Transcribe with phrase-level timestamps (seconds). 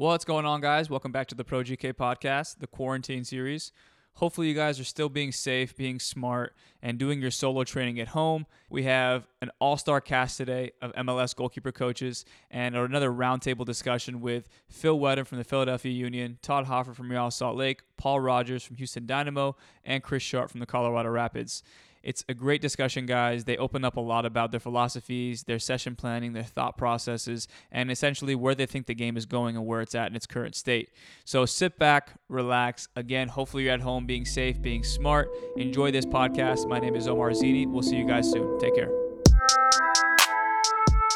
[0.00, 0.88] What's going on, guys?
[0.88, 3.70] Welcome back to the Pro GK podcast, the quarantine series.
[4.14, 8.08] Hopefully, you guys are still being safe, being smart, and doing your solo training at
[8.08, 8.46] home.
[8.70, 14.22] We have an all star cast today of MLS goalkeeper coaches and another roundtable discussion
[14.22, 18.62] with Phil Wheddon from the Philadelphia Union, Todd Hoffard from Real Salt Lake, Paul Rogers
[18.62, 19.54] from Houston Dynamo,
[19.84, 21.62] and Chris Sharp from the Colorado Rapids.
[22.02, 23.44] It's a great discussion, guys.
[23.44, 27.90] They open up a lot about their philosophies, their session planning, their thought processes, and
[27.90, 30.54] essentially where they think the game is going and where it's at in its current
[30.54, 30.90] state.
[31.26, 32.88] So sit back, relax.
[32.96, 35.30] Again, hopefully you're at home being safe, being smart.
[35.56, 36.66] Enjoy this podcast.
[36.66, 37.66] My name is Omar Zini.
[37.66, 38.58] We'll see you guys soon.
[38.58, 38.90] Take care.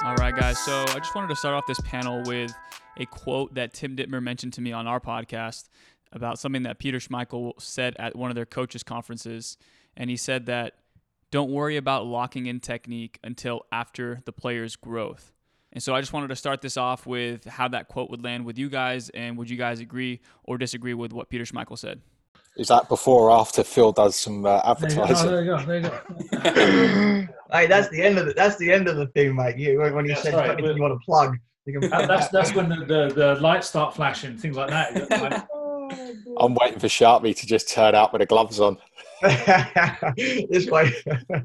[0.05, 0.59] All right, guys.
[0.59, 2.53] So I just wanted to start off this panel with
[2.99, 5.71] a quote that Tim Dittmer mentioned to me on our podcast
[6.13, 9.57] about something that Peter Schmeichel said at one of their coaches' conferences
[9.97, 10.75] and he said that
[11.31, 15.33] don't worry about locking in technique until after the player's growth.
[15.73, 18.45] And so I just wanted to start this off with how that quote would land
[18.45, 22.01] with you guys, and would you guys agree or disagree with what Peter Schmeichel said?
[22.57, 25.29] Is that before or after Phil does some uh, advertising?
[25.29, 25.65] There you go.
[25.65, 26.01] There you go.
[26.31, 27.33] There you go.
[27.53, 29.57] hey, that's the end of the that's the end of the thing, mate.
[29.57, 31.37] You when you That's said right, but- you want to plug,
[31.67, 31.91] you can.
[31.91, 35.49] That's that's when the, the, the lights start flashing, things like that.
[36.39, 38.79] I'm waiting for Sharpie to just turn out with the gloves on.
[39.23, 40.93] This way.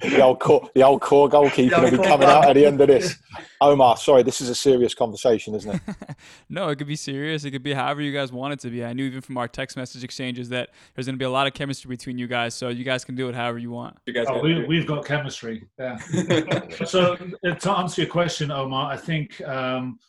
[0.01, 2.65] The old core, the old core goalkeeper The will be core coming out at the
[2.65, 3.17] end of this.
[3.61, 5.81] Omar, sorry, this is a serious conversation, isn't it?
[6.49, 7.43] no, it could be serious.
[7.43, 8.83] It could be however you guys want it to be.
[8.83, 11.47] I knew even from our text message exchanges that there's going to be a lot
[11.47, 13.97] of chemistry between you guys, so you guys can do it however you want.
[14.05, 15.67] You guys oh, we, we've got chemistry.
[15.77, 15.97] Yeah.
[16.85, 19.99] so uh, to answer your question, Omar, I think um,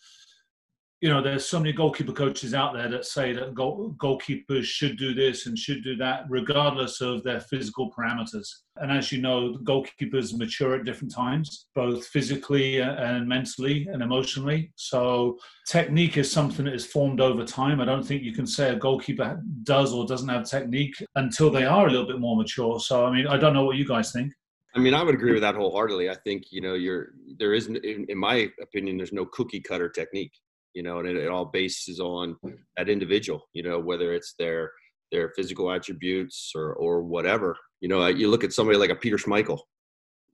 [1.00, 4.98] you know there's so many goalkeeper coaches out there that say that goal, goalkeepers should
[4.98, 8.46] do this and should do that, regardless of their physical parameters.
[8.76, 14.72] And as you know, goalkeepers mature at different times, both physically and mentally and emotionally.
[14.76, 17.80] So technique is something that is formed over time.
[17.80, 21.64] I don't think you can say a goalkeeper does or doesn't have technique until they
[21.64, 22.78] are a little bit more mature.
[22.78, 24.32] So I mean, I don't know what you guys think.
[24.74, 26.10] I mean, I would agree with that wholeheartedly.
[26.10, 29.88] I think you know, you're there isn't, in, in my opinion, there's no cookie cutter
[29.88, 30.32] technique.
[30.74, 32.50] You know, and it, it all bases on hmm.
[32.76, 33.48] that individual.
[33.52, 34.72] You know, whether it's their
[35.10, 37.56] their physical attributes or or whatever.
[37.80, 39.58] You know, you look at somebody like a Peter Schmeichel,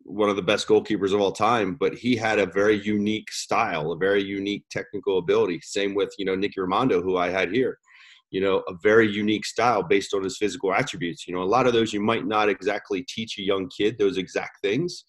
[0.03, 3.93] one of the best goalkeepers of all time, but he had a very unique style,
[3.93, 5.61] a very unique technical ability.
[5.63, 7.79] Same with you know Nicky Rimando, who I had here.
[8.31, 11.27] You know, a very unique style based on his physical attributes.
[11.27, 14.19] You know, a lot of those you might not exactly teach a young kid those
[14.19, 15.05] exact things,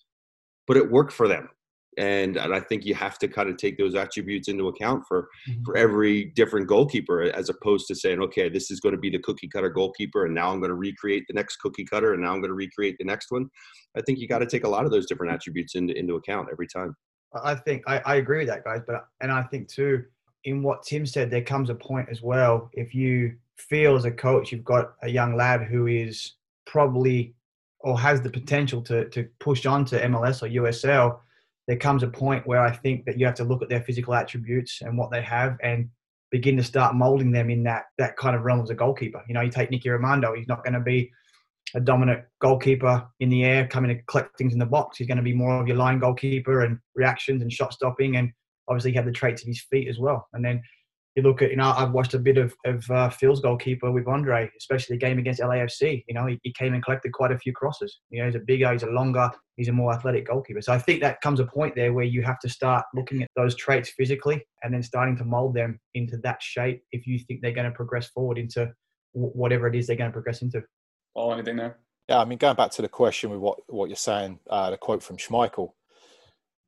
[0.67, 1.49] but it worked for them.
[1.97, 5.29] And, and I think you have to kind of take those attributes into account for,
[5.49, 5.63] mm-hmm.
[5.63, 9.19] for every different goalkeeper, as opposed to saying, okay, this is going to be the
[9.19, 12.33] cookie cutter goalkeeper, and now I'm going to recreate the next cookie cutter, and now
[12.33, 13.49] I'm going to recreate the next one.
[13.97, 16.49] I think you got to take a lot of those different attributes into, into account
[16.51, 16.95] every time.
[17.43, 18.81] I think I, I agree with that, guys.
[18.85, 20.03] But and I think too,
[20.43, 22.69] in what Tim said, there comes a point as well.
[22.73, 26.35] If you feel as a coach, you've got a young lad who is
[26.65, 27.35] probably
[27.79, 31.19] or has the potential to to push on to MLS or USL,
[31.67, 34.13] there comes a point where I think that you have to look at their physical
[34.13, 35.89] attributes and what they have and
[36.31, 39.21] begin to start molding them in that that kind of realm as a goalkeeper.
[39.27, 41.11] You know, you take Nicky Rimando, he's not going to be
[41.75, 44.97] a dominant goalkeeper in the air, coming to collect things in the box.
[44.97, 48.31] He's going to be more of your line goalkeeper and reactions and shot stopping, and
[48.69, 50.27] obviously have the traits of his feet as well.
[50.33, 50.61] And then
[51.17, 54.07] you look at, you know, I've watched a bit of, of uh, Phil's goalkeeper with
[54.07, 56.03] Andre, especially the game against LAFC.
[56.07, 57.99] You know, he, he came and collected quite a few crosses.
[58.11, 60.61] You know, he's a bigger, he's a longer, he's a more athletic goalkeeper.
[60.61, 63.29] So I think that comes a point there where you have to start looking at
[63.35, 67.41] those traits physically and then starting to mold them into that shape if you think
[67.41, 68.71] they're going to progress forward into
[69.13, 70.63] wh- whatever it is they're going to progress into.
[71.15, 71.79] Paul, anything there?
[72.07, 74.77] Yeah, I mean, going back to the question with what, what you're saying, uh, the
[74.77, 75.71] quote from Schmeichel,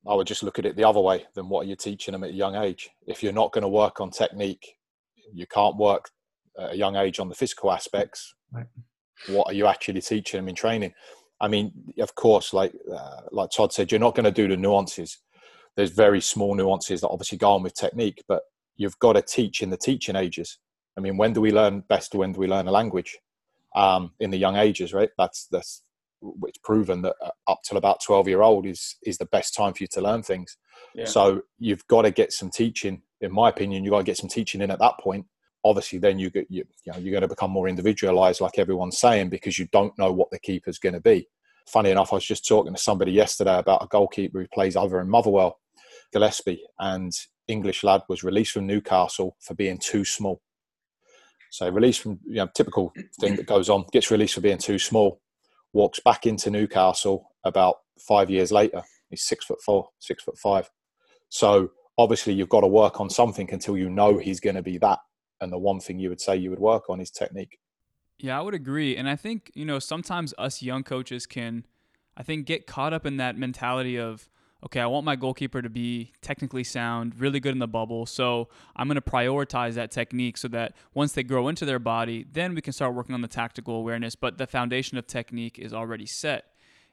[0.08, 2.24] I would just look at it the other way than what are you teaching them
[2.24, 2.90] at a young age.
[3.08, 4.76] If you're not going to work on technique,
[5.34, 6.10] you can't work
[6.58, 8.34] at a young age on the physical aspects.
[8.52, 8.66] Right.
[9.28, 10.94] What are you actually teaching them in training?
[11.42, 14.58] I mean, of course, like uh, like Todd said, you're not going to do the
[14.58, 15.20] nuances.
[15.76, 18.44] There's very small nuances that obviously go on with technique, but
[18.76, 20.58] you've got to teach in the teaching ages.
[20.98, 22.16] I mean, when do we learn best?
[22.16, 23.18] When do we learn a language?
[23.75, 25.10] Um, in the young ages, right?
[25.18, 25.84] That's that's
[26.44, 29.74] it's proven that uh, up till about 12 year old is is the best time
[29.74, 30.57] for you to learn things.
[30.94, 31.06] Yeah.
[31.06, 33.01] So you've got to get some teaching.
[33.21, 35.25] In my opinion, you've got to get some teaching in at that point.
[35.63, 39.00] Obviously, then you get you, you know you're going to become more individualized, like everyone's
[39.00, 41.27] saying, because you don't know what the keeper's going to be.
[41.68, 45.00] Funny enough, I was just talking to somebody yesterday about a goalkeeper who plays over
[45.00, 45.60] in Motherwell,
[46.12, 47.12] Gillespie, and
[47.48, 50.42] English lad was released from Newcastle for being too small.
[51.51, 54.80] So released from you know typical thing that goes on, gets released for being too
[54.80, 55.19] small,
[55.74, 58.83] walks back into Newcastle about five years later.
[59.10, 60.69] He's six foot four, six foot five.
[61.30, 64.77] So obviously you've got to work on something until you know he's going to be
[64.80, 65.00] that.
[65.42, 67.60] and the one thing you would say you would work on is technique.
[68.18, 68.98] Yeah, I would agree.
[68.98, 71.66] And I think, you know, sometimes us young coaches can,
[72.18, 74.30] I think, get caught up in that mentality of,
[74.66, 78.06] okay, I want my goalkeeper to be technically sound, really good in the bubble.
[78.06, 82.26] So I'm going to prioritize that technique so that once they grow into their body,
[82.32, 84.16] then we can start working on the tactical awareness.
[84.16, 86.46] But the foundation of technique is already set.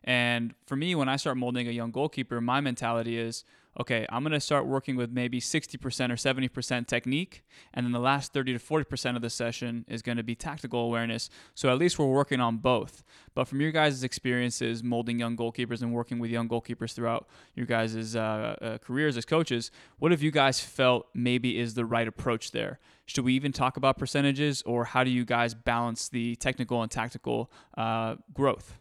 [0.05, 3.45] And for me, when I start molding a young goalkeeper, my mentality is,
[3.79, 5.77] okay, I'm going to start working with maybe 60%
[6.11, 7.45] or 70% technique.
[7.75, 10.81] And then the last 30 to 40% of the session is going to be tactical
[10.81, 11.29] awareness.
[11.55, 13.05] So at least we're working on both.
[13.35, 17.67] But from your guys' experiences molding young goalkeepers and working with young goalkeepers throughout your
[17.67, 22.09] guys' uh, uh, careers as coaches, what have you guys felt maybe is the right
[22.09, 22.79] approach there?
[23.05, 26.91] Should we even talk about percentages or how do you guys balance the technical and
[26.91, 28.79] tactical uh, growth?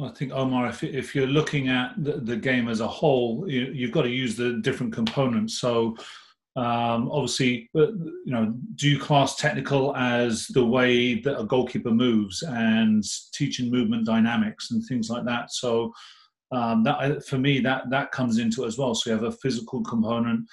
[0.00, 3.86] I think Omar, if, if you're looking at the, the game as a whole, you,
[3.86, 5.58] have got to use the different components.
[5.58, 5.96] So,
[6.56, 11.90] um, obviously, uh, you know, do you class technical as the way that a goalkeeper
[11.90, 15.52] moves and teaching movement dynamics and things like that?
[15.52, 15.92] So,
[16.52, 18.94] um, that for me, that that comes into it as well.
[18.94, 20.46] So you have a physical component.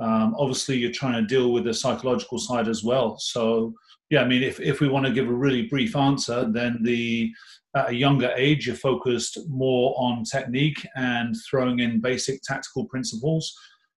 [0.00, 3.18] Um, obviously, you're trying to deal with the psychological side as well.
[3.18, 3.72] So,
[4.10, 7.32] yeah, I mean, if if we want to give a really brief answer, then the
[7.76, 13.54] at a younger age, you're focused more on technique and throwing in basic tactical principles.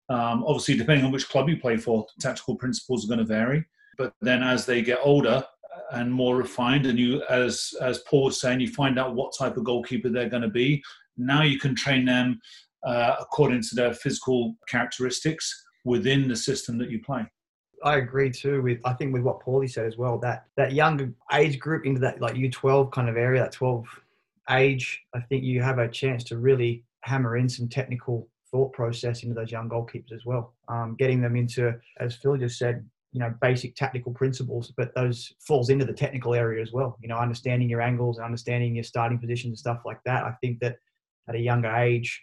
[0.08, 3.64] Um, obviously, depending on which club you play for, tactical principles are going to vary.
[3.98, 5.44] But then as they get older
[5.92, 9.56] and more refined, and you, as as Paul was saying, you find out what type
[9.56, 10.82] of goalkeeper they're going to be.
[11.18, 12.40] Now you can train them
[12.84, 17.26] uh, according to their physical characteristics within the system that you play.
[17.86, 21.12] I agree too with I think with what Paulie said as well that that younger
[21.32, 23.86] age group into that like U12 kind of area that 12
[24.50, 29.22] age I think you have a chance to really hammer in some technical thought process
[29.22, 30.54] into those young goalkeepers as well.
[30.66, 35.32] Um, getting them into as Phil just said you know basic tactical principles but those
[35.38, 36.98] falls into the technical area as well.
[37.00, 40.24] You know understanding your angles and understanding your starting positions and stuff like that.
[40.24, 40.78] I think that
[41.28, 42.20] at a younger age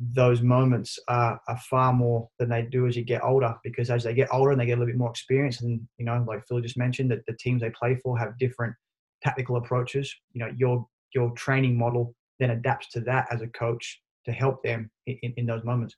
[0.00, 4.04] those moments are, are far more than they do as you get older because as
[4.04, 6.42] they get older and they get a little bit more experience and you know like
[6.46, 8.74] phil just mentioned that the teams they play for have different
[9.22, 10.14] tactical approaches.
[10.32, 14.62] You know your your training model then adapts to that as a coach to help
[14.62, 15.96] them in, in those moments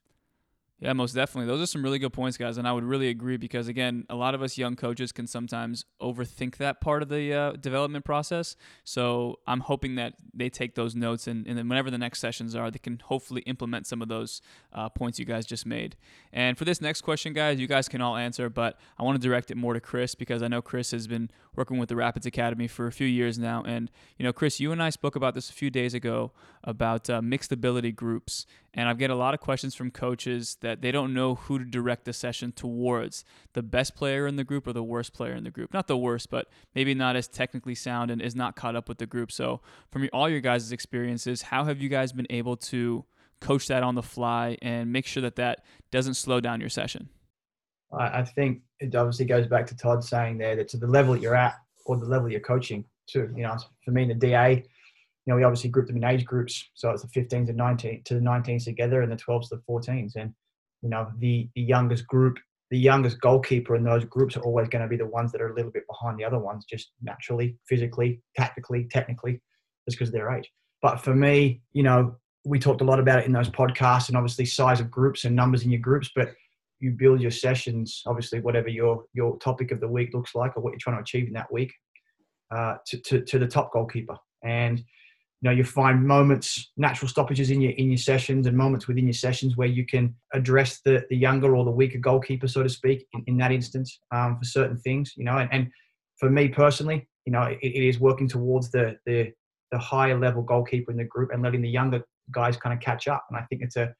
[0.83, 1.47] yeah, most definitely.
[1.47, 4.15] Those are some really good points, guys, and I would really agree because again, a
[4.15, 8.57] lot of us young coaches can sometimes overthink that part of the uh, development process.
[8.83, 12.53] So I'm hoping that they take those notes and, and then whenever the next sessions
[12.53, 14.41] are, they can hopefully implement some of those
[14.73, 15.95] uh, points you guys just made.
[16.33, 19.25] And for this next question, guys, you guys can all answer, but I want to
[19.25, 22.25] direct it more to Chris because I know Chris has been working with the Rapids
[22.25, 23.63] Academy for a few years now.
[23.65, 26.33] And you know, Chris, you and I spoke about this a few days ago
[26.65, 30.73] about uh, mixed ability groups, and I've get a lot of questions from coaches that
[30.73, 33.23] that they don't know who to direct the session towards
[33.53, 35.71] the best player in the group or the worst player in the group.
[35.71, 38.97] Not the worst, but maybe not as technically sound and is not caught up with
[38.97, 39.31] the group.
[39.31, 39.61] So,
[39.91, 43.05] from all your guys' experiences, how have you guys been able to
[43.39, 47.09] coach that on the fly and make sure that that doesn't slow down your session?
[47.95, 51.35] I think it obviously goes back to Todd saying there that to the level you're
[51.35, 54.63] at or the level you're coaching to, You know, for me, the DA,
[55.25, 56.69] you know, we obviously grouped them in age groups.
[56.73, 59.61] So it's the 15s and 19 to the 19s together and the 12s to the
[59.69, 60.15] 14s.
[60.15, 60.33] And
[60.83, 62.37] you know the, the youngest group
[62.69, 65.51] the youngest goalkeeper in those groups are always going to be the ones that are
[65.51, 69.41] a little bit behind the other ones just naturally physically tactically technically
[69.87, 73.19] just because of their age but for me you know we talked a lot about
[73.19, 76.33] it in those podcasts and obviously size of groups and numbers in your groups but
[76.79, 80.61] you build your sessions obviously whatever your your topic of the week looks like or
[80.61, 81.73] what you're trying to achieve in that week
[82.53, 84.83] uh, to, to, to the top goalkeeper and
[85.43, 89.05] you know you find moments natural stoppages in your in your sessions and moments within
[89.05, 92.69] your sessions where you can address the the younger or the weaker goalkeeper so to
[92.69, 95.67] speak in, in that instance um, for certain things you know and, and
[96.17, 99.31] for me personally you know it, it is working towards the the
[99.73, 103.07] the higher level goalkeeper in the group and letting the younger guys kind of catch
[103.07, 103.25] up.
[103.29, 103.93] And i think it's a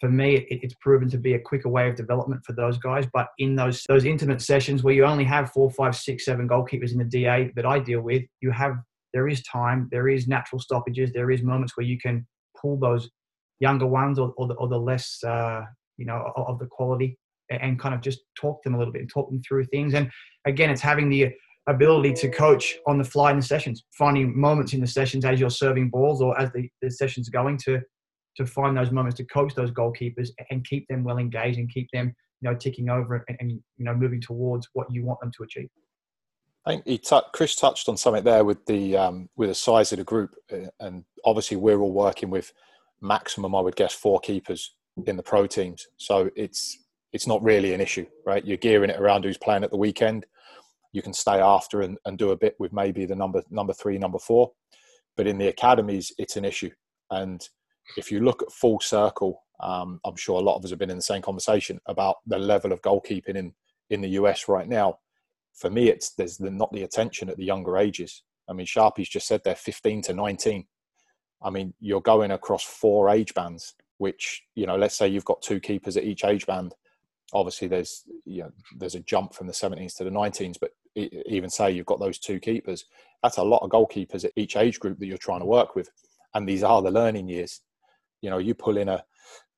[0.00, 3.06] for me it, it's proven to be a quicker way of development for those guys.
[3.12, 6.92] But in those those intimate sessions where you only have four five six seven goalkeepers
[6.92, 8.76] in the da that i deal with you have
[9.16, 12.26] there is time, there is natural stoppages, there is moments where you can
[12.60, 13.08] pull those
[13.60, 15.62] younger ones or, or, the, or the less, uh,
[15.96, 17.18] you know, of the quality
[17.48, 19.94] and kind of just talk them a little bit and talk them through things.
[19.94, 20.10] And
[20.44, 21.32] again, it's having the
[21.66, 25.40] ability to coach on the fly in the sessions, finding moments in the sessions as
[25.40, 27.80] you're serving balls or as the, the session's going to
[28.36, 31.88] to find those moments to coach those goalkeepers and keep them well engaged and keep
[31.94, 35.32] them you know ticking over and, and you know moving towards what you want them
[35.38, 35.70] to achieve.
[36.66, 39.92] I think he t- Chris touched on something there with the um, with the size
[39.92, 42.52] of the group, uh, and obviously we're all working with
[43.00, 44.74] maximum, I would guess, four keepers
[45.06, 45.86] in the pro teams.
[45.96, 46.76] So it's
[47.12, 48.44] it's not really an issue, right?
[48.44, 50.26] You're gearing it around who's playing at the weekend.
[50.92, 53.96] You can stay after and, and do a bit with maybe the number number three,
[53.96, 54.50] number four.
[55.16, 56.70] But in the academies, it's an issue.
[57.10, 57.48] And
[57.96, 60.90] if you look at full circle, um, I'm sure a lot of us have been
[60.90, 63.54] in the same conversation about the level of goalkeeping in
[63.88, 64.98] in the US right now.
[65.56, 68.22] For me, it's there's the, not the attention at the younger ages.
[68.48, 70.66] I mean, Sharpie's just said they're 15 to 19.
[71.42, 75.42] I mean, you're going across four age bands, which you know, let's say you've got
[75.42, 76.74] two keepers at each age band.
[77.32, 81.50] Obviously, there's you know, there's a jump from the 17s to the 19s, but even
[81.50, 82.86] say you've got those two keepers,
[83.22, 85.90] that's a lot of goalkeepers at each age group that you're trying to work with,
[86.34, 87.60] and these are the learning years.
[88.22, 89.04] You know, you pull in a,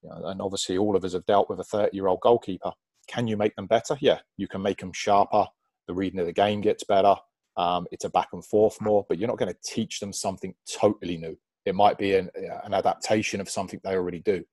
[0.02, 2.72] you know, and obviously all of us have dealt with a 30 year old goalkeeper.
[3.08, 3.96] Can you make them better?
[4.00, 5.46] Yeah, you can make them sharper.
[5.88, 7.16] The reading of the game gets better.
[7.56, 10.54] Um, it's a back and forth more, but you're not going to teach them something
[10.72, 11.36] totally new.
[11.64, 12.30] It might be an,
[12.64, 14.44] an adaptation of something they already do.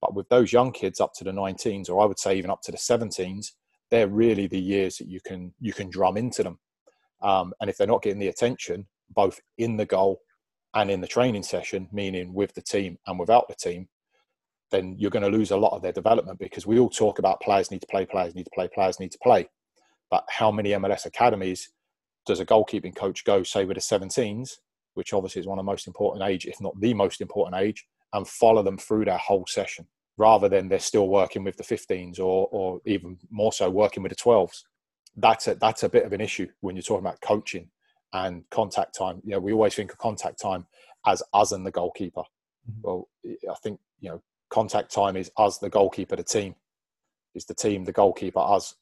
[0.00, 2.62] But with those young kids up to the 19s, or I would say even up
[2.62, 3.52] to the 17s,
[3.90, 6.58] they're really the years that you can you can drum into them.
[7.22, 10.20] Um, and if they're not getting the attention, both in the goal
[10.74, 13.88] and in the training session, meaning with the team and without the team,
[14.70, 17.40] then you're going to lose a lot of their development because we all talk about
[17.40, 19.48] players need to play, players need to play, players need to play.
[20.10, 21.70] But how many MLS academies
[22.26, 24.58] does a goalkeeping coach go, say, with the 17s,
[24.94, 27.86] which obviously is one of the most important age, if not the most important age,
[28.12, 29.86] and follow them through their whole session
[30.18, 34.10] rather than they're still working with the 15s or, or even more so working with
[34.10, 34.64] the 12s.
[35.16, 37.70] That's a, that's a bit of an issue when you're talking about coaching
[38.12, 39.22] and contact time.
[39.24, 40.66] You know, we always think of contact time
[41.06, 42.22] as us and the goalkeeper.
[42.70, 42.80] Mm-hmm.
[42.82, 46.54] Well, I think, you know, contact time is us, the goalkeeper, the team.
[47.34, 48.74] Is the team, the goalkeeper, us,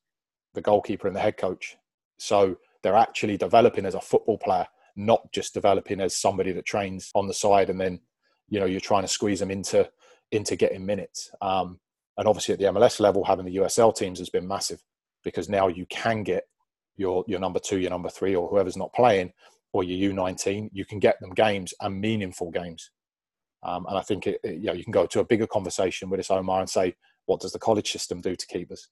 [0.54, 1.76] the goalkeeper and the head coach.
[2.18, 7.10] So they're actually developing as a football player, not just developing as somebody that trains
[7.14, 8.00] on the side and then,
[8.48, 9.88] you know, you're trying to squeeze them into
[10.30, 11.30] into getting minutes.
[11.40, 11.80] Um,
[12.18, 14.82] and obviously at the MLS level, having the USL teams has been massive
[15.24, 16.44] because now you can get
[16.96, 19.32] your your number two, your number three, or whoever's not playing,
[19.72, 22.90] or your U19, you can get them games and meaningful games.
[23.62, 26.10] Um, and I think it, it, you know you can go to a bigger conversation
[26.10, 26.94] with this Omar and say,
[27.26, 28.88] what does the college system do to keepers?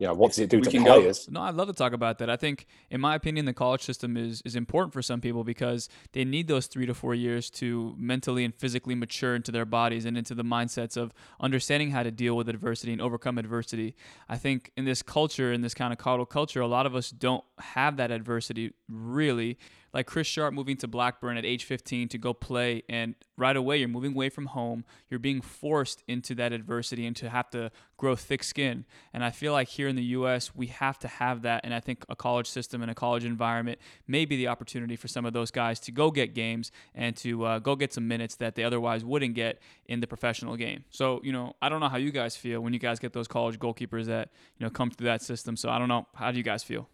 [0.00, 1.26] You know, what does it do we to players?
[1.26, 1.32] Go.
[1.34, 2.30] No, I'd love to talk about that.
[2.30, 5.90] I think, in my opinion, the college system is is important for some people because
[6.12, 10.06] they need those three to four years to mentally and physically mature into their bodies
[10.06, 13.94] and into the mindsets of understanding how to deal with adversity and overcome adversity.
[14.26, 17.10] I think in this culture, in this kind of coddle culture, a lot of us
[17.10, 19.58] don't have that adversity really
[19.92, 23.78] like Chris Sharp moving to Blackburn at age 15 to go play, and right away
[23.78, 24.84] you're moving away from home.
[25.08, 28.84] You're being forced into that adversity and to have to grow thick skin.
[29.12, 30.54] And I feel like here in the U.S.
[30.54, 33.78] we have to have that, and I think a college system and a college environment
[34.06, 37.44] may be the opportunity for some of those guys to go get games and to
[37.44, 40.84] uh, go get some minutes that they otherwise wouldn't get in the professional game.
[40.90, 43.28] So you know, I don't know how you guys feel when you guys get those
[43.28, 45.56] college goalkeepers that you know come through that system.
[45.56, 46.88] So I don't know how do you guys feel.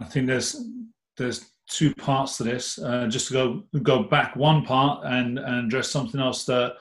[0.00, 0.62] I think there's
[1.18, 2.78] there's two parts to this.
[2.78, 6.74] Uh, just to go go back one part and, and address something else that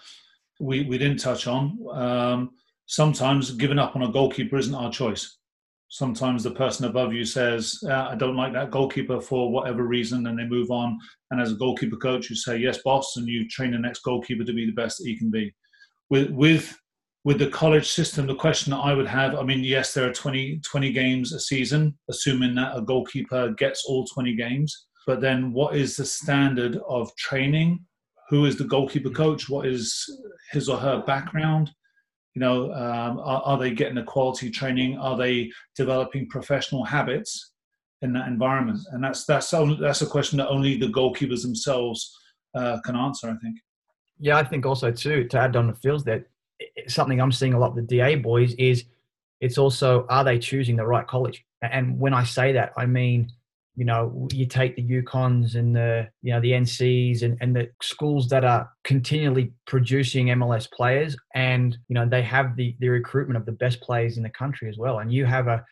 [0.59, 1.77] we, we didn't touch on.
[1.91, 2.51] Um,
[2.85, 5.37] sometimes giving up on a goalkeeper isn't our choice.
[5.89, 10.27] Sometimes the person above you says, uh, I don't like that goalkeeper for whatever reason,
[10.27, 10.97] and they move on.
[11.31, 14.43] And as a goalkeeper coach, you say, Yes, boss, and you train the next goalkeeper
[14.43, 15.53] to be the best that he can be.
[16.09, 16.77] With, with
[17.27, 20.13] with the college system, the question that I would have, I mean, yes, there are
[20.13, 24.87] 20, 20 games a season, assuming that a goalkeeper gets all 20 games.
[25.05, 27.83] But then what is the standard of training?
[28.29, 29.49] Who is the goalkeeper coach?
[29.49, 30.05] What is
[30.53, 31.69] his or her background?
[32.33, 34.97] You know, um, are, are, they getting a quality training?
[34.97, 37.51] Are they developing professional habits
[38.03, 38.79] in that environment?
[38.93, 42.09] And that's that's only, that's a question that only the goalkeepers themselves
[42.55, 43.27] uh, can answer.
[43.27, 43.57] I think.
[44.17, 46.23] Yeah, I think also too to add on the fields that
[46.87, 48.85] something I'm seeing a lot with the DA boys is
[49.39, 51.43] it's also are they choosing the right college?
[51.61, 53.31] And when I say that, I mean
[53.77, 57.69] you know you take the UConns and the you know the NCs and, and the
[57.81, 63.37] schools that are continually producing MLS players and you know they have the the recruitment
[63.37, 65.63] of the best players in the country as well and you have a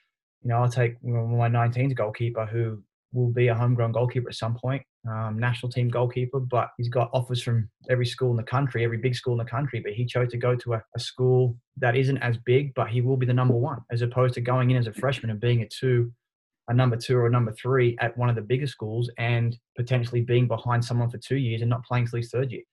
[0.43, 4.55] you know I'll take my 19s goalkeeper who will be a homegrown goalkeeper at some
[4.55, 8.83] point um, national team goalkeeper, but he's got offers from every school in the country,
[8.83, 9.79] every big school in the country.
[9.79, 13.01] But he chose to go to a, a, school that isn't as big, but he
[13.01, 15.62] will be the number one, as opposed to going in as a freshman and being
[15.62, 16.12] a two,
[16.69, 20.21] a number two or a number three at one of the bigger schools and potentially
[20.21, 22.63] being behind someone for two years and not playing till his third year.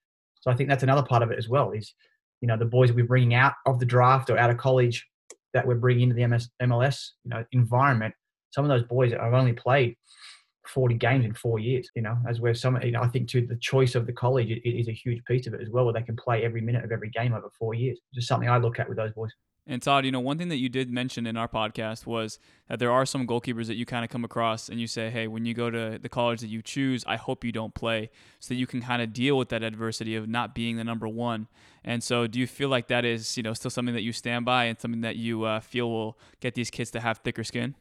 [0.40, 1.72] So I think that's another part of it as well.
[1.72, 1.94] Is
[2.40, 5.06] you know the boys we're bringing out of the draft or out of college
[5.52, 8.14] that we're bringing into the MS, MLS you know environment.
[8.52, 9.96] Some of those boys have only played
[10.66, 13.46] 40 games in four years, you know, as where some, you know, I think to
[13.46, 16.02] the choice of the college is a huge piece of it as well, where they
[16.02, 17.98] can play every minute of every game over four years.
[18.14, 19.30] Just something I look at with those boys.
[19.64, 22.80] And Todd, you know, one thing that you did mention in our podcast was that
[22.80, 25.44] there are some goalkeepers that you kind of come across and you say, hey, when
[25.44, 28.56] you go to the college that you choose, I hope you don't play so that
[28.56, 31.46] you can kind of deal with that adversity of not being the number one.
[31.84, 34.44] And so do you feel like that is, you know, still something that you stand
[34.44, 37.76] by and something that you uh, feel will get these kids to have thicker skin?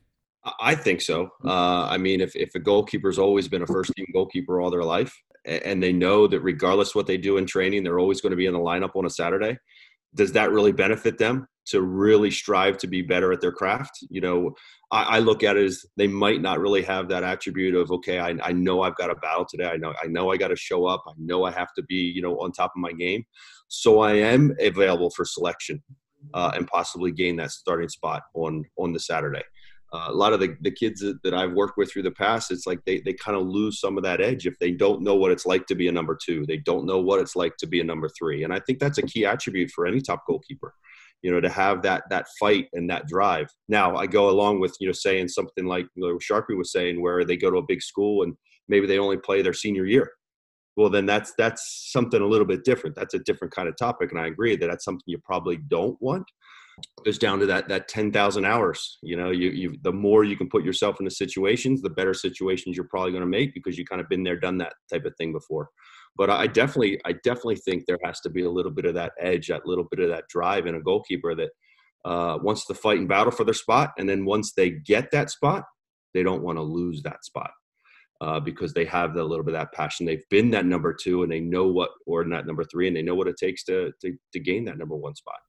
[0.59, 1.29] I think so.
[1.45, 4.83] Uh, I mean, if, if a goalkeeper's always been a first team goalkeeper all their
[4.83, 8.37] life, and they know that regardless what they do in training, they're always going to
[8.37, 9.57] be in the lineup on a Saturday,
[10.15, 13.99] does that really benefit them to really strive to be better at their craft?
[14.09, 14.51] You know,
[14.91, 18.19] I, I look at it as they might not really have that attribute of okay,
[18.19, 19.67] I, I know I've got a battle today.
[19.67, 21.03] I know I know I got to show up.
[21.07, 23.23] I know I have to be you know on top of my game.
[23.67, 25.81] So I am available for selection
[26.33, 29.43] uh, and possibly gain that starting spot on on the Saturday
[29.93, 32.49] uh, a lot of the, the kids that, that, I've worked with through the past,
[32.49, 35.15] it's like they, they kind of lose some of that edge if they don't know
[35.15, 36.45] what it's like to be a number two.
[36.45, 38.43] They don't know what it's like to be a number three.
[38.43, 40.73] And I think that's a key attribute for any top goalkeeper,
[41.21, 43.49] you know, to have that, that fight and that drive.
[43.67, 47.01] Now I go along with, you know, saying something like you know, Sharpie was saying,
[47.01, 48.33] where they go to a big school and
[48.69, 50.09] maybe they only play their senior year.
[50.77, 52.95] Well, then that's, that's something a little bit different.
[52.95, 54.11] That's a different kind of topic.
[54.11, 56.23] And I agree that that's something you probably don't want
[57.05, 58.97] goes down to that that 10,000 hours.
[59.01, 62.75] You know, you you the more you can put yourself into situations, the better situations
[62.75, 65.15] you're probably going to make because you kind of been there, done that type of
[65.17, 65.69] thing before.
[66.17, 69.13] But I definitely I definitely think there has to be a little bit of that
[69.19, 71.49] edge, that little bit of that drive in a goalkeeper that
[72.05, 75.29] uh, wants to fight and battle for their spot, and then once they get that
[75.29, 75.63] spot,
[76.13, 77.51] they don't want to lose that spot.
[78.19, 80.05] Uh, because they have a little bit of that passion.
[80.05, 83.01] They've been that number two, and they know what, or not number three, and they
[83.01, 85.39] know what it takes to to, to gain that number one spot.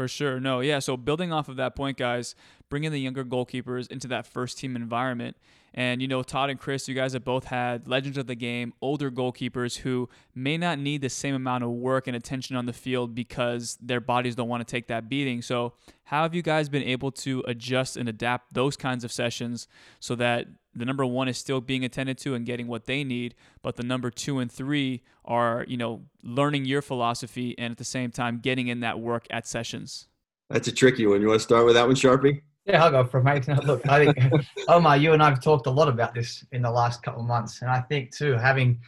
[0.00, 0.40] For sure.
[0.40, 0.78] No, yeah.
[0.78, 2.34] So building off of that point, guys,
[2.70, 5.36] bringing the younger goalkeepers into that first team environment.
[5.72, 8.72] And, you know, Todd and Chris, you guys have both had legends of the game,
[8.80, 12.72] older goalkeepers who may not need the same amount of work and attention on the
[12.72, 15.42] field because their bodies don't want to take that beating.
[15.42, 15.74] So,
[16.04, 19.68] how have you guys been able to adjust and adapt those kinds of sessions
[20.00, 23.36] so that the number one is still being attended to and getting what they need,
[23.62, 27.84] but the number two and three are, you know, learning your philosophy and at the
[27.84, 30.08] same time getting in that work at sessions?
[30.48, 31.20] That's a tricky one.
[31.20, 32.42] You want to start with that one, Sharpie?
[32.70, 33.48] Yeah, I'll go for it, mate.
[33.64, 36.70] Look, I think Omar, you and I have talked a lot about this in the
[36.70, 38.80] last couple of months, and I think too having,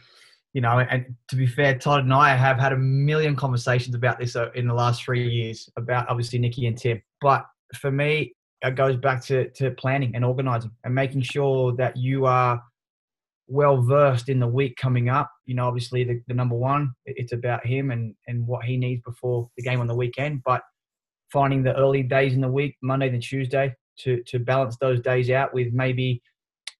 [0.53, 4.19] you know, and to be fair, Todd and I have had a million conversations about
[4.19, 7.01] this uh, in the last three years about obviously Nikki and Tim.
[7.19, 11.97] But for me, it goes back to, to planning and organizing and making sure that
[11.97, 12.63] you are
[13.47, 15.29] well versed in the week coming up.
[15.45, 19.01] You know, obviously the, the number one, it's about him and, and what he needs
[19.03, 20.41] before the game on the weekend.
[20.45, 20.61] But
[21.33, 25.29] finding the early days in the week, Monday and Tuesday, to to balance those days
[25.31, 26.21] out with maybe,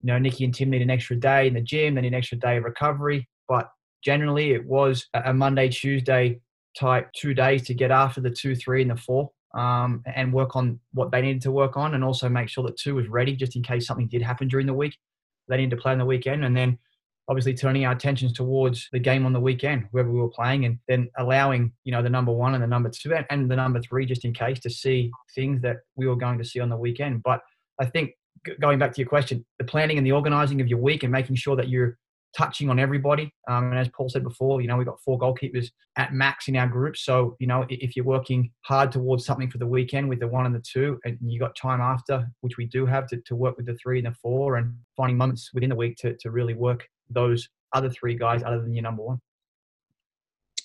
[0.01, 2.37] you know, Nikki and Tim need an extra day in the gym, need an extra
[2.37, 3.27] day of recovery.
[3.49, 3.69] But
[4.03, 6.39] generally it was a Monday, Tuesday
[6.79, 10.55] type two days to get after the two, three, and the four um, and work
[10.55, 13.35] on what they needed to work on, and also make sure that two was ready
[13.35, 14.97] just in case something did happen during the week.
[15.49, 16.77] They needed to play on the weekend, and then
[17.29, 20.77] obviously turning our attentions towards the game on the weekend, whoever we were playing, and
[20.87, 24.05] then allowing you know the number one and the number two and the number three
[24.05, 27.23] just in case to see things that we were going to see on the weekend.
[27.23, 27.41] But
[27.79, 28.11] I think
[28.59, 31.35] going back to your question, the planning and the organising of your week and making
[31.35, 31.97] sure that you're
[32.35, 33.31] touching on everybody.
[33.47, 36.55] Um, and as Paul said before, you know, we've got four goalkeepers at max in
[36.55, 36.97] our group.
[36.97, 40.45] So, you know, if you're working hard towards something for the weekend with the one
[40.45, 43.55] and the two, and you got time after, which we do have to, to work
[43.55, 46.55] with the three and the four and finding moments within the week to, to really
[46.55, 49.19] work those other three guys other than your number one.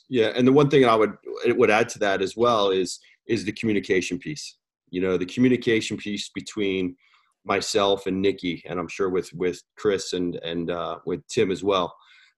[0.08, 0.32] Yeah.
[0.34, 1.14] And the one thing I would,
[1.46, 4.56] it would add to that as well is, is the communication piece.
[4.90, 6.96] You know, the communication piece between
[7.44, 11.64] myself and Nikki, and I'm sure with with Chris and and uh, with Tim as
[11.64, 11.94] well.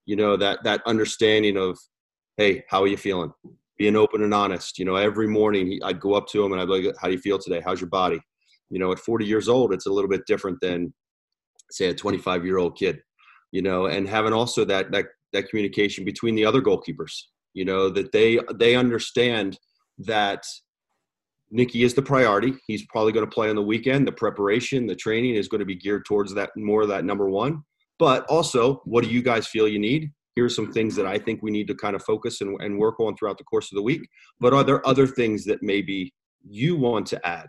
[0.07, 1.79] You know that that understanding of,
[2.37, 3.33] hey, how are you feeling?
[3.79, 4.79] Being open and honest.
[4.79, 7.09] You know, every morning he, I'd go up to him and I'd be like, how
[7.09, 7.63] do you feel today?
[7.65, 8.21] How's your body?
[8.71, 10.93] You know, at 40 years old, it's a little bit different than
[11.71, 13.01] say a 25 year old kid.
[13.53, 17.13] You know, and having also that that that communication between the other goalkeepers.
[17.55, 19.59] You know that they they understand
[19.99, 20.45] that
[21.51, 22.55] Nikki is the priority.
[22.67, 24.07] He's probably going to play on the weekend.
[24.07, 27.29] The preparation, the training is going to be geared towards that more of that number
[27.29, 27.63] one.
[27.99, 30.11] But also, what do you guys feel you need?
[30.37, 32.79] Here are some things that I think we need to kind of focus and, and
[32.79, 34.09] work on throughout the course of the week.
[34.39, 36.15] But are there other things that maybe
[36.49, 37.49] you want to add?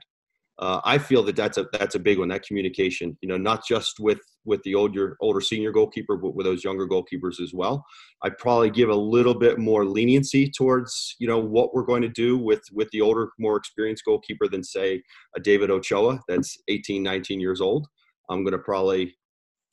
[0.59, 2.27] Uh, I feel that that's a that's a big one.
[2.27, 6.45] That communication, you know, not just with with the older older senior goalkeeper, but with
[6.45, 7.83] those younger goalkeepers as well.
[8.23, 12.09] I'd probably give a little bit more leniency towards you know what we're going to
[12.09, 15.01] do with with the older, more experienced goalkeeper than say
[15.35, 17.87] a David Ochoa that's 18, 19 years old.
[18.29, 19.15] I'm going to probably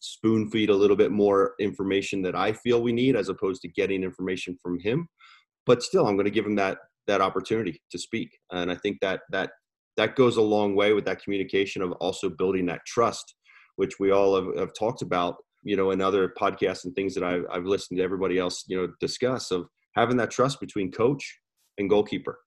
[0.01, 3.69] spoon feed a little bit more information that I feel we need as opposed to
[3.69, 5.09] getting information from him.
[5.67, 8.99] But still, I'm going to give him that that opportunity to speak, and I think
[9.01, 9.51] that that
[9.99, 13.35] that goes a long way with that communication of also building that trust,
[13.77, 17.25] which we all have, have talked about, you know, in other podcasts and things that
[17.25, 21.41] I've, I've listened to everybody else, you know, discuss of having that trust between coach
[21.79, 22.39] and goalkeeper,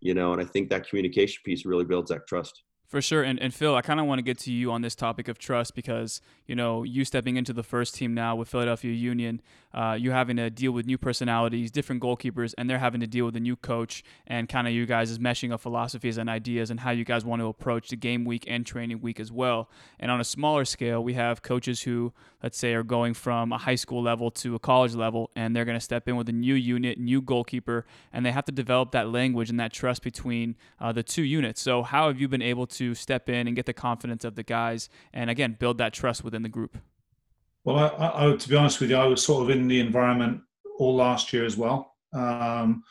[0.00, 2.64] you know, and I think that communication piece really builds that trust.
[2.86, 3.24] For sure.
[3.24, 5.38] And, and Phil, I kind of want to get to you on this topic of
[5.38, 9.42] trust because, you know, you stepping into the first team now with Philadelphia Union,
[9.74, 13.24] uh, you having to deal with new personalities, different goalkeepers, and they're having to deal
[13.24, 16.70] with a new coach and kind of you guys' is meshing of philosophies and ideas
[16.70, 19.68] and how you guys want to approach the game week and training week as well.
[19.98, 23.58] And on a smaller scale, we have coaches who, let's say, are going from a
[23.58, 26.32] high school level to a college level and they're going to step in with a
[26.32, 30.54] new unit, new goalkeeper, and they have to develop that language and that trust between
[30.80, 31.60] uh, the two units.
[31.60, 32.75] So, how have you been able to?
[32.76, 36.24] To step in and get the confidence of the guys and again build that trust
[36.24, 36.78] within the group?
[37.64, 40.40] Well, I, I, to be honest with you, I was sort of in the environment
[40.78, 41.94] all last year as well.
[42.12, 42.84] Um,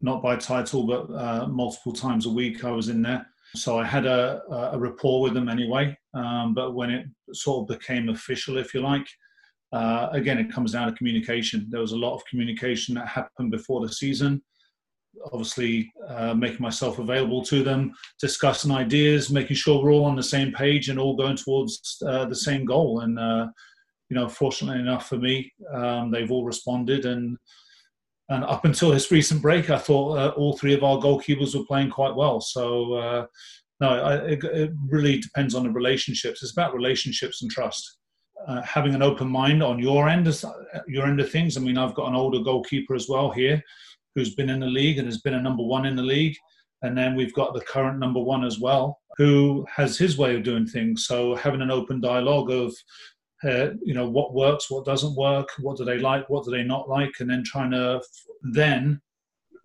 [0.00, 3.26] not by title, but uh, multiple times a week I was in there.
[3.54, 4.40] So I had a,
[4.72, 5.96] a rapport with them anyway.
[6.14, 9.06] Um, but when it sort of became official, if you like,
[9.72, 11.66] uh, again, it comes down to communication.
[11.68, 14.42] There was a lot of communication that happened before the season
[15.32, 20.22] obviously uh, making myself available to them, discussing ideas, making sure we're all on the
[20.22, 23.00] same page and all going towards uh, the same goal.
[23.00, 23.48] And uh,
[24.08, 27.04] you know, fortunately enough for me, um, they've all responded.
[27.04, 27.36] And
[28.28, 31.66] and up until this recent break, I thought uh, all three of our goalkeepers were
[31.66, 32.40] playing quite well.
[32.40, 33.26] So uh,
[33.80, 36.42] no, I, it, it, really depends on the relationships.
[36.42, 37.98] It's about relationships and trust.
[38.46, 40.26] Uh, having an open mind on your end,
[40.86, 41.56] your end of things.
[41.56, 43.62] I mean, I've got an older goalkeeper as well here
[44.14, 46.36] who's been in the league and has been a number one in the league.
[46.82, 50.42] And then we've got the current number one as well, who has his way of
[50.42, 51.06] doing things.
[51.06, 52.74] So having an open dialogue of,
[53.44, 56.62] uh, you know, what works, what doesn't work, what do they like, what do they
[56.62, 58.02] not like, and then trying to
[58.42, 59.00] then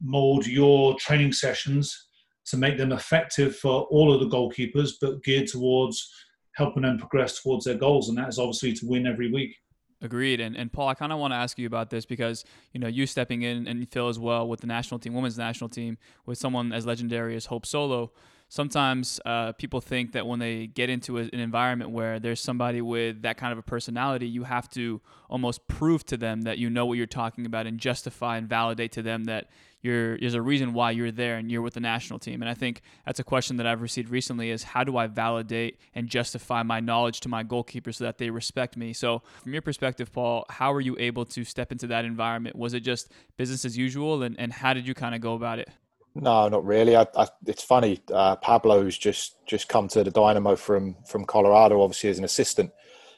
[0.01, 2.07] mold your training sessions
[2.47, 6.13] to make them effective for all of the goalkeepers, but geared towards
[6.55, 8.09] helping them progress towards their goals.
[8.09, 9.55] And that is obviously to win every week.
[10.01, 10.39] Agreed.
[10.41, 12.87] And, and Paul, I kind of want to ask you about this because, you know,
[12.87, 16.37] you stepping in and Phil as well with the national team, women's national team, with
[16.37, 18.11] someone as legendary as Hope Solo.
[18.47, 22.81] Sometimes uh, people think that when they get into a, an environment where there's somebody
[22.81, 26.69] with that kind of a personality, you have to almost prove to them that you
[26.69, 29.49] know what you're talking about and justify and validate to them that
[29.85, 32.41] you're, there's a reason why you're there and you're with the national team.
[32.41, 35.79] And I think that's a question that I've received recently is how do I validate
[35.93, 38.93] and justify my knowledge to my goalkeepers so that they respect me?
[38.93, 42.55] So from your perspective, Paul, how were you able to step into that environment?
[42.55, 44.23] Was it just business as usual?
[44.23, 45.69] And, and how did you kind of go about it?
[46.15, 46.95] No, not really.
[46.95, 48.01] I, I, it's funny.
[48.11, 52.71] Uh, Pablo's just just come to the Dynamo from from Colorado, obviously as an assistant.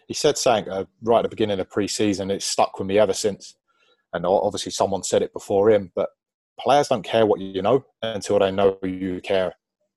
[0.07, 2.31] He said something uh, right at the beginning of pre-season.
[2.31, 3.55] It's stuck with me ever since.
[4.13, 5.91] And obviously, someone said it before him.
[5.93, 6.09] But
[6.59, 9.53] players don't care what you know until they know you care,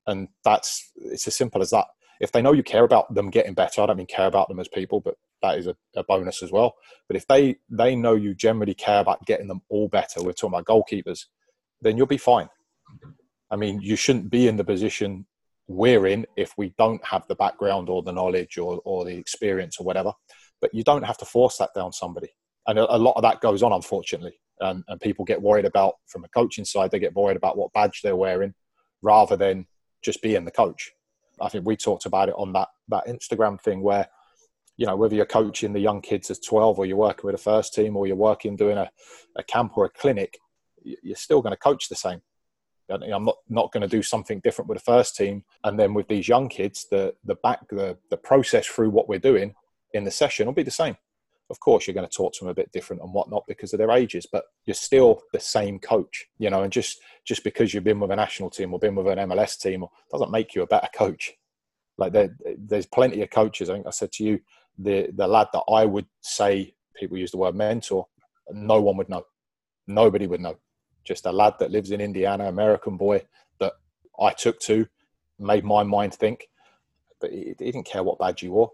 [0.06, 1.86] and that's it's as simple as that.
[2.20, 4.60] If they know you care about them getting better, I don't mean care about them
[4.60, 6.74] as people, but that is a, a bonus as well.
[7.08, 10.58] But if they they know you generally care about getting them all better, we're talking
[10.58, 11.26] about goalkeepers,
[11.80, 12.48] then you'll be fine.
[13.50, 15.26] I mean, you shouldn't be in the position
[15.66, 19.78] we're in if we don't have the background or the knowledge or, or the experience
[19.78, 20.12] or whatever.
[20.60, 22.28] But you don't have to force that down somebody.
[22.66, 25.94] And a, a lot of that goes on, unfortunately and, and people get worried about
[26.06, 28.54] from a coaching side they get worried about what badge they're wearing
[29.02, 29.66] rather than
[30.02, 30.92] just being the coach.
[31.40, 34.06] I think we talked about it on that that instagram thing where
[34.76, 37.38] you know whether you're coaching the young kids at 12 or you're working with a
[37.38, 38.90] first team or you're working doing a,
[39.36, 40.38] a camp or a clinic
[40.82, 42.22] you're still going to coach the same.
[42.90, 46.08] I'm not not going to do something different with the first team and then with
[46.08, 49.54] these young kids the the back the, the process through what we're doing
[49.94, 50.96] in the session will be the same
[51.50, 53.78] of course you're going to talk to them a bit different and whatnot because of
[53.78, 57.84] their ages but you're still the same coach you know and just just because you've
[57.84, 60.66] been with a national team or been with an mls team doesn't make you a
[60.66, 61.32] better coach.
[61.98, 63.68] Like there, there's plenty of coaches.
[63.68, 64.40] I think i said to you
[64.78, 68.06] the the lad that i would say people use the word mentor
[68.52, 69.24] no one would know.
[69.86, 70.56] Nobody would know.
[71.04, 73.22] Just a lad that lives in indiana american boy
[73.58, 73.72] that
[74.20, 74.86] i took to
[75.38, 76.48] made my mind think
[77.20, 78.70] but he, he didn't care what badge you wore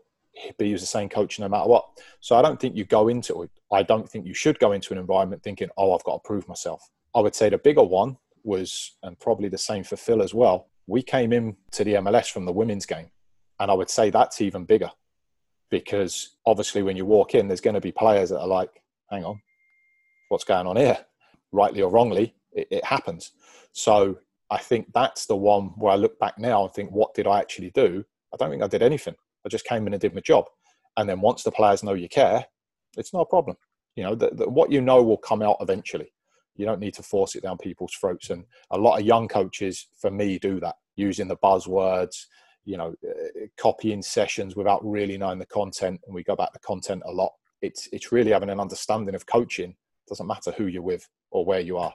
[0.57, 1.87] but he was the same coach no matter what.
[2.21, 3.51] So I don't think you go into it.
[3.73, 6.47] I don't think you should go into an environment thinking, oh, I've got to prove
[6.49, 6.91] myself.
[7.15, 10.69] I would say the bigger one was, and probably the same for Phil as well.
[10.87, 13.11] We came in to the MLS from the women's game,
[13.59, 14.91] and I would say that's even bigger
[15.71, 19.25] because obviously when you walk in, there's going to be players that are like, hang
[19.25, 19.41] on,
[20.29, 20.99] what's going on here?
[21.53, 23.33] Rightly or wrongly, it, it happens.
[23.73, 24.19] So
[24.51, 27.41] I think that's the one where I look back now and think, what did I
[27.41, 28.05] actually do?
[28.33, 29.15] I don't think I did anything.
[29.47, 30.47] I just came in and did my job.
[30.97, 32.45] And then once the players know you care,
[32.97, 33.57] it's no problem.
[33.95, 36.13] You know, the, the, what you know will come out eventually.
[36.57, 38.31] You don't need to force it down people's throats.
[38.31, 40.77] And a lot of young coaches, for me, do that.
[40.97, 42.27] using the buzzwords,
[42.65, 46.01] you know, uh, copying sessions without really knowing the content.
[46.07, 47.33] And we go back to content a lot.
[47.63, 49.71] It's it's really having an understanding of coaching.
[49.71, 51.95] It doesn't matter who you're with or where you are.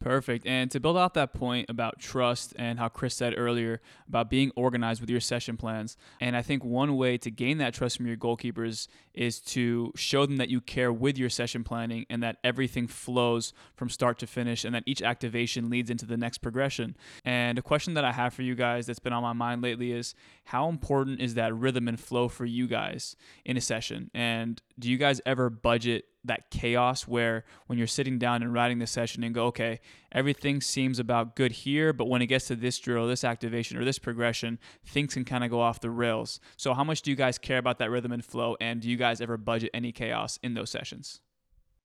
[0.00, 0.46] Perfect.
[0.46, 4.52] And to build off that point about trust and how Chris said earlier about being
[4.54, 8.06] organized with your session plans, and I think one way to gain that trust from
[8.06, 12.36] your goalkeepers is to show them that you care with your session planning and that
[12.44, 16.96] everything flows from start to finish and that each activation leads into the next progression.
[17.24, 19.92] And a question that I have for you guys that's been on my mind lately
[19.92, 24.10] is how important is that rhythm and flow for you guys in a session?
[24.12, 28.78] And do you guys ever budget that chaos where when you're sitting down and writing
[28.78, 29.80] the session and go, okay,
[30.12, 33.84] everything seems about good here, but when it gets to this drill, this activation, or
[33.84, 36.40] this progression, things can kind of go off the rails.
[36.56, 38.56] So, how much do you guys care about that rhythm and flow?
[38.60, 41.20] And do you guys ever budget any chaos in those sessions?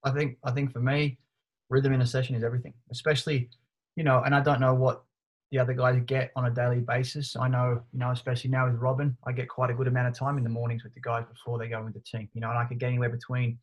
[0.04, 1.20] I think I think for me,
[1.70, 2.74] rhythm in a session is everything.
[2.92, 3.50] Especially,
[3.96, 5.04] you know, and I don't know what
[5.52, 7.36] the other guys get on a daily basis.
[7.36, 10.18] I know, you know, especially now with Robin, I get quite a good amount of
[10.18, 12.30] time in the mornings with the guys before they go with the team.
[12.34, 13.58] You know, and I could get anywhere between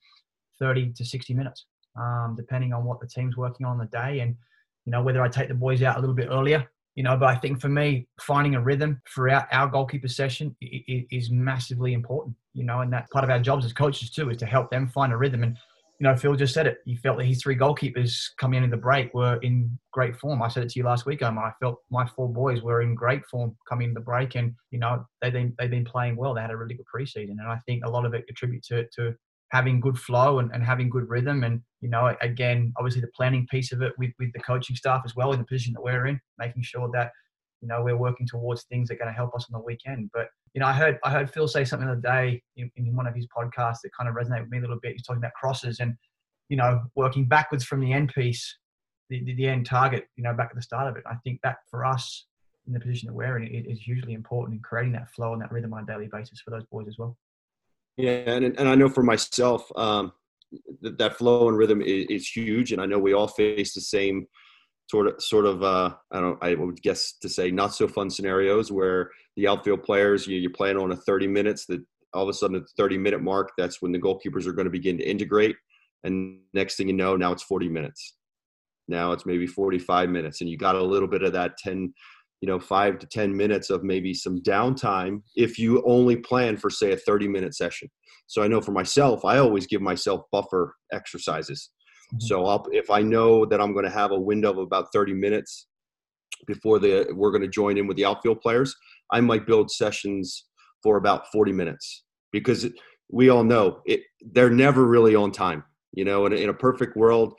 [0.59, 1.67] 30 to 60 minutes,
[1.97, 4.37] um, depending on what the team's working on the day and,
[4.85, 6.69] you know, whether I take the boys out a little bit earlier,
[6.99, 11.31] you know, but I think for me, finding a rhythm throughout our goalkeeper session is
[11.31, 14.47] massively important, you know, and that's part of our jobs as coaches too, is to
[14.47, 15.45] help them find a rhythm.
[15.45, 15.57] And,
[16.01, 16.79] you know, Phil just said it.
[16.87, 20.43] He felt that his three goalkeepers coming into the break were in great form.
[20.43, 21.47] I said it to you last week, Omar.
[21.47, 24.81] I felt my four boys were in great form coming into the break, and you
[24.81, 26.35] know they've been they've been playing well.
[26.35, 28.87] They had a really good preseason, and I think a lot of it attribute to
[28.97, 29.15] to
[29.51, 31.43] having good flow and, and having good rhythm.
[31.43, 35.03] And, you know, again, obviously the planning piece of it with, with the coaching staff
[35.05, 37.13] as well in the position that we're in, making sure that,
[37.61, 40.11] you know, we're working towards things that are going to help us on the weekend.
[40.13, 42.95] But, you know, I heard, I heard Phil say something the other day in, in
[42.95, 44.93] one of his podcasts that kind of resonated with me a little bit.
[44.93, 45.95] He's talking about crosses and,
[46.49, 48.57] you know, working backwards from the end piece,
[49.09, 51.05] the, the, the end target, you know, back at the start of it.
[51.07, 52.27] I think that for us
[52.67, 55.41] in the position that we're in, it is hugely important in creating that flow and
[55.41, 57.17] that rhythm on a daily basis for those boys as well.
[57.99, 60.13] Yeah, and, and I know for myself, um,
[60.83, 63.81] that, that flow and rhythm is, is, huge, and I know we all face the
[63.81, 64.27] same
[64.89, 68.09] sort of sort of uh, I don't I would guess to say not so fun
[68.09, 71.85] scenarios where the outfield players you, you're playing on a 30 minutes that
[72.15, 74.65] all of a sudden at the 30 minute mark that's when the goalkeepers are going
[74.65, 75.57] to begin to integrate,
[76.05, 78.15] and next thing you know now it's 40 minutes,
[78.87, 81.93] now it's maybe 45 minutes, and you got a little bit of that 10
[82.41, 86.71] you know five to ten minutes of maybe some downtime if you only plan for
[86.71, 87.89] say a 30 minute session
[88.27, 91.71] so i know for myself i always give myself buffer exercises
[92.13, 92.21] mm-hmm.
[92.21, 95.15] so I'll, if i know that i'm going to have a window of about 30
[95.15, 95.67] minutes
[96.47, 98.75] before the we're going to join in with the outfield players
[99.13, 100.47] i might build sessions
[100.83, 102.67] for about 40 minutes because
[103.11, 106.97] we all know it they're never really on time you know in, in a perfect
[106.97, 107.35] world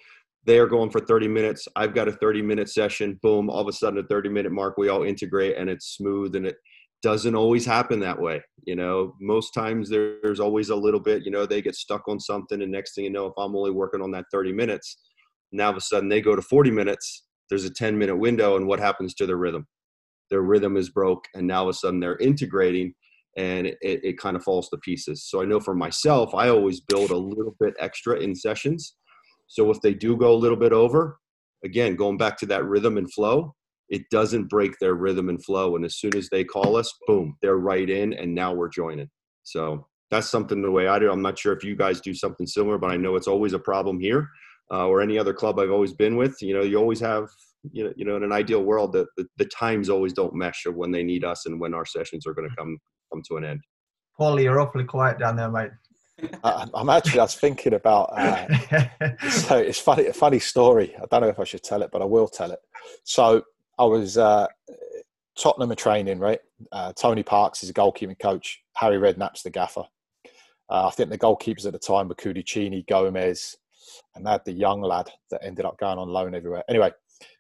[0.50, 1.68] they are going for 30 minutes.
[1.76, 3.20] I've got a 30 minute session.
[3.22, 6.36] Boom, all of a sudden, a 30 minute mark, we all integrate and it's smooth
[6.36, 6.56] and it
[7.04, 8.42] doesn't always happen that way.
[8.66, 12.20] You know, most times there's always a little bit, you know, they get stuck on
[12.20, 12.64] something.
[12.64, 14.98] And next thing you know, if I'm only working on that 30 minutes,
[15.52, 18.58] now of a sudden they go to 40 minutes, there's a 10 minute window.
[18.58, 19.68] And what happens to their rhythm?
[20.32, 21.26] Their rhythm is broke.
[21.36, 22.96] And now of a sudden they're integrating
[23.38, 25.28] and it, it kind of falls to pieces.
[25.30, 28.96] So I know for myself, I always build a little bit extra in sessions
[29.50, 31.20] so if they do go a little bit over,
[31.66, 33.56] again, going back to that rhythm and flow,
[33.90, 35.76] it doesn't break their rhythm and flow.
[35.76, 39.10] And as soon as they call us, boom, they're right in, and now we're joining.
[39.44, 41.12] So that's something the way I do.
[41.12, 43.60] I'm not sure if you guys do something similar, but I know it's always a
[43.60, 44.30] problem here
[44.72, 46.40] uh, or any other club I've always been with.
[46.42, 47.28] You know, you always have,
[47.72, 50.68] you know, you know in an ideal world, that the, the times always don't mesh
[50.68, 52.78] of when they need us and when our sessions are going to come
[53.12, 53.62] come to an end.
[54.20, 55.72] Paulie, you're awfully quiet down there, mate.
[56.44, 57.20] I, am actually.
[57.20, 58.12] I was thinking about.
[58.18, 58.48] Uh,
[59.30, 60.08] so it's funny.
[60.08, 60.96] A funny story.
[60.96, 62.60] I don't know if I should tell it, but I will tell it.
[63.04, 63.44] So
[63.78, 64.48] I was uh,
[65.40, 66.40] Tottenham are training, right?
[66.72, 68.62] Uh, Tony Parks is a goalkeeping coach.
[68.76, 69.84] Harry Redknapp's the gaffer.
[70.70, 73.56] Uh, I think the goalkeepers at the time were Cudicini, Gomes,
[74.16, 76.64] and they had the young lad that ended up going on loan everywhere.
[76.70, 76.92] Anyway,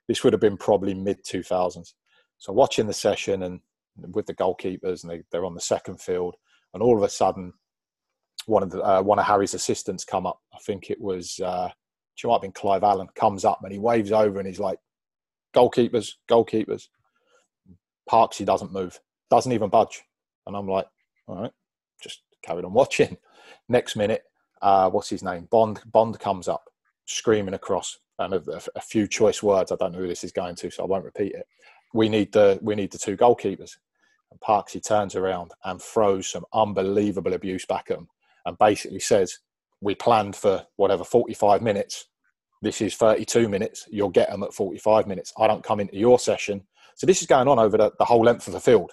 [0.08, 1.94] this would have been probably mid 2000s.
[2.38, 3.60] So watching the session and
[4.14, 6.36] with the goalkeepers, and they, they're on the second field,
[6.74, 7.54] and all of a sudden
[8.50, 10.42] one of the, uh, one of Harry's assistants come up.
[10.54, 11.70] I think it was uh,
[12.22, 14.80] it might have been Clive Allen comes up and he waves over and he's like,
[15.56, 16.88] "Goalkeepers, goalkeepers."
[18.08, 20.04] Parks he doesn't move, doesn't even budge,
[20.48, 20.88] and I'm like,
[21.28, 21.52] "All right,
[22.02, 23.18] just carried on watching."
[23.70, 24.24] Next minute,
[24.62, 25.48] uh, what's his name?
[25.52, 26.64] Bond Bond comes up,
[27.06, 29.72] screaming across, and a, a few choice words.
[29.72, 31.48] I don't know who this is going to, so I won't repeat it.
[31.94, 33.78] We need the we need the two goalkeepers.
[34.32, 38.08] And Parks he turns around and throws some unbelievable abuse back at him
[38.50, 39.40] and basically says,
[39.80, 42.10] we planned for whatever 45 minutes
[42.62, 43.88] this is 32 minutes.
[43.90, 45.32] You'll get them at 45 minutes.
[45.38, 46.64] I don't come into your session.
[46.96, 48.92] So this is going on over the, the whole length of the field.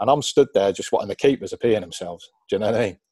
[0.00, 2.28] And I'm stood there just watching the keepers are peeing themselves.
[2.48, 2.98] Do you know what I mean?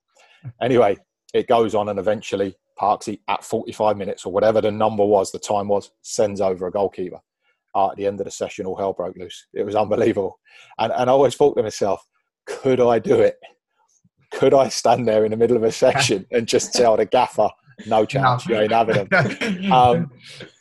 [0.63, 0.97] Anyway,
[1.35, 5.39] it goes on and eventually Parksy at 45 minutes or whatever the number was, the
[5.39, 7.21] time was, sends over a goalkeeper.
[7.75, 9.47] Uh, at the end of the session, all hell broke loose.
[9.53, 10.41] It was unbelievable.
[10.79, 12.03] And, and I always thought to myself,
[12.47, 13.37] could I do it?
[14.33, 17.49] Could I stand there in the middle of a section and just tell the gaffer,
[17.87, 18.57] no chance, no.
[18.57, 19.73] you ain't having them?
[19.73, 20.11] Um,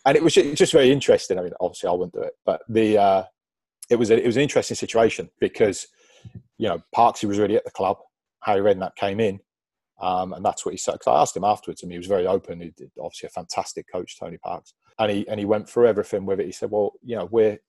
[0.05, 1.37] and it was just very interesting.
[1.37, 3.23] I mean, obviously I wouldn't do it, but the uh,
[3.89, 5.87] it was a, it was an interesting situation because
[6.57, 7.97] you know Parksy was already at the club.
[8.43, 9.39] Harry Redknapp came in,
[10.01, 10.93] um, and that's what he said.
[10.93, 12.61] Because I asked him afterwards, and he was very open.
[12.61, 16.25] He did obviously a fantastic coach, Tony Parks, and he and he went through everything
[16.25, 16.45] with it.
[16.45, 17.59] He said, "Well, you know, we're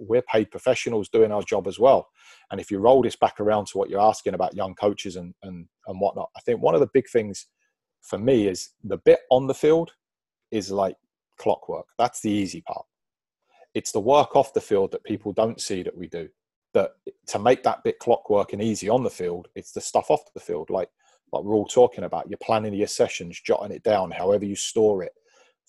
[0.00, 2.08] we're paid professionals doing our job as well.
[2.50, 5.34] And if you roll this back around to what you're asking about young coaches and
[5.42, 7.46] and and whatnot, I think one of the big things
[8.02, 9.92] for me is the bit on the field
[10.50, 10.96] is like
[11.38, 11.86] clockwork.
[11.98, 12.84] That's the easy part.
[13.74, 16.28] It's the work off the field that people don't see that we do.
[16.74, 16.92] That
[17.28, 20.40] to make that bit clockwork and easy on the field, it's the stuff off the
[20.40, 20.88] field, like
[21.32, 22.28] like we're all talking about.
[22.28, 25.12] You're planning your sessions, jotting it down, however you store it,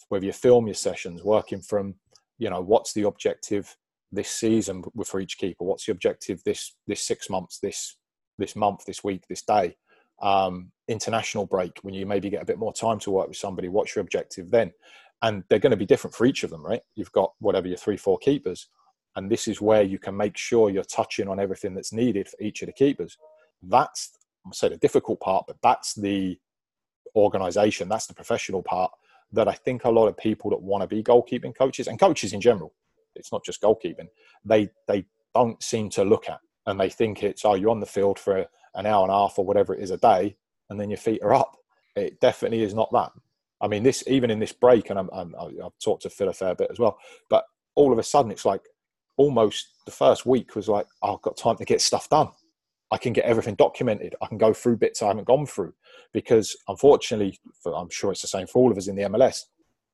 [0.10, 1.96] whether you film your sessions, working from,
[2.38, 3.76] you know, what's the objective
[4.14, 5.64] this season for each keeper?
[5.64, 7.98] What's the objective this this six months, this
[8.38, 9.76] this month, this week, this day?
[10.22, 13.68] Um, international break when you maybe get a bit more time to work with somebody.
[13.68, 14.72] What's your objective then?
[15.22, 16.82] And they're going to be different for each of them, right?
[16.96, 18.68] You've got whatever your three, four keepers,
[19.16, 22.42] and this is where you can make sure you're touching on everything that's needed for
[22.42, 23.18] each of the keepers.
[23.62, 26.38] That's I say the difficult part, but that's the
[27.16, 28.92] organization, that's the professional part
[29.32, 32.34] that I think a lot of people that want to be goalkeeping coaches and coaches
[32.34, 32.74] in general,
[33.16, 34.08] it's not just goalkeeping,
[34.46, 37.86] they they don't seem to look at and they think it's oh you're on the
[37.86, 38.46] field for
[38.76, 40.36] an hour and a half or whatever it is a day
[40.70, 41.56] and then your feet are up.
[41.96, 43.12] It definitely is not that.
[43.62, 46.56] I mean, this even in this break, and I'm I've talked to Phil a fair
[46.56, 46.98] bit as well.
[47.30, 47.46] But
[47.76, 48.62] all of a sudden, it's like
[49.18, 52.30] almost the first week was like oh, I've got time to get stuff done.
[52.92, 54.16] I can get everything documented.
[54.22, 55.74] I can go through bits I haven't gone through
[56.14, 59.46] because, unfortunately, for, I'm sure it's the same for all of us in the MLS.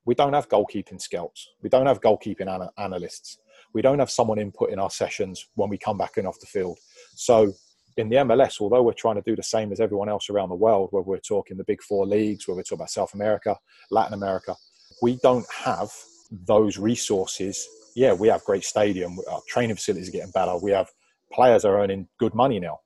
[0.04, 1.48] We don't have goalkeeping scouts.
[1.62, 3.38] We don't have goalkeeping ana- analysts.
[3.74, 6.46] We don't have someone input in our sessions when we come back in off the
[6.46, 6.78] field.
[7.14, 7.52] So,
[7.96, 10.54] in the MLS, although we're trying to do the same as everyone else around the
[10.54, 13.56] world, where we're talking the big four leagues, where we're talking about South America,
[13.90, 14.56] Latin America,
[15.02, 15.90] we don't have
[16.30, 17.68] those resources.
[17.94, 19.18] Yeah, we have great stadium.
[19.30, 20.56] Our training facilities are getting better.
[20.56, 20.88] We have
[21.32, 22.78] players are earning good money now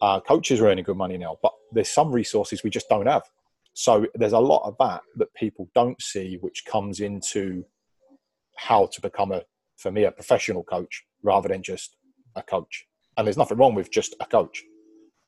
[0.00, 3.22] uh, coaches are earning good money now, but there's some resources we just don't have.
[3.78, 7.64] So there's a lot of that that people don't see, which comes into
[8.56, 9.42] how to become a,
[9.76, 11.96] for me, a professional coach rather than just
[12.34, 12.86] a coach.
[13.16, 14.64] And there's nothing wrong with just a coach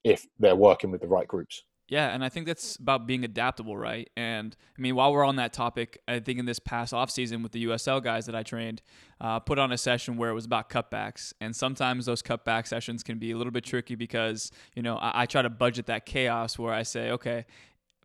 [0.03, 1.63] if they're working with the right groups.
[1.91, 4.09] Yeah, and I think that's about being adaptable, right?
[4.17, 7.43] And I mean, while we're on that topic, I think in this past off season
[7.43, 8.81] with the USL guys that I trained,
[9.21, 13.03] uh, put on a session where it was about cutbacks, and sometimes those cutback sessions
[13.03, 16.07] can be a little bit tricky because you know I, I try to budget that
[16.07, 17.45] chaos where I say, okay,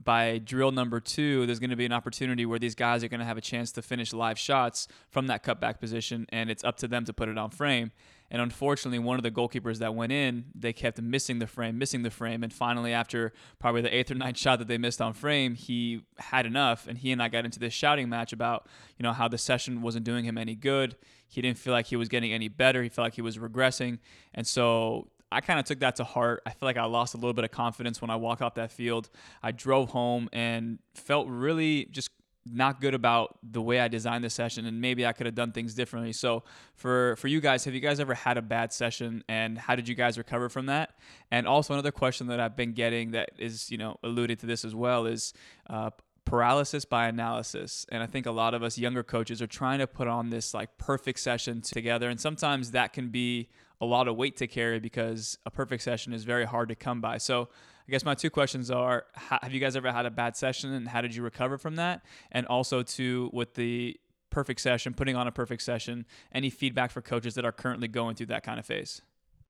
[0.04, 3.20] by drill number two, there's going to be an opportunity where these guys are going
[3.20, 6.78] to have a chance to finish live shots from that cutback position, and it's up
[6.78, 7.92] to them to put it on frame.
[8.32, 12.02] And unfortunately, one of the goalkeepers that went in, they kept missing the frame, missing
[12.02, 12.44] the frame.
[12.44, 16.02] And finally, after probably the eighth or ninth shot that they missed on frame, he
[16.18, 16.88] had enough.
[16.88, 19.84] And he and I got into this shouting match about, you know, how the session
[19.84, 20.96] wasn't doing him any good.
[21.28, 22.82] He didn't feel like he was getting any better.
[22.82, 24.00] He felt like he was regressing.
[24.34, 26.42] And so I kind of took that to heart.
[26.46, 28.72] I feel like I lost a little bit of confidence when I walked off that
[28.72, 29.10] field.
[29.44, 32.10] I drove home and felt really just
[32.46, 35.52] not good about the way I designed the session and maybe I could have done
[35.52, 36.14] things differently.
[36.14, 36.44] So
[36.76, 39.88] for for you guys, have you guys ever had a bad session and how did
[39.88, 40.92] you guys recover from that?
[41.32, 44.64] And also another question that I've been getting that is, you know, alluded to this
[44.64, 45.34] as well is
[45.70, 45.90] uh,
[46.24, 47.86] paralysis by analysis.
[47.90, 50.54] And I think a lot of us younger coaches are trying to put on this
[50.54, 53.50] like perfect session together and sometimes that can be
[53.82, 57.02] a lot of weight to carry because a perfect session is very hard to come
[57.02, 57.18] by.
[57.18, 57.50] So
[57.88, 60.88] I guess my two questions are: Have you guys ever had a bad session, and
[60.88, 62.04] how did you recover from that?
[62.32, 67.02] And also, to with the perfect session, putting on a perfect session, any feedback for
[67.02, 69.02] coaches that are currently going through that kind of phase?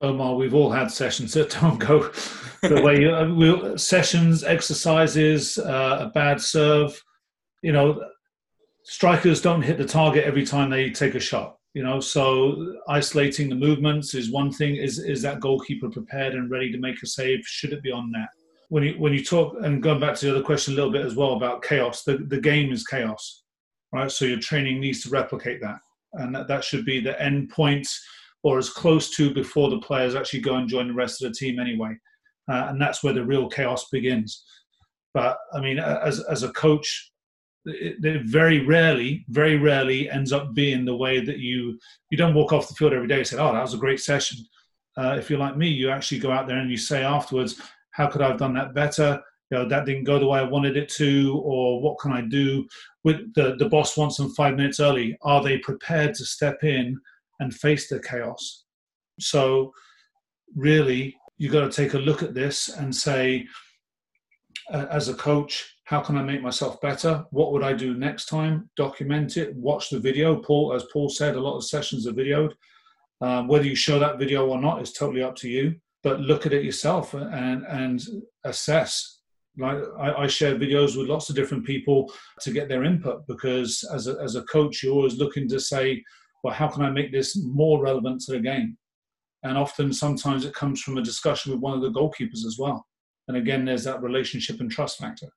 [0.02, 2.12] Omar, we've all had sessions that don't go
[2.62, 7.02] the way you, uh, we, sessions, exercises, uh, a bad serve.
[7.62, 8.04] You know,
[8.84, 11.58] strikers don't hit the target every time they take a shot.
[11.76, 14.78] You know, so isolating the movements is one thing.
[14.78, 17.46] Is is that goalkeeper prepared and ready to make a save?
[17.46, 18.30] Should it be on net?
[18.70, 21.06] When you when you talk and going back to the other question a little bit
[21.06, 23.44] as well about chaos, the, the game is chaos,
[23.92, 24.10] right?
[24.10, 25.80] So your training needs to replicate that,
[26.14, 27.90] and that, that should be the end point
[28.44, 31.38] or as close to before the players actually go and join the rest of the
[31.38, 31.94] team anyway,
[32.50, 34.46] uh, and that's where the real chaos begins.
[35.14, 37.12] But I mean, as as a coach,
[37.66, 42.34] it, it very rarely, very rarely ends up being the way that you you don't
[42.34, 44.40] walk off the field every day and say, "Oh, that was a great session."
[44.98, 47.60] Uh, if you're like me, you actually go out there and you say afterwards,
[47.92, 50.44] "How could I have done that better?" You know, that didn't go the way I
[50.44, 52.68] wanted it to, or what can I do?
[53.04, 55.18] With the the boss wants them five minutes early.
[55.22, 57.00] Are they prepared to step in
[57.40, 58.66] and face the chaos?
[59.20, 59.74] So,
[60.56, 63.48] really, you got to take a look at this and say,
[64.72, 67.26] uh, as a coach, how can I make myself better?
[67.30, 68.70] What would I do next time?
[68.76, 70.36] Document it, watch the video.
[70.36, 72.54] Paul, as Paul said, a lot of sessions are videoed.
[73.22, 75.76] Um, whether you show that video or not is totally up to you.
[76.04, 78.02] But look at it yourself and and
[78.44, 79.22] assess.
[79.58, 82.12] Like I, I share videos with lots of different people
[82.42, 86.04] to get their input because as a, as a coach, you're always looking to say,
[86.44, 88.78] well, how can I make this more relevant to the game?
[89.44, 92.86] And often, sometimes it comes from a discussion with one of the goalkeepers as well.
[93.28, 95.30] And again, there's that relationship and trust factor.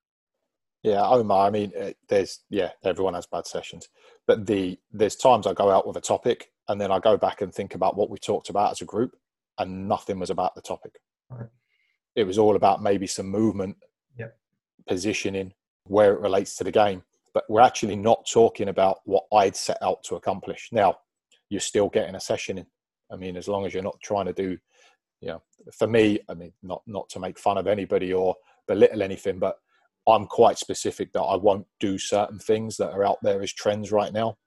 [0.83, 1.47] Yeah, Omar.
[1.47, 3.89] I mean, uh, there's yeah, everyone has bad sessions,
[4.25, 7.41] but the there's times I go out with a topic and then I go back
[7.41, 9.15] and think about what we talked about as a group,
[9.57, 10.99] and nothing was about the topic.
[11.29, 11.49] Right.
[12.15, 13.75] It was all about maybe some movement,
[14.17, 14.37] yep.
[14.87, 15.53] positioning,
[15.83, 17.03] where it relates to the game.
[17.33, 20.69] But we're actually not talking about what I'd set out to accomplish.
[20.71, 20.97] Now,
[21.49, 22.65] you're still getting a session in.
[23.11, 24.57] I mean, as long as you're not trying to do,
[25.21, 25.41] you know,
[25.73, 28.35] for me, I mean, not not to make fun of anybody or
[28.67, 29.57] belittle anything, but
[30.07, 33.91] I'm quite specific that I won't do certain things that are out there as trends
[33.91, 34.37] right now.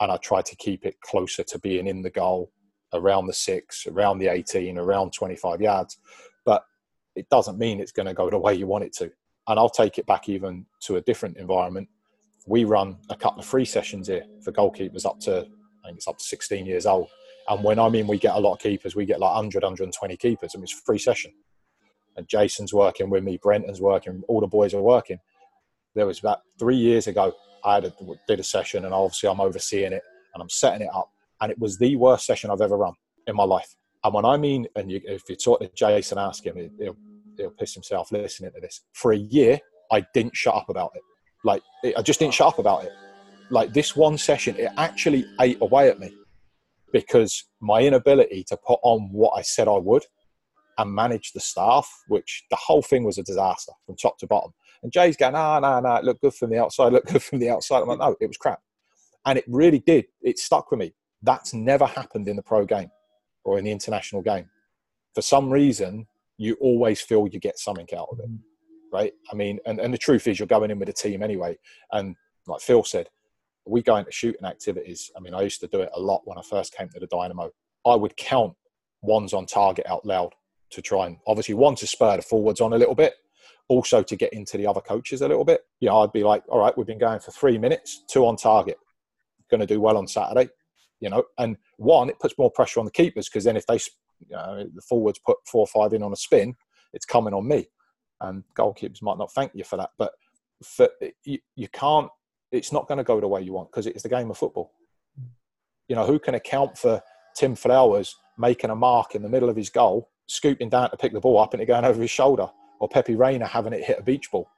[0.00, 2.50] And I try to keep it closer to being in the goal,
[2.92, 5.98] around the six, around the 18, around 25 yards.
[6.44, 6.64] But
[7.14, 9.12] it doesn't mean it's going to go the way you want it to.
[9.48, 11.88] And I'll take it back even to a different environment.
[12.46, 15.46] We run a couple of free sessions here for goalkeepers up to,
[15.84, 17.08] I think it's up to 16 years old.
[17.48, 20.16] And when I mean we get a lot of keepers, we get like 100, 120
[20.16, 21.32] keepers, and it's free session
[22.16, 25.18] and Jason's working with me, Brenton's working, all the boys are working.
[25.94, 27.34] There was about three years ago,
[27.64, 27.92] I had a,
[28.28, 30.02] did a session, and obviously I'm overseeing it
[30.34, 31.10] and I'm setting it up,
[31.40, 32.94] and it was the worst session I've ever run
[33.26, 33.74] in my life.
[34.04, 36.96] And when I mean, and you, if you talk to Jason, ask him, he'll,
[37.36, 38.82] he'll piss himself listening to this.
[38.92, 39.60] For a year,
[39.92, 41.02] I didn't shut up about it.
[41.44, 42.92] Like it, I just didn't shut up about it.
[43.50, 46.14] Like this one session, it actually ate away at me
[46.92, 50.04] because my inability to put on what I said I would
[50.78, 54.52] and manage the staff, which the whole thing was a disaster from top to bottom.
[54.82, 57.38] And Jay's going, ah, no, no, it looked good from the outside, looked good from
[57.38, 57.80] the outside.
[57.80, 58.60] I'm like, no, it was crap.
[59.24, 60.06] And it really did.
[60.22, 60.94] It stuck with me.
[61.22, 62.90] That's never happened in the pro game
[63.44, 64.48] or in the international game.
[65.14, 66.06] For some reason,
[66.38, 68.30] you always feel you get something out of it,
[68.92, 69.12] right?
[69.30, 71.56] I mean, and, and the truth is, you're going in with a team anyway.
[71.92, 72.16] And
[72.46, 73.08] like Phil said,
[73.64, 75.12] we go into shooting activities.
[75.16, 77.06] I mean, I used to do it a lot when I first came to the
[77.06, 77.50] Dynamo.
[77.86, 78.54] I would count
[79.02, 80.34] ones on target out loud
[80.72, 83.14] to try and obviously one to spur the forwards on a little bit,
[83.68, 85.62] also to get into the other coaches a little bit.
[85.80, 88.36] You know, I'd be like, all right, we've been going for three minutes, two on
[88.36, 88.76] target,
[89.50, 90.50] going to do well on Saturday.
[91.00, 93.74] You know, and one, it puts more pressure on the keepers because then if they,
[93.74, 96.54] you know, the forwards put four or five in on a spin,
[96.92, 97.66] it's coming on me,
[98.20, 99.90] and goalkeepers might not thank you for that.
[99.98, 100.12] But
[100.62, 100.88] for
[101.24, 102.08] you, you can't.
[102.52, 104.72] It's not going to go the way you want because it's the game of football.
[105.88, 107.02] You know, who can account for
[107.34, 111.12] Tim Flowers making a mark in the middle of his goal scooping down to pick
[111.12, 112.48] the ball up and it going over his shoulder,
[112.80, 114.48] or Pepe Reina having it hit a beach ball.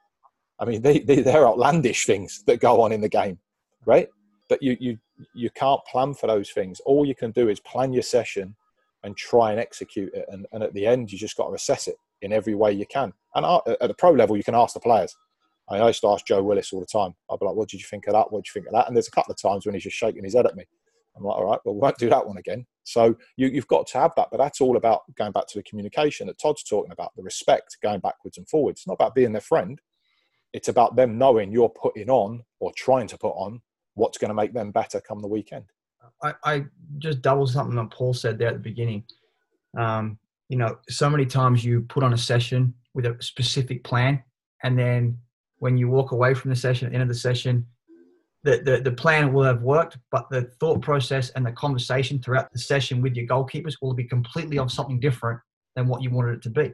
[0.59, 3.37] I mean, they, they, they're outlandish things that go on in the game,
[3.85, 4.07] right?
[4.47, 4.97] But you, you,
[5.33, 6.79] you can't plan for those things.
[6.85, 8.55] All you can do is plan your session
[9.03, 10.25] and try and execute it.
[10.29, 12.85] And, and at the end, you just got to assess it in every way you
[12.85, 13.11] can.
[13.35, 15.15] And at the pro level, you can ask the players.
[15.69, 17.15] I used to ask Joe Willis all the time.
[17.29, 18.31] I'd be like, what did you think of that?
[18.31, 18.87] What did you think of that?
[18.87, 20.65] And there's a couple of times when he's just shaking his head at me.
[21.15, 22.65] I'm like, all right, well, we won't do that one again.
[22.83, 25.63] So you, have got to have that, but that's all about going back to the
[25.63, 28.81] communication that Todd's talking about, the respect, going backwards and forwards.
[28.81, 29.79] It's not about being their friend.
[30.53, 33.61] It's about them knowing you're putting on or trying to put on
[33.95, 35.65] what's going to make them better come the weekend.
[36.21, 36.65] I, I
[36.99, 39.03] just double something that Paul said there at the beginning.
[39.77, 40.17] Um,
[40.49, 44.23] you know, so many times you put on a session with a specific plan,
[44.63, 45.17] and then
[45.57, 47.65] when you walk away from the session, at the end of the session,
[48.45, 52.53] the, the, the plan will have worked, but the thought process and the conversation throughout
[52.53, 55.39] the session with your goalkeepers will be completely of something different
[55.75, 56.71] than what you wanted it to be.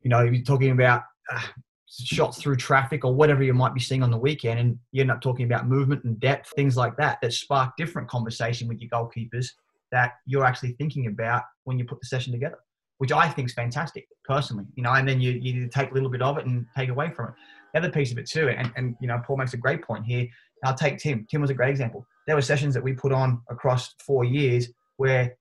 [0.00, 1.42] You know, you're talking about uh,
[1.90, 5.10] shots through traffic or whatever you might be seeing on the weekend, and you end
[5.10, 8.88] up talking about movement and depth, things like that, that spark different conversation with your
[8.88, 9.48] goalkeepers
[9.92, 12.58] that you're actually thinking about when you put the session together,
[12.96, 14.64] which I think is fantastic personally.
[14.74, 17.10] You know, and then you, you take a little bit of it and take away
[17.10, 17.34] from it.
[17.74, 20.06] The other piece of it too, and, and you know, Paul makes a great point
[20.06, 20.26] here
[20.64, 21.26] I'll take Tim.
[21.30, 22.06] Tim was a great example.
[22.26, 25.36] There were sessions that we put on across four years where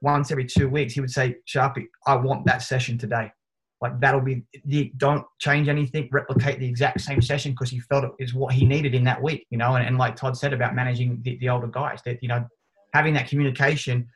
[0.00, 3.30] once every two weeks he would say, Sharpie, I want that session today.
[3.80, 8.04] like that'll be the don't change anything, replicate the exact same session because he felt
[8.04, 9.74] it is what he needed in that week, you know.
[9.76, 12.44] And, and like Todd said about managing the, the older guys, that you know,
[12.94, 14.08] having that communication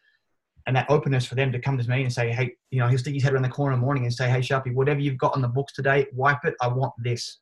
[0.67, 2.99] and that openness for them to come to me and say, hey, you know, he'll
[2.99, 5.19] stick his head around the corner in the morning and say, hey, Sharpie, whatever you've
[5.19, 6.55] got on the books today, wipe it.
[6.61, 7.39] I want this.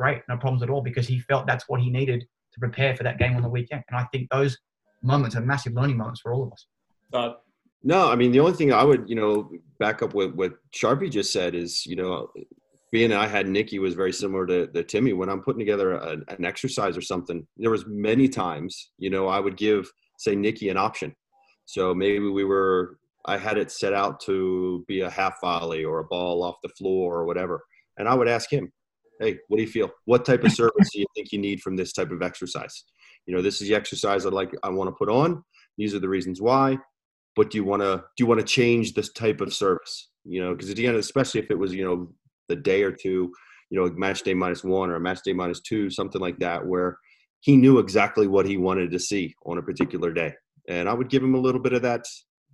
[0.00, 2.24] Great, no problems at all, because he felt that's what he needed
[2.54, 3.84] to prepare for that game on the weekend.
[3.90, 4.56] And I think those
[5.02, 6.66] moments are massive learning moments for all of us.
[7.12, 7.34] Uh,
[7.82, 11.10] no, I mean the only thing I would, you know, back up with what Sharpie
[11.10, 12.30] just said is, you know,
[12.90, 15.12] being I had Nikki was very similar to, to Timmy.
[15.12, 19.28] When I'm putting together a, an exercise or something, there was many times, you know,
[19.28, 19.86] I would give
[20.18, 21.14] say Nikki an option.
[21.66, 22.96] So maybe we were
[23.26, 26.70] I had it set out to be a half volley or a ball off the
[26.70, 27.62] floor or whatever,
[27.98, 28.72] and I would ask him,
[29.20, 29.90] "Hey, what do you feel?
[30.06, 32.84] What type of service do you think you need from this type of exercise?
[33.26, 35.44] You know, this is the exercise I'd like I want to put on.
[35.76, 36.78] These are the reasons why
[37.36, 40.42] but do you want to do you want to change this type of service you
[40.42, 42.12] know because at the end especially if it was you know
[42.48, 43.32] the day or two
[43.70, 46.64] you know match day minus one or a match day minus two something like that
[46.64, 46.98] where
[47.40, 50.32] he knew exactly what he wanted to see on a particular day
[50.68, 52.04] and i would give him a little bit of that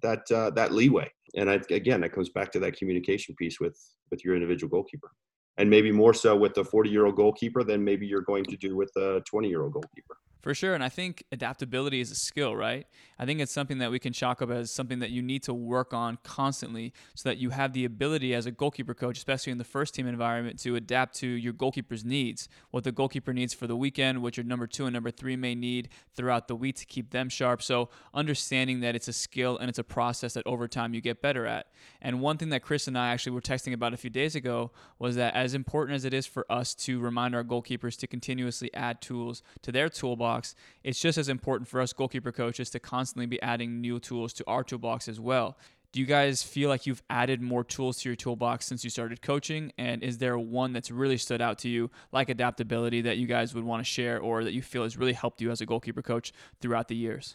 [0.02, 3.78] that uh, that leeway and I, again that comes back to that communication piece with
[4.10, 5.10] with your individual goalkeeper
[5.58, 8.56] and maybe more so with the 40 year old goalkeeper than maybe you're going to
[8.56, 10.74] do with a 20 year old goalkeeper for sure.
[10.74, 12.86] And I think adaptability is a skill, right?
[13.18, 15.54] I think it's something that we can chalk up as something that you need to
[15.54, 19.58] work on constantly so that you have the ability as a goalkeeper coach, especially in
[19.58, 22.48] the first team environment, to adapt to your goalkeeper's needs.
[22.70, 25.54] What the goalkeeper needs for the weekend, what your number two and number three may
[25.54, 27.62] need throughout the week to keep them sharp.
[27.62, 31.22] So understanding that it's a skill and it's a process that over time you get
[31.22, 31.66] better at.
[32.00, 34.70] And one thing that Chris and I actually were texting about a few days ago
[34.98, 38.72] was that as important as it is for us to remind our goalkeepers to continuously
[38.74, 42.80] add tools to their toolbox, toolbox, it's just as important for us goalkeeper coaches to
[42.80, 45.56] constantly be adding new tools to our toolbox as well.
[45.92, 49.22] Do you guys feel like you've added more tools to your toolbox since you started
[49.22, 49.72] coaching?
[49.78, 53.54] And is there one that's really stood out to you, like adaptability, that you guys
[53.54, 56.02] would want to share or that you feel has really helped you as a goalkeeper
[56.02, 57.34] coach throughout the years?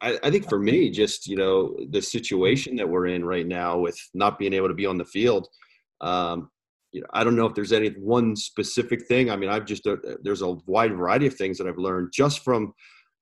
[0.00, 3.78] I, I think for me, just, you know, the situation that we're in right now
[3.78, 5.48] with not being able to be on the field,
[6.00, 6.50] um,
[6.92, 9.30] you know, I don't know if there's any one specific thing.
[9.30, 12.44] I mean, I've just uh, there's a wide variety of things that I've learned just
[12.44, 12.72] from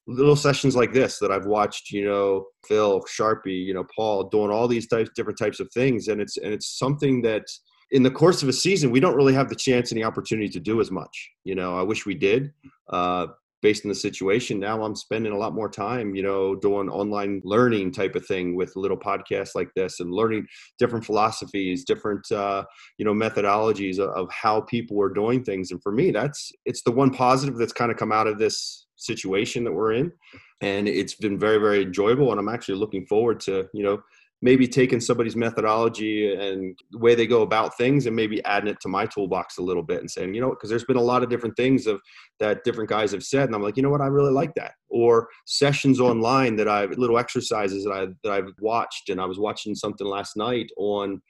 [0.06, 1.90] little sessions like this that I've watched.
[1.90, 6.08] You know, Phil, Sharpie, you know, Paul doing all these types, different types of things,
[6.08, 7.44] and it's and it's something that
[7.90, 10.48] in the course of a season we don't really have the chance and the opportunity
[10.48, 11.30] to do as much.
[11.44, 12.52] You know, I wish we did.
[12.88, 13.26] Uh,
[13.62, 17.40] based on the situation now i'm spending a lot more time you know doing online
[17.44, 20.46] learning type of thing with little podcasts like this and learning
[20.78, 22.64] different philosophies different uh,
[22.98, 25.70] you know methodologies of, how people are doing things.
[25.70, 28.86] And for me that's it's the one positive that's kind of come out of this
[28.96, 30.12] situation that we're in.
[30.60, 34.02] And it's been very very enjoyable and i'm actually looking forward to you know
[34.42, 38.78] maybe taking somebody's methodology and the way they go about things and maybe adding it
[38.80, 41.22] to my toolbox a little bit and saying, you know, because there's been a lot
[41.22, 42.00] of different things of
[42.38, 44.74] that different guys have said, and I'm like, you know what, I really like that.
[44.90, 49.38] Or sessions online that I've little exercises that I that I've watched, and I was
[49.38, 51.22] watching something last night on.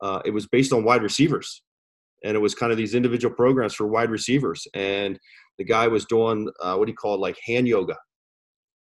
[0.00, 1.62] Uh, it was based on wide receivers,
[2.24, 5.18] and it was kind of these individual programs for wide receivers, and
[5.58, 7.96] the guy was doing uh, what do you call like hand yoga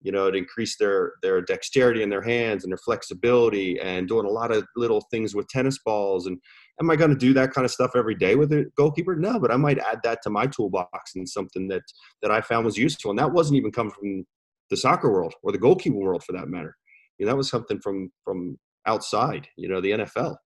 [0.02, 4.26] you know, it increased their their dexterity in their hands and their flexibility and doing
[4.26, 6.26] a lot of little things with tennis balls.
[6.26, 6.38] And
[6.80, 9.14] am I going to do that kind of stuff every day with a goalkeeper?
[9.14, 11.82] No, but I might add that to my toolbox and something that
[12.22, 13.10] that I found was useful.
[13.10, 14.24] And that wasn't even coming from
[14.70, 16.76] the soccer world or the goalkeeper world for that matter.
[17.18, 19.48] You know, that was something from from outside.
[19.56, 20.36] You know, the NFL.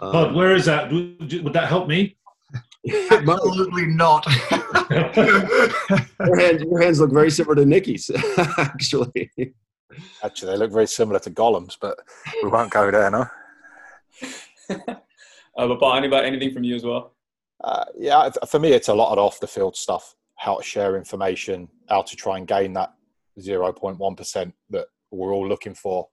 [0.00, 0.90] Um, but where is that?
[0.90, 2.16] Would that help me?
[3.10, 4.26] Absolutely not.
[4.90, 8.10] your, hands, your hands look very similar to Nikki's,
[8.58, 9.30] actually.
[10.22, 11.98] Actually, they look very similar to Gollum's, but
[12.42, 13.26] we won't go there, no.
[14.70, 14.96] uh,
[15.56, 17.14] but Paul, anybody, anything from you as well?
[17.62, 20.14] Uh, yeah, for me, it's a lot of off the field stuff.
[20.36, 22.92] How to share information, how to try and gain that
[23.40, 26.08] 0.1% that we're all looking for.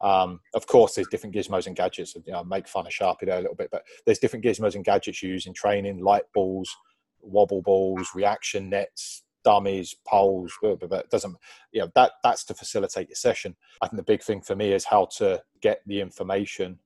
[0.00, 2.14] Um, of course, there's different gizmos and gadgets.
[2.14, 4.84] You know, make fun of Sharpie there a little bit, but there's different gizmos and
[4.84, 6.74] gadgets you use in training, light balls,
[7.22, 10.52] wobble balls, reaction nets, dummies, poles.
[10.62, 11.36] But it doesn't,
[11.72, 13.56] you know, that that's to facilitate your session.
[13.80, 16.78] I think the big thing for me is how to get the information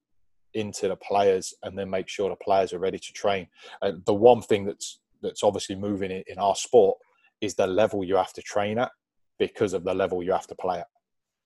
[0.55, 3.47] into the players and then make sure the players are ready to train.
[3.83, 6.99] And the one thing that's that's obviously moving in, in our sport
[7.41, 8.91] is the level you have to train at
[9.39, 10.87] because of the level you have to play at.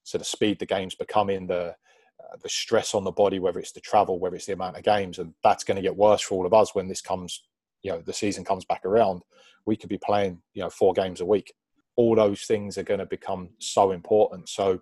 [0.04, 1.74] So the speed the game's becoming, the
[2.20, 4.84] uh, the stress on the body, whether it's the travel, whether it's the amount of
[4.84, 7.44] games, and that's going to get worse for all of us when this comes,
[7.82, 9.22] you know, the season comes back around.
[9.66, 11.52] We could be playing, you know, four games a week.
[11.96, 14.48] All those things are going to become so important.
[14.48, 14.80] So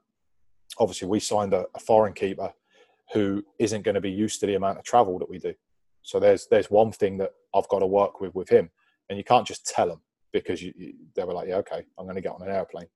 [0.79, 2.53] obviously, we signed a, a foreign keeper
[3.13, 5.55] who isn't going to be used to the amount of travel that we do.
[6.03, 8.71] So there's there's one thing that I've got to work with with him,
[9.09, 10.01] and you can't just tell them
[10.33, 12.87] because you, you, they were like, yeah, okay, I'm going to get on an airplane.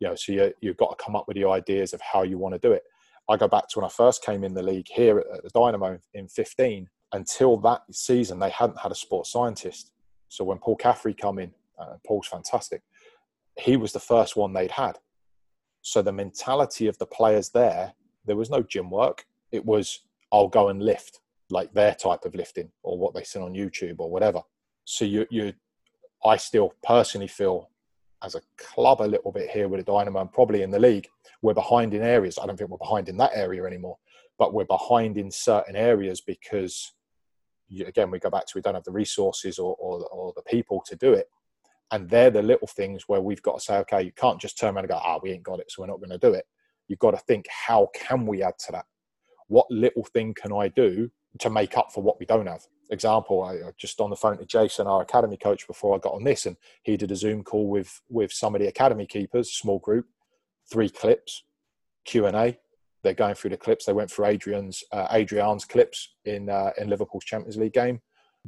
[0.00, 2.38] You know, so you, you've got to come up with your ideas of how you
[2.38, 2.82] want to do it.
[3.28, 5.98] I go back to when I first came in the league here at the Dynamo
[6.12, 6.88] in 15.
[7.12, 9.92] Until that season, they hadn't had a sports scientist.
[10.28, 12.82] So when Paul Caffrey come in, uh, Paul's fantastic.
[13.58, 14.98] He was the first one they'd had.
[15.82, 17.92] So the mentality of the players there,
[18.26, 19.26] there was no gym work.
[19.52, 20.00] It was
[20.32, 21.20] I'll go and lift,
[21.50, 24.40] like their type of lifting or what they see on YouTube or whatever.
[24.84, 25.52] So you you
[26.24, 27.70] I still personally feel
[28.24, 31.06] as a club a little bit here with the Dynamo and probably in the league,
[31.42, 32.38] we're behind in areas.
[32.40, 33.98] I don't think we're behind in that area anymore,
[34.38, 36.92] but we're behind in certain areas because
[37.86, 40.82] again we go back to we don't have the resources or, or, or the people
[40.86, 41.26] to do it.
[41.90, 44.74] And they're the little things where we've got to say okay you can't just turn
[44.74, 46.46] around and go ah we ain't got it so we're not going to do it.
[46.88, 48.86] You've got to think how can we add to that?
[49.48, 53.42] What little thing can i do to make up for what we don't have example
[53.42, 56.46] i just on the phone to jason our academy coach before i got on this
[56.46, 60.06] and he did a zoom call with with some of the academy keepers small group
[60.70, 61.44] three clips
[62.04, 62.58] q&a
[63.04, 63.84] they're going through the clips.
[63.84, 68.00] They went through Adrian's uh, Adrian's clips in uh, in Liverpool's Champions League game,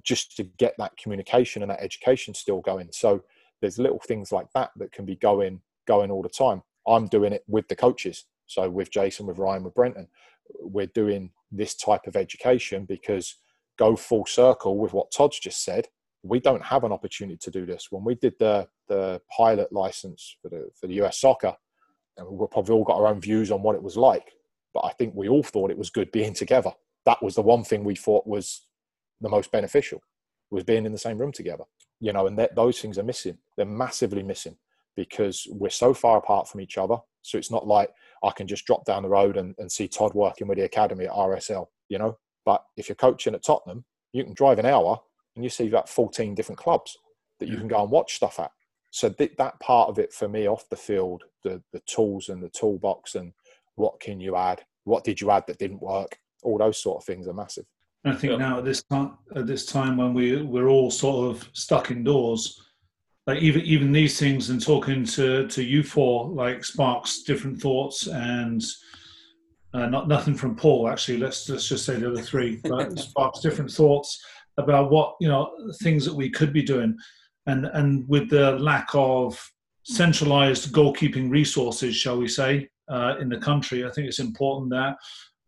[0.03, 2.89] just to get that communication and that education still going.
[2.91, 3.23] So
[3.61, 6.63] there's little things like that that can be going going all the time.
[6.89, 8.25] I'm doing it with the coaches.
[8.47, 10.09] So with Jason, with Ryan, with Brenton,
[10.61, 13.37] we're doing this type of education because
[13.79, 15.89] go full circle with what Todd's just said.
[16.23, 17.89] We don't have an opportunity to do this.
[17.91, 21.55] When we did the the pilot license for the for the US soccer,
[22.17, 24.33] and we've probably all got our own views on what it was like
[24.77, 26.71] but I think we all thought it was good being together.
[27.07, 28.67] That was the one thing we thought was
[29.23, 30.03] the most beneficial
[30.51, 31.65] was being in the same room together.
[31.99, 33.39] You know, and that, those things are missing.
[33.57, 34.59] They're massively missing
[34.95, 36.99] because we're so far apart from each other.
[37.23, 37.89] So it's not like
[38.23, 41.07] I can just drop down the road and, and see Todd working with the academy
[41.07, 42.19] at RSL, you know.
[42.45, 44.99] But if you're coaching at Tottenham, you can drive an hour
[45.35, 46.97] and you see about 14 different clubs
[47.41, 48.51] that you can go and watch stuff at.
[48.91, 52.43] So th- that part of it for me off the field, the the tools and
[52.43, 53.33] the toolbox and
[53.75, 54.63] what can you add?
[54.85, 56.19] What did you add that didn't work?
[56.43, 57.67] All those sort of things are massive.
[58.07, 58.39] I think yeah.
[58.39, 62.63] now at this time, at this time when we we're all sort of stuck indoors,
[63.27, 68.07] like even even these things and talking to to you four like sparks different thoughts
[68.07, 68.63] and
[69.75, 71.19] uh, not nothing from Paul actually.
[71.19, 74.25] Let's let's just say the other three, but sparks different thoughts
[74.57, 75.51] about what you know
[75.83, 76.97] things that we could be doing,
[77.47, 79.39] and and with the lack of
[79.83, 84.97] centralized goalkeeping resources, shall we say, uh, in the country, I think it's important that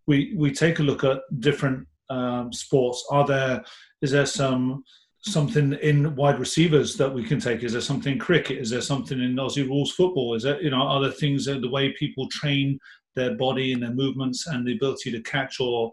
[0.06, 3.06] we we take a look at different um, sports.
[3.10, 3.64] Are there
[4.02, 4.84] is there some
[5.22, 7.62] something in wide receivers that we can take?
[7.62, 8.58] Is there something in cricket?
[8.58, 10.34] Is there something in Aussie rules football?
[10.34, 12.78] Is there you know other things that the way people train
[13.16, 15.92] their body and their movements and the ability to catch or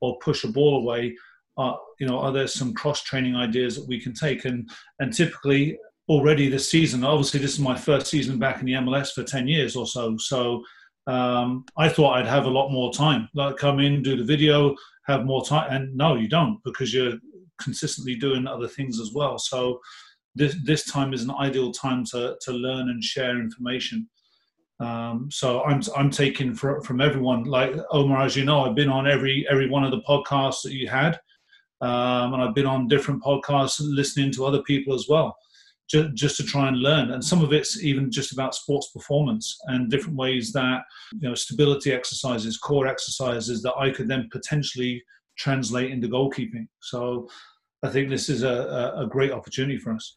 [0.00, 1.16] or push a ball away?
[1.58, 4.44] Uh, you know, are there some cross training ideas that we can take?
[4.44, 4.68] And
[5.00, 9.12] and typically already this season, obviously this is my first season back in the MLS
[9.12, 10.16] for ten years or so.
[10.18, 10.62] So
[11.06, 13.28] um, I thought I'd have a lot more time.
[13.34, 14.74] Like come in, do the video,
[15.06, 17.14] have more time, and no, you don't because you're
[17.60, 19.38] consistently doing other things as well.
[19.38, 19.80] So
[20.34, 24.08] this this time is an ideal time to to learn and share information.
[24.80, 27.44] Um, so I'm I'm taking for, from everyone.
[27.44, 30.72] Like Omar, as you know, I've been on every every one of the podcasts that
[30.72, 31.18] you had,
[31.80, 35.36] um, and I've been on different podcasts listening to other people as well
[35.88, 37.12] just, just to try and learn.
[37.12, 40.82] And some of it's even just about sports performance and different ways that,
[41.12, 45.02] you know, stability exercises, core exercises that I could then potentially
[45.36, 46.68] translate into goalkeeping.
[46.80, 47.28] So
[47.82, 50.16] I think this is a, a great opportunity for us.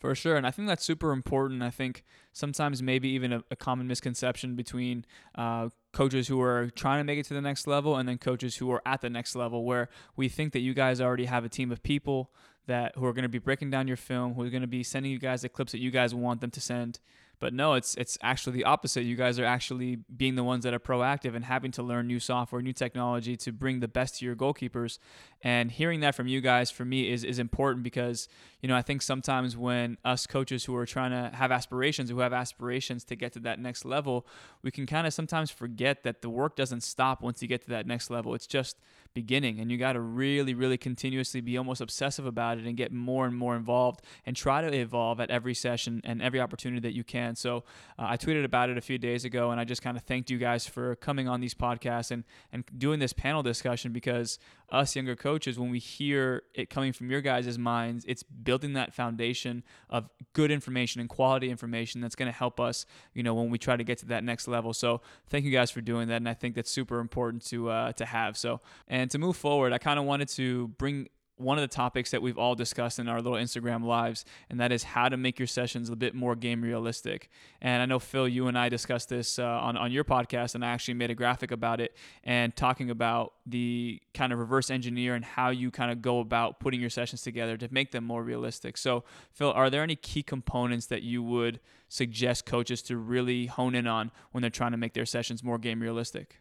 [0.00, 0.36] For sure.
[0.36, 1.62] And I think that's super important.
[1.62, 5.04] I think sometimes maybe even a, a common misconception between
[5.34, 8.56] uh, coaches who are trying to make it to the next level and then coaches
[8.56, 11.48] who are at the next level, where we think that you guys already have a
[11.48, 12.30] team of people
[12.66, 14.82] that who are going to be breaking down your film, who are going to be
[14.82, 17.00] sending you guys the clips that you guys want them to send.
[17.38, 19.02] But no, it's it's actually the opposite.
[19.02, 22.18] You guys are actually being the ones that are proactive and having to learn new
[22.18, 24.98] software, new technology to bring the best to your goalkeepers.
[25.42, 28.26] And hearing that from you guys for me is is important because
[28.62, 32.20] you know I think sometimes when us coaches who are trying to have aspirations, who
[32.20, 34.26] have aspirations to get to that next level,
[34.62, 37.70] we can kind of sometimes forget that the work doesn't stop once you get to
[37.70, 38.34] that next level.
[38.34, 38.76] It's just
[39.16, 42.92] beginning and you got to really really continuously be almost obsessive about it and get
[42.92, 46.94] more and more involved and try to evolve at every session and every opportunity that
[46.94, 47.64] you can so
[47.98, 50.30] uh, i tweeted about it a few days ago and i just kind of thanked
[50.30, 54.38] you guys for coming on these podcasts and and doing this panel discussion because
[54.70, 58.92] us younger coaches when we hear it coming from your guys' minds it's building that
[58.92, 62.84] foundation of good information and quality information that's going to help us
[63.14, 65.70] you know when we try to get to that next level so thank you guys
[65.70, 68.36] for doing that and i think that's super important to uh, to have.
[68.36, 72.10] So and to move forward, I kind of wanted to bring one of the topics
[72.10, 75.38] that we've all discussed in our little Instagram lives, and that is how to make
[75.38, 77.28] your sessions a bit more game realistic.
[77.60, 80.64] And I know, Phil, you and I discussed this uh, on, on your podcast, and
[80.64, 85.14] I actually made a graphic about it and talking about the kind of reverse engineer
[85.14, 88.22] and how you kind of go about putting your sessions together to make them more
[88.22, 88.76] realistic.
[88.78, 93.74] So, Phil, are there any key components that you would suggest coaches to really hone
[93.74, 96.40] in on when they're trying to make their sessions more game realistic?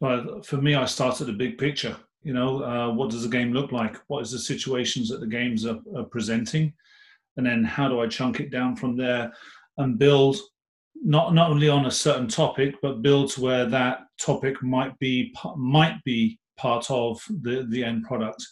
[0.00, 1.96] Well, for me, I start at the big picture.
[2.22, 3.96] You know, uh, what does the game look like?
[4.08, 6.72] What is the situations that the games are, are presenting?
[7.36, 9.32] And then how do I chunk it down from there
[9.78, 10.38] and build
[11.04, 15.34] not not only on a certain topic, but build to where that topic might be
[15.56, 18.44] might be part of the the end product.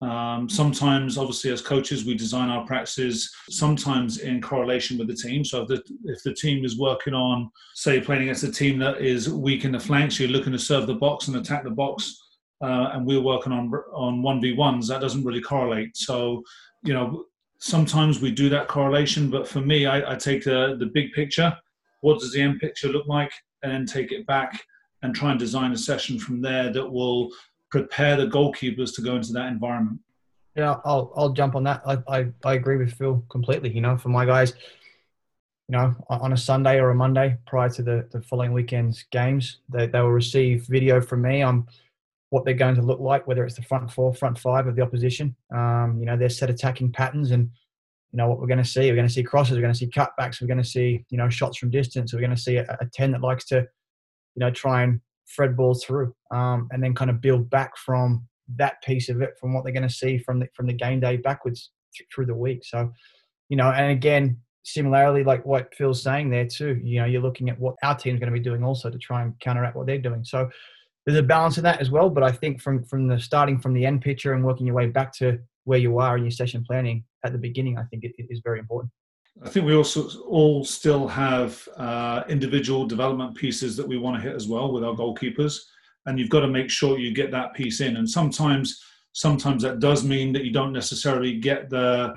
[0.00, 5.44] Um, sometimes, obviously, as coaches, we design our practices sometimes in correlation with the team.
[5.44, 9.00] So, if the, if the team is working on, say, playing against a team that
[9.00, 12.18] is weak in the flanks, you're looking to serve the box and attack the box
[12.62, 15.96] uh, and we're working on on one v ones, that doesn't really correlate.
[15.96, 16.42] So,
[16.82, 17.26] you know,
[17.58, 21.56] sometimes we do that correlation, but for me, I, I take the the big picture.
[22.00, 23.32] What does the end picture look like,
[23.62, 24.60] and then take it back
[25.02, 27.30] and try and design a session from there that will
[27.70, 29.98] prepare the goalkeepers to go into that environment.
[30.54, 31.82] Yeah, I'll I'll jump on that.
[31.86, 33.70] I, I, I agree with Phil completely.
[33.72, 34.52] You know, for my guys,
[35.68, 39.58] you know, on a Sunday or a Monday prior to the, the following weekend's games,
[39.70, 41.42] they, they will receive video from me.
[41.42, 41.66] I'm
[42.32, 44.80] what they're going to look like, whether it's the front four, front five of the
[44.80, 45.36] opposition.
[45.54, 47.50] Um, you know, their set attacking patterns and,
[48.10, 48.88] you know, what we're going to see.
[48.88, 51.18] We're going to see crosses, we're going to see cutbacks, we're going to see, you
[51.18, 52.14] know, shots from distance.
[52.14, 55.58] We're going to see a, a 10 that likes to, you know, try and thread
[55.58, 58.26] balls through um, and then kind of build back from
[58.56, 61.00] that piece of it, from what they're going to see from the, from the game
[61.00, 62.64] day backwards th- through the week.
[62.64, 62.90] So,
[63.50, 67.50] you know, and again, similarly, like what Phil's saying there too, you know, you're looking
[67.50, 69.98] at what our team's going to be doing also to try and counteract what they're
[69.98, 70.24] doing.
[70.24, 70.48] So,
[71.04, 72.08] there's a balance in that as well.
[72.10, 74.86] But I think from from the starting from the end picture and working your way
[74.86, 78.12] back to where you are in your session planning at the beginning, I think it,
[78.18, 78.90] it is very important.
[79.42, 84.22] I think we also all still have uh, individual development pieces that we want to
[84.22, 85.58] hit as well with our goalkeepers,
[86.06, 87.96] and you've got to make sure you get that piece in.
[87.96, 88.82] And sometimes,
[89.12, 92.14] sometimes that does mean that you don't necessarily get the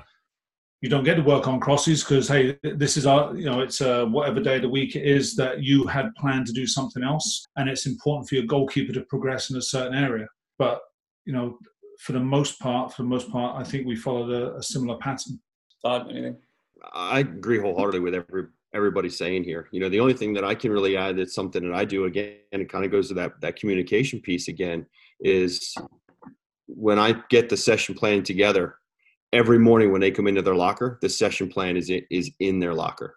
[0.82, 3.80] you don't get to work on crosses because hey this is our you know it's
[3.80, 7.02] uh, whatever day of the week it is that you had planned to do something
[7.02, 10.26] else and it's important for your goalkeeper to progress in a certain area.
[10.58, 10.80] But
[11.24, 11.58] you know
[12.00, 14.98] for the most part for the most part i think we followed a, a similar
[14.98, 15.40] pattern.
[15.84, 16.36] Todd, anything?
[16.94, 19.68] I agree wholeheartedly with every everybody saying here.
[19.72, 22.04] You know the only thing that i can really add that's something that i do
[22.04, 24.86] again and it kind of goes to that that communication piece again
[25.20, 25.74] is
[26.66, 28.76] when i get the session plan together
[29.36, 32.74] every morning when they come into their locker, the session plan is is in their
[32.74, 33.16] locker.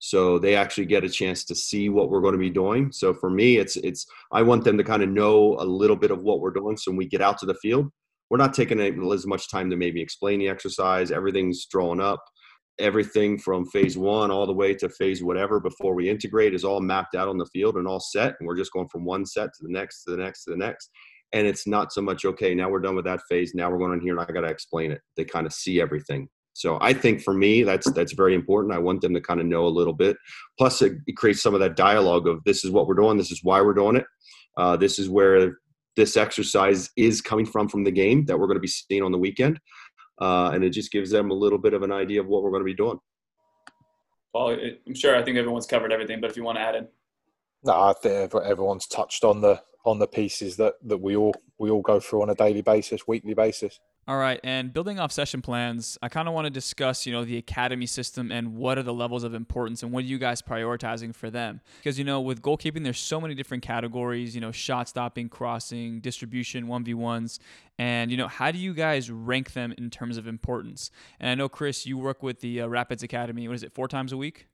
[0.00, 2.90] So they actually get a chance to see what we're going to be doing.
[2.90, 6.10] So for me, it's it's I want them to kind of know a little bit
[6.10, 6.76] of what we're doing.
[6.76, 7.90] So when we get out to the field,
[8.28, 11.10] we're not taking as much time to maybe explain the exercise.
[11.12, 12.24] Everything's drawn up.
[12.78, 16.80] Everything from phase one all the way to phase whatever before we integrate is all
[16.80, 18.34] mapped out on the field and all set.
[18.40, 20.56] And we're just going from one set to the next, to the next, to the
[20.56, 20.90] next
[21.32, 23.92] and it's not so much okay now we're done with that phase now we're going
[23.92, 25.00] in here and i got to explain it.
[25.16, 26.28] They kind of see everything.
[26.52, 28.74] So i think for me that's that's very important.
[28.74, 30.16] I want them to kind of know a little bit.
[30.58, 33.30] Plus it, it creates some of that dialogue of this is what we're doing this
[33.30, 34.06] is why we're doing it.
[34.56, 35.58] Uh, this is where
[35.96, 39.12] this exercise is coming from from the game that we're going to be seeing on
[39.12, 39.58] the weekend.
[40.20, 42.50] Uh, and it just gives them a little bit of an idea of what we're
[42.50, 42.98] going to be doing.
[44.32, 44.56] Well
[44.86, 46.88] i'm sure i think everyone's covered everything but if you want to add in.
[47.64, 51.70] No i think everyone's touched on the on the pieces that that we all we
[51.70, 53.80] all go through on a daily basis, weekly basis.
[54.08, 57.24] All right, and building off session plans, I kind of want to discuss, you know,
[57.24, 60.42] the academy system and what are the levels of importance and what are you guys
[60.42, 61.60] prioritizing for them?
[61.78, 64.34] Because you know, with goalkeeping, there's so many different categories.
[64.34, 67.38] You know, shot stopping, crossing, distribution, one v ones,
[67.78, 70.90] and you know, how do you guys rank them in terms of importance?
[71.20, 73.46] And I know, Chris, you work with the uh, Rapids Academy.
[73.46, 74.46] What is it, four times a week?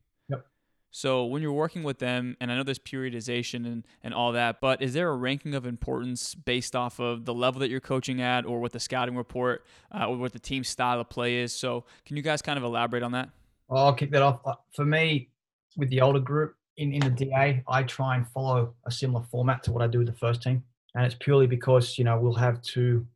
[0.96, 4.62] So when you're working with them, and I know there's periodization and, and all that,
[4.62, 8.22] but is there a ranking of importance based off of the level that you're coaching
[8.22, 11.52] at or what the scouting report uh, or what the team style of play is?
[11.52, 13.28] So can you guys kind of elaborate on that?
[13.68, 14.40] I'll kick that off.
[14.46, 15.28] Uh, for me,
[15.76, 19.62] with the older group in, in the DA, I try and follow a similar format
[19.64, 20.64] to what I do with the first team.
[20.94, 23.06] And it's purely because, you know, we'll have two,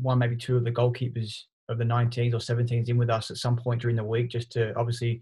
[0.00, 3.36] one, maybe two of the goalkeepers of the 19s or 17s in with us at
[3.36, 5.20] some point during the week just to obviously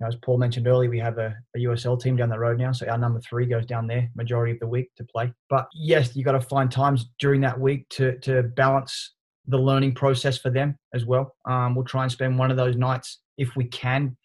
[0.00, 2.72] know, as Paul mentioned earlier, we have a, a, USL team down the road now,
[2.72, 5.32] so our number three goes down there majority of the week to play.
[5.50, 9.14] But yes, you've got to find times during that week to to balance
[9.46, 11.34] the learning process for them as well.
[11.46, 14.16] Um, we'll try and spend one of those nights if we can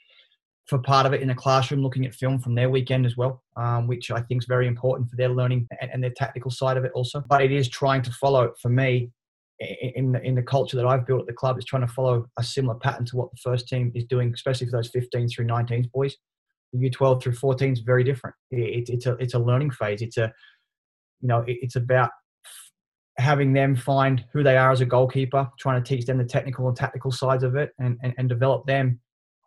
[0.66, 3.44] for part of it in the classroom, looking at film from their weekend as well,
[3.58, 6.78] um, which I think is very important for their learning and, and their tactical side
[6.78, 7.22] of it also.
[7.28, 9.12] But it is trying to follow for me
[9.60, 12.26] in the, in the culture that I've built at the club is trying to follow
[12.38, 15.46] a similar pattern to what the first team is doing, especially for those 15 through
[15.46, 16.16] 19s boys.
[16.74, 18.36] The U12 through 14 is very different.
[18.50, 20.02] It, it's a it's a learning phase.
[20.02, 20.34] It's a
[21.22, 22.10] you know it, it's about
[23.18, 26.68] having them find who they are as a goalkeeper, trying to teach them the technical
[26.68, 29.00] and tactical sides of it, and and, and develop them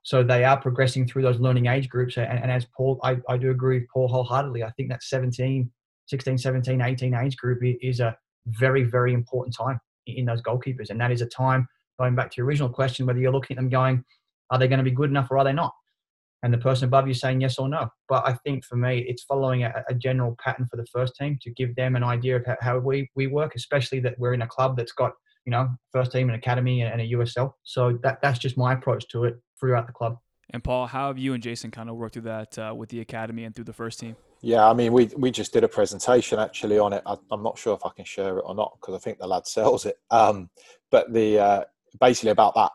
[0.06, 2.16] so they are progressing through those learning age groups.
[2.16, 4.62] And, and as Paul, I, I do agree with Paul wholeheartedly.
[4.62, 5.68] I think that 17,
[6.06, 10.90] 16, 17, 18 age group is a very, very important time in those goalkeepers.
[10.90, 13.60] And that is a time, going back to your original question, whether you're looking at
[13.60, 14.04] them going,
[14.50, 15.72] are they going to be good enough or are they not?
[16.42, 17.88] And the person above you saying yes or no.
[18.08, 21.38] But I think for me, it's following a, a general pattern for the first team
[21.42, 24.42] to give them an idea of how, how we, we work, especially that we're in
[24.42, 25.12] a club that's got
[25.46, 27.52] you know, first team, an academy, and a USL.
[27.62, 30.18] So that that's just my approach to it throughout the club.
[30.50, 33.00] And Paul, how have you and Jason kind of worked through that uh, with the
[33.00, 34.16] academy and through the first team?
[34.42, 37.02] Yeah, I mean, we we just did a presentation actually on it.
[37.06, 39.26] I, am not sure if I can share it or not because I think the
[39.26, 39.98] lad sells it.
[40.10, 40.50] Um,
[40.90, 41.64] but the uh,
[42.00, 42.72] basically about that,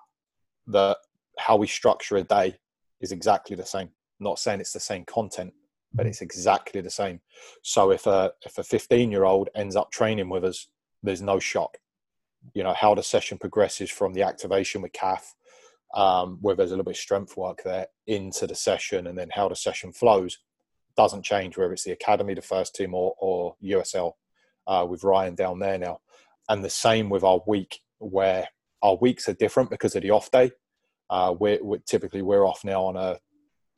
[0.67, 0.97] the
[1.37, 2.57] how we structure a day
[2.99, 3.87] is exactly the same.
[3.87, 5.53] I'm not saying it's the same content,
[5.93, 7.21] but it's exactly the same.
[7.61, 10.67] So if a if a 15 year old ends up training with us,
[11.03, 11.77] there's no shock.
[12.53, 15.35] You know how the session progresses from the activation with CAF
[15.93, 19.29] um, where there's a little bit of strength work there into the session and then
[19.33, 20.39] how the session flows
[21.01, 24.13] doesn't change whether it's the academy the first team or, or usl
[24.67, 25.99] uh, with ryan down there now
[26.49, 28.47] and the same with our week where
[28.83, 30.51] our weeks are different because of the off day
[31.09, 33.17] uh, we're, we're, typically we're off now on a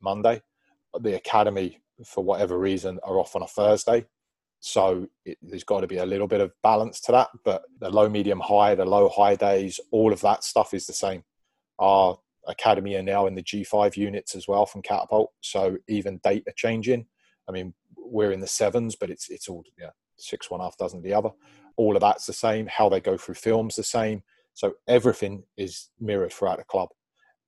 [0.02, 0.38] monday
[1.00, 4.04] the academy for whatever reason are off on a thursday
[4.60, 7.88] so it, there's got to be a little bit of balance to that but the
[7.88, 11.22] low medium high the low high days all of that stuff is the same
[11.78, 15.32] our academy are now in the G5 units as well from Catapult.
[15.40, 17.06] So even data changing.
[17.48, 21.02] I mean, we're in the sevens, but it's it's all yeah, six one half dozen
[21.02, 21.30] the other.
[21.76, 22.66] All of that's the same.
[22.66, 24.22] How they go through films the same.
[24.54, 26.90] So everything is mirrored throughout the club,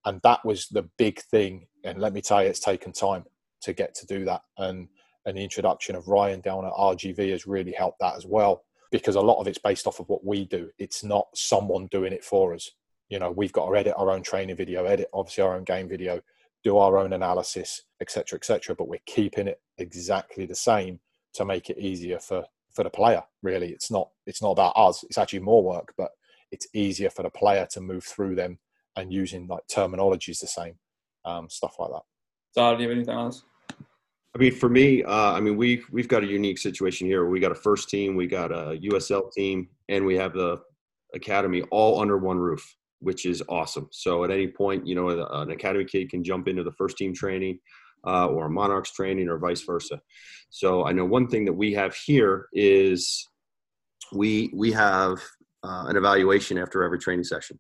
[0.05, 1.67] and that was the big thing.
[1.85, 3.25] And let me tell you, it's taken time
[3.63, 4.43] to get to do that.
[4.59, 4.89] And
[5.25, 9.21] the introduction of Ryan down at RGV has really helped that as well because a
[9.21, 10.71] lot of it's based off of what we do.
[10.79, 12.71] It's not someone doing it for us
[13.09, 15.89] you know we've got to edit our own training video edit obviously our own game
[15.89, 16.21] video
[16.65, 20.99] do our own analysis etc etc but we're keeping it exactly the same
[21.35, 22.45] to make it easier for
[22.77, 23.71] for the player really.
[23.71, 25.03] It's not it's not about us.
[25.05, 26.11] It's actually more work but
[26.53, 28.59] it's easier for the player to move through them
[28.95, 30.75] and using like terminologies the same
[31.25, 32.03] um, stuff like that.
[32.53, 33.43] So do you have anything else?
[34.35, 37.27] I mean, for me, uh, I mean, we've we've got a unique situation here.
[37.27, 40.59] We got a first team, we got a USL team, and we have the
[41.15, 43.89] academy all under one roof which is awesome.
[43.93, 47.15] So at any point, you know, an academy kid can jump into the first team
[47.15, 47.59] training
[48.07, 50.01] uh, or a Monarchs training or vice versa.
[50.51, 53.27] So I know one thing that we have here is
[54.13, 55.19] we we have
[55.65, 57.59] uh, an evaluation after every training session.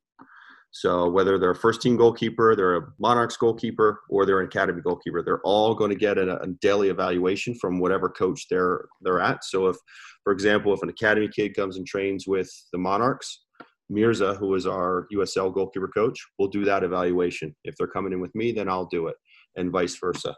[0.70, 4.82] So whether they're a first team goalkeeper, they're a Monarchs goalkeeper, or they're an academy
[4.82, 9.20] goalkeeper, they're all going to get a, a daily evaluation from whatever coach they're they're
[9.20, 9.42] at.
[9.44, 9.76] So if,
[10.22, 13.45] for example, if an academy kid comes and trains with the Monarchs,
[13.88, 17.54] Mirza, who is our USL goalkeeper coach, will do that evaluation.
[17.64, 19.16] If they're coming in with me, then I'll do it,
[19.56, 20.34] and vice versa.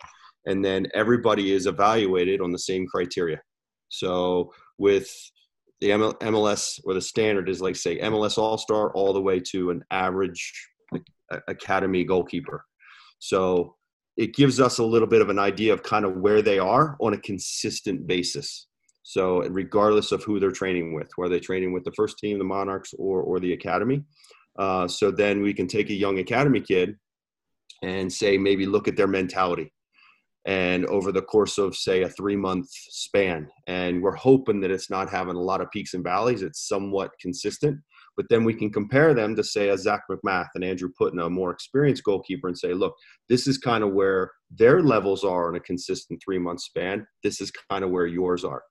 [0.47, 3.41] And then everybody is evaluated on the same criteria.
[3.89, 5.11] So with
[5.81, 9.71] the MLS or the standard is like say MLS All Star all the way to
[9.71, 10.53] an average
[11.47, 12.65] academy goalkeeper.
[13.19, 13.77] So
[14.17, 16.97] it gives us a little bit of an idea of kind of where they are
[17.01, 18.68] on a consistent basis.
[19.09, 22.45] So regardless of who they're training with, whether they're training with the first team, the
[22.45, 24.05] Monarchs, or or the academy.
[24.59, 26.95] Uh, so then we can take a young academy kid
[27.83, 29.73] and say maybe look at their mentality
[30.45, 34.91] and over the course of say a three month span and we're hoping that it's
[34.91, 37.79] not having a lot of peaks and valleys it's somewhat consistent
[38.17, 41.31] but then we can compare them to say a Zac MacMath and Andrew Putna a
[41.31, 42.95] more experienced goalkeeper and say look
[43.29, 47.41] this is kind of where their levels are in a consistent three month span this
[47.41, 48.63] is kind of where yours are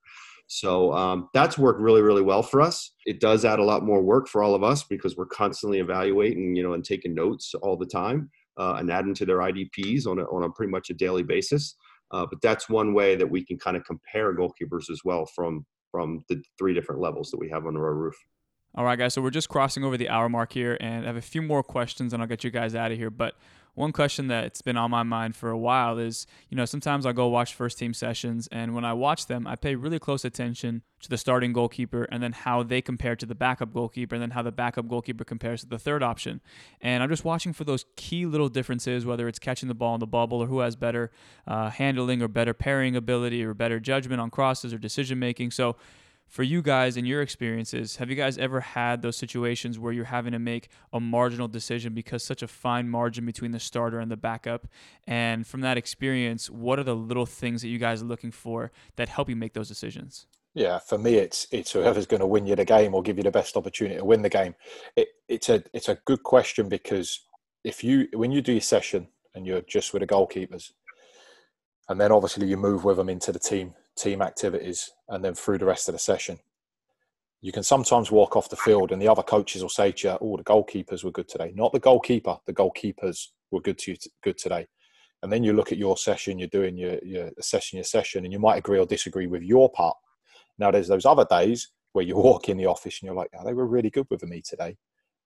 [0.48, 2.92] so um, that's worked really, really well for us.
[3.04, 6.56] It does add a lot more work for all of us because we're constantly evaluating,
[6.56, 10.18] you know, and taking notes all the time uh, and adding to their IDPs on
[10.18, 11.76] a, on a pretty much a daily basis.
[12.10, 15.64] Uh, but that's one way that we can kind of compare goalkeepers as well from
[15.90, 18.16] from the three different levels that we have under our roof.
[18.74, 19.14] All right, guys.
[19.14, 21.62] So we're just crossing over the hour mark here, and I have a few more
[21.62, 23.10] questions, and I'll get you guys out of here.
[23.10, 23.34] But
[23.74, 27.12] one question that's been on my mind for a while is, you know, sometimes I
[27.12, 30.82] go watch first team sessions, and when I watch them, I pay really close attention
[31.00, 34.32] to the starting goalkeeper and then how they compare to the backup goalkeeper, and then
[34.32, 36.40] how the backup goalkeeper compares to the third option.
[36.80, 40.00] And I'm just watching for those key little differences, whether it's catching the ball in
[40.00, 41.10] the bubble or who has better
[41.46, 45.52] uh, handling or better parrying ability or better judgment on crosses or decision making.
[45.52, 45.76] So,
[46.28, 50.04] For you guys and your experiences, have you guys ever had those situations where you're
[50.04, 54.10] having to make a marginal decision because such a fine margin between the starter and
[54.10, 54.68] the backup?
[55.06, 58.70] And from that experience, what are the little things that you guys are looking for
[58.96, 60.26] that help you make those decisions?
[60.54, 63.22] Yeah, for me, it's it's whoever's going to win you the game or give you
[63.22, 64.54] the best opportunity to win the game.
[64.96, 67.20] It, it's a it's a good question because
[67.64, 70.72] if you when you do your session and you're just with the goalkeepers,
[71.88, 75.58] and then obviously you move with them into the team team activities and then through
[75.58, 76.38] the rest of the session.
[77.40, 80.18] You can sometimes walk off the field and the other coaches will say to you
[80.20, 81.52] oh the goalkeepers were good today.
[81.54, 84.66] Not the goalkeeper the goalkeepers were good to you good today.
[85.22, 88.38] And then you look at your session you're doing your, your your session and you
[88.38, 89.96] might agree or disagree with your part.
[90.58, 93.44] Now there's those other days where you walk in the office and you're like oh,
[93.44, 94.76] they were really good with me today.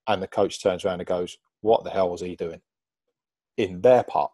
[0.08, 2.60] And the coach turns around and goes what the hell was he doing?
[3.56, 4.32] In their part.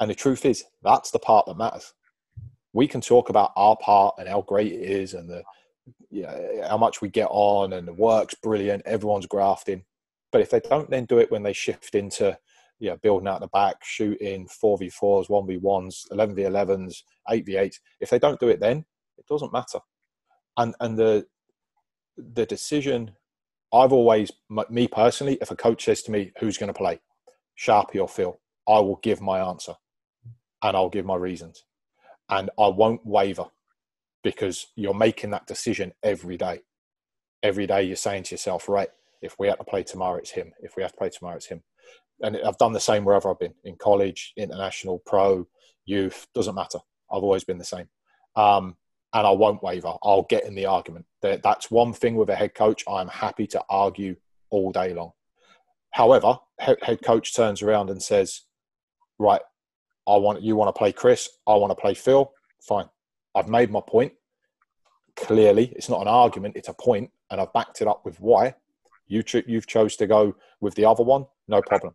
[0.00, 1.92] And the truth is, that's the part that matters.
[2.72, 5.42] We can talk about our part and how great it is and the
[6.10, 9.84] you know, how much we get on and the work's brilliant, everyone's grafting.
[10.32, 12.38] But if they don't then do it when they shift into
[12.80, 18.60] yeah, building out the back, shooting, 4v4s, 1v1s, 11v11s, 8v8s, if they don't do it
[18.60, 18.84] then,
[19.16, 19.80] it doesn't matter.
[20.56, 21.26] And, and the,
[22.16, 23.12] the decision,
[23.72, 24.30] I've always,
[24.70, 27.00] me personally, if a coach says to me, who's going to play,
[27.58, 28.38] Sharpie or Phil,
[28.68, 29.74] I will give my answer
[30.62, 31.64] and I'll give my reasons.
[32.30, 33.46] And I won't waver
[34.22, 36.60] because you're making that decision every day.
[37.42, 38.88] Every day you're saying to yourself, right,
[39.22, 40.52] if we have to play tomorrow, it's him.
[40.60, 41.62] If we have to play tomorrow, it's him.
[42.20, 45.46] And I've done the same wherever I've been in college, international, pro,
[45.86, 46.78] youth, doesn't matter.
[47.10, 47.88] I've always been the same.
[48.36, 48.76] Um,
[49.14, 49.94] and I won't waver.
[50.02, 51.06] I'll get in the argument.
[51.22, 52.84] That's one thing with a head coach.
[52.88, 54.16] I'm happy to argue
[54.50, 55.12] all day long.
[55.92, 58.42] However, head coach turns around and says,
[59.18, 59.40] right,
[60.08, 61.28] I want you want to play Chris.
[61.46, 62.32] I want to play Phil.
[62.66, 62.88] Fine.
[63.34, 64.12] I've made my point.
[65.16, 66.56] Clearly, it's not an argument.
[66.56, 68.54] It's a point, and I've backed it up with why.
[69.06, 71.26] You cho- you've chose to go with the other one.
[71.46, 71.94] No problem.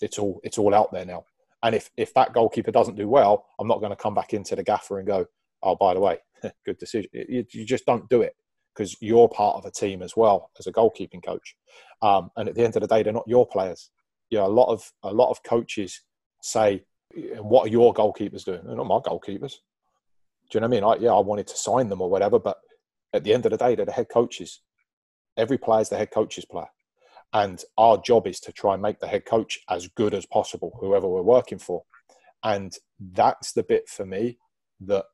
[0.00, 1.24] It's all it's all out there now.
[1.62, 4.54] And if if that goalkeeper doesn't do well, I'm not going to come back into
[4.54, 5.26] the gaffer and go,
[5.62, 6.18] oh, by the way,
[6.66, 7.10] good decision.
[7.12, 8.36] You, you just don't do it
[8.74, 11.56] because you're part of a team as well as a goalkeeping coach.
[12.02, 13.90] Um, and at the end of the day, they're not your players.
[14.30, 16.02] You know, a lot of a lot of coaches
[16.42, 16.84] say
[17.38, 18.60] what are your goalkeepers doing?
[18.64, 19.54] They're not my goalkeepers.
[20.50, 20.84] Do you know what I mean?
[20.84, 22.58] I, yeah, I wanted to sign them or whatever, but
[23.12, 24.60] at the end of the day, they're the head coaches.
[25.36, 26.68] Every player is the head coach's player.
[27.32, 30.76] And our job is to try and make the head coach as good as possible,
[30.80, 31.82] whoever we're working for.
[32.44, 34.38] And that's the bit for me
[34.80, 35.04] that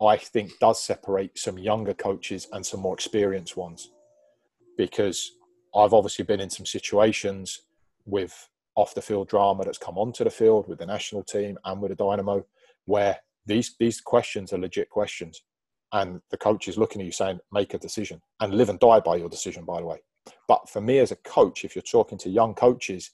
[0.00, 3.90] I think does separate some younger coaches and some more experienced ones.
[4.76, 5.30] Because
[5.74, 7.60] I've obviously been in some situations
[8.04, 11.80] with off the field drama that's come onto the field with the national team and
[11.80, 12.44] with the Dynamo,
[12.86, 15.42] where these these questions are legit questions,
[15.92, 19.00] and the coach is looking at you saying, "Make a decision and live and die
[19.00, 20.02] by your decision." By the way,
[20.48, 23.10] but for me as a coach, if you're talking to young coaches,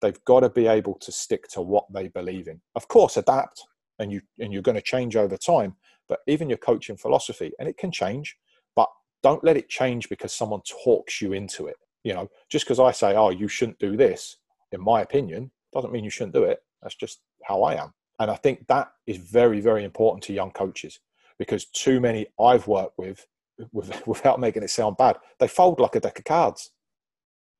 [0.00, 2.60] they've got to be able to stick to what they believe in.
[2.74, 3.62] Of course, adapt,
[3.98, 5.76] and you and you're going to change over time.
[6.08, 8.36] But even your coaching philosophy, and it can change,
[8.74, 8.88] but
[9.22, 11.76] don't let it change because someone talks you into it.
[12.02, 14.36] You know, just because I say, "Oh, you shouldn't do this,"
[14.72, 16.62] in my opinion, doesn't mean you shouldn't do it.
[16.82, 17.92] That's just how I am.
[18.18, 21.00] And I think that is very, very important to young coaches
[21.38, 23.26] because too many I've worked with,
[23.72, 26.70] with without making it sound bad, they fold like a deck of cards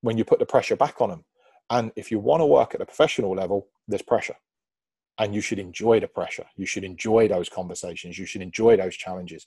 [0.02, 1.24] when you put the pressure back on them.
[1.70, 4.36] And if you want to work at a professional level, there's pressure.
[5.18, 6.46] And you should enjoy the pressure.
[6.56, 8.18] You should enjoy those conversations.
[8.18, 9.46] You should enjoy those challenges.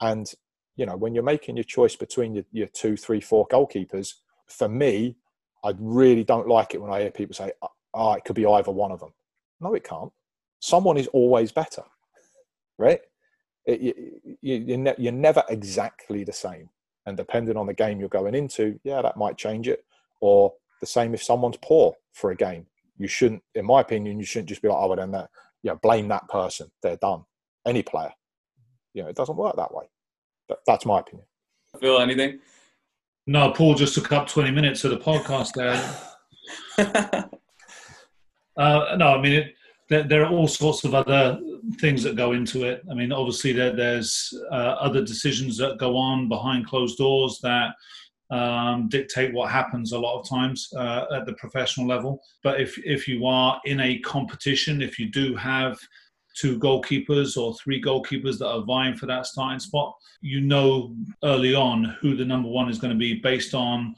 [0.00, 0.30] And,
[0.76, 4.14] you know, when you're making your choice between your, your two, three, four goalkeepers,
[4.48, 5.16] for me,
[5.64, 8.46] I really don't like it when I hear people say, oh, "Oh, it could be
[8.46, 9.12] either one of them."
[9.60, 10.12] No, it can't.
[10.60, 11.82] Someone is always better,
[12.78, 13.00] right?
[13.64, 13.80] It,
[14.40, 16.68] you, you, ne- you're never exactly the same,
[17.06, 19.84] and depending on the game you're going into, yeah, that might change it.
[20.20, 24.24] Or the same if someone's poor for a game, you shouldn't, in my opinion, you
[24.24, 25.30] shouldn't just be like, "Oh, well, then that,
[25.62, 26.70] you know, blame that person.
[26.82, 27.24] They're done."
[27.64, 28.12] Any player,
[28.94, 29.84] you know, it doesn't work that way.
[30.48, 31.26] But that's my opinion.
[31.80, 32.40] Phil, anything?
[33.26, 35.78] No, Paul just took up 20 minutes of the podcast there.
[38.56, 39.54] uh, no, I mean, it,
[39.88, 41.38] there, there, are all sorts of other
[41.80, 42.82] things that go into it.
[42.90, 47.74] I mean, obviously, there, there's uh, other decisions that go on behind closed doors that
[48.30, 52.20] um, dictate what happens a lot of times uh, at the professional level.
[52.42, 55.78] But if, if you are in a competition, if you do have
[56.34, 61.54] two goalkeepers or three goalkeepers that are vying for that starting spot, you know early
[61.54, 63.94] on who the number one is going to be based on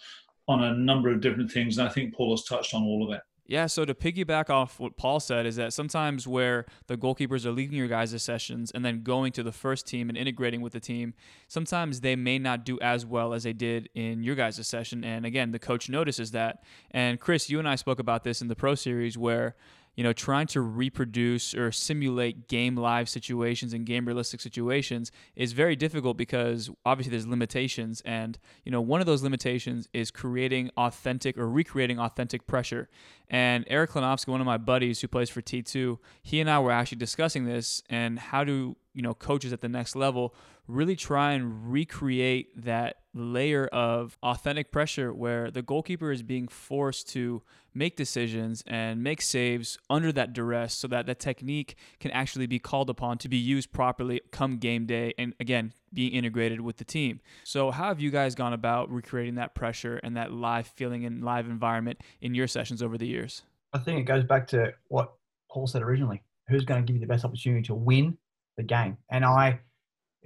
[0.47, 1.78] on a number of different things.
[1.78, 3.22] And I think Paul has touched on all of it.
[3.47, 7.51] Yeah, so to piggyback off what Paul said is that sometimes where the goalkeepers are
[7.51, 10.80] leading your guys' sessions and then going to the first team and integrating with the
[10.80, 11.12] team,
[11.47, 15.05] sometimes they may not do as well as they did in your guys' session.
[15.05, 16.64] And again, the coach notices that.
[16.91, 19.57] And Chris, you and I spoke about this in the Pro Series where
[19.97, 25.53] you know, trying to reproduce or simulate game live situations and game realistic situations is
[25.53, 28.03] very difficult because obviously there's limitations.
[28.05, 32.88] And, you know, one of those limitations is creating authentic or recreating authentic pressure.
[33.30, 36.72] And Eric Klenofsky, one of my buddies who plays for T2, he and I were
[36.72, 40.34] actually discussing this and how do, you know, coaches at the next level
[40.66, 47.08] really try and recreate that layer of authentic pressure where the goalkeeper is being forced
[47.08, 47.42] to
[47.74, 52.58] make decisions and make saves under that duress so that the technique can actually be
[52.58, 56.84] called upon to be used properly come game day and again being integrated with the
[56.84, 57.20] team.
[57.44, 61.22] So how have you guys gone about recreating that pressure and that live feeling and
[61.22, 63.42] live environment in your sessions over the years?
[63.72, 65.12] I think it goes back to what
[65.50, 66.22] Paul said originally.
[66.48, 68.18] Who's going to give you the best opportunity to win
[68.56, 68.98] the game?
[69.10, 69.60] And I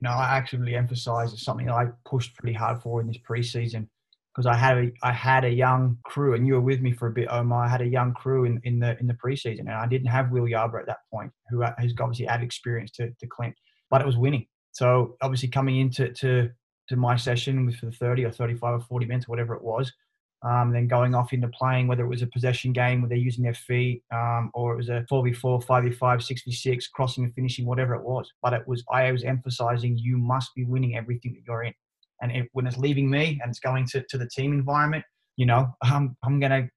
[0.00, 3.88] you know, I actually emphasise it's something I pushed pretty hard for in this preseason
[4.32, 7.08] because I had a I had a young crew, and you were with me for
[7.08, 7.64] a bit, Omar.
[7.64, 10.30] I had a young crew in, in the in the preseason, and I didn't have
[10.30, 13.56] Will Yarbrough at that point, who has obviously had experience to to Clint,
[13.90, 14.46] but it was winning.
[14.70, 16.50] So obviously coming into to
[16.88, 19.92] to my session with the 30 or 35 or 40 minutes, whatever it was,
[20.42, 23.42] um, then going off into playing, whether it was a possession game where they're using
[23.42, 28.04] their feet, um, or it was a 4v4, 5v5, 6v6, crossing and finishing, whatever it
[28.04, 28.30] was.
[28.42, 31.74] But it was I was emphasizing you must be winning everything that you're in.
[32.22, 35.04] And it, when it's leaving me and it's going to, to the team environment,
[35.36, 36.68] you know, I'm, I'm going to,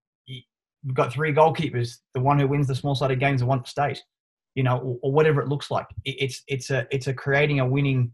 [0.83, 1.97] we've got three goalkeepers.
[2.15, 4.01] The one who wins the small sided games, the one that stays,
[4.55, 5.85] you know, or, or whatever it looks like.
[6.03, 8.11] It, it's, it's a, it's a creating a winning,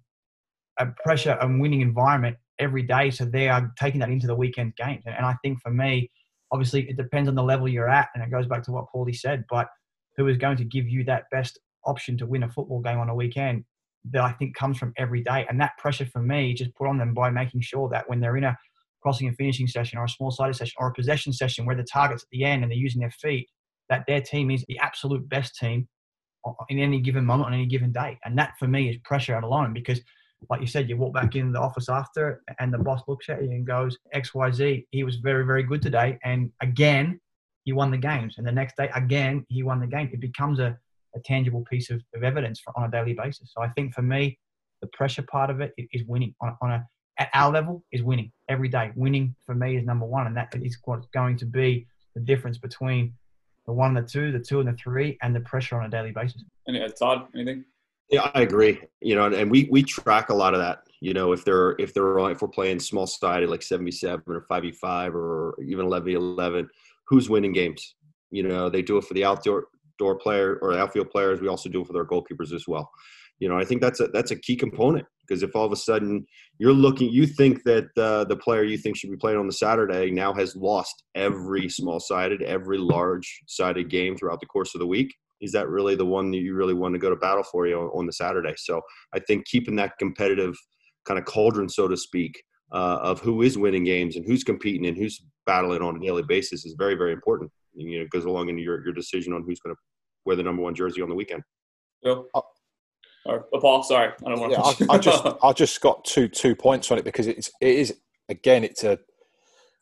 [0.77, 3.09] a pressure and winning environment every day.
[3.11, 5.03] So they are taking that into the weekend games.
[5.05, 6.09] And, I think for me,
[6.51, 8.09] obviously it depends on the level you're at.
[8.13, 9.67] And it goes back to what Paulie said, but
[10.15, 13.09] who is going to give you that best option to win a football game on
[13.09, 13.63] a weekend
[14.11, 15.45] that I think comes from every day.
[15.49, 18.37] And that pressure for me just put on them by making sure that when they're
[18.37, 18.57] in a
[19.01, 21.83] crossing and finishing session or a small sided session or a possession session where the
[21.83, 23.47] target's at the end and they're using their feet,
[23.89, 25.87] that their team is the absolute best team
[26.69, 28.17] in any given moment on any given day.
[28.25, 30.01] And that for me is pressure out alone because
[30.49, 33.43] like you said, you walk back in the office after and the boss looks at
[33.43, 36.17] you and goes, XYZ, he was very, very good today.
[36.23, 37.19] And again,
[37.63, 38.35] he won the games.
[38.37, 40.09] And the next day, again, he won the game.
[40.13, 40.77] It becomes a,
[41.15, 43.51] a tangible piece of, of evidence for, on a daily basis.
[43.53, 44.39] So I think for me,
[44.81, 48.31] the pressure part of it is winning on, on a, at our level is winning
[48.47, 48.91] every day.
[48.95, 50.27] Winning for me is number one.
[50.27, 53.13] And that is what's going to be the difference between
[53.65, 56.11] the one the two, the two and the three, and the pressure on a daily
[56.11, 56.43] basis.
[56.67, 57.65] Any, uh, Todd, anything?
[58.09, 58.79] Yeah, I agree.
[59.01, 60.79] You know, and we we track a lot of that.
[61.01, 64.41] You know, if they're if they're if we're playing small sided like seventy seven or
[64.47, 66.69] five v five or even eleven eleven,
[67.07, 67.95] who's winning games?
[68.31, 69.65] You know, they do it for the outdoor
[69.99, 71.41] door player or outfield players.
[71.41, 72.89] We also do it for their goalkeepers as well.
[73.39, 75.75] You know, I think that's a that's a key component because if all of a
[75.75, 76.25] sudden
[76.59, 79.53] you're looking, you think that uh, the player you think should be playing on the
[79.53, 84.79] Saturday now has lost every small sided, every large sided game throughout the course of
[84.79, 87.43] the week is that really the one that you really want to go to battle
[87.43, 88.53] for you on, on the Saturday?
[88.57, 88.81] So
[89.13, 90.55] I think keeping that competitive
[91.05, 94.87] kind of cauldron, so to speak, uh, of who is winning games and who's competing
[94.87, 97.51] and who's battling on a daily basis is very, very important.
[97.73, 99.79] You know, it goes along in your, your decision on who's going to
[100.25, 101.43] wear the number one jersey on the weekend.
[102.03, 102.25] Bill?
[102.33, 102.41] Uh,
[103.25, 104.91] or uh, Paul, sorry, I don't want yeah, to.
[104.91, 107.97] I, I just, I just got two two points on it because it's, it is
[108.29, 108.99] again, it's a.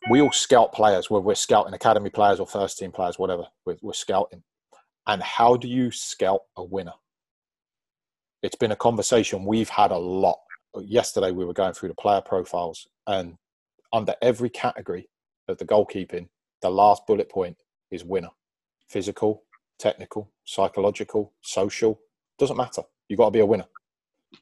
[0.10, 3.48] We all scout players, whether we're scouting academy players or first team players, whatever.
[3.66, 4.44] We're, we're scouting,
[5.08, 6.94] and how do you scout a winner?
[8.42, 10.40] It's been a conversation we've had a lot.
[10.78, 13.38] Yesterday, we were going through the player profiles, and
[13.94, 15.10] under every category
[15.48, 16.28] of the goalkeeping,
[16.62, 17.58] the last bullet point
[17.92, 18.30] is winner
[18.88, 19.44] physical,
[19.80, 22.00] technical, psychological, social.
[22.38, 22.84] Doesn't matter.
[23.08, 23.66] You've got to be a winner.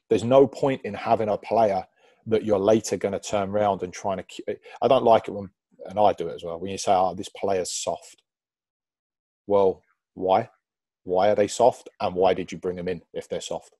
[0.08, 1.84] There's no point in having a player
[2.26, 4.56] that you're later going to turn around and trying to.
[4.82, 5.50] I don't like it when,
[5.86, 8.22] and I do it as well, when you say, oh, this player's soft.
[9.46, 9.82] Well,
[10.14, 10.48] why?
[11.04, 11.88] Why are they soft?
[12.00, 13.76] And why did you bring them in if they're soft?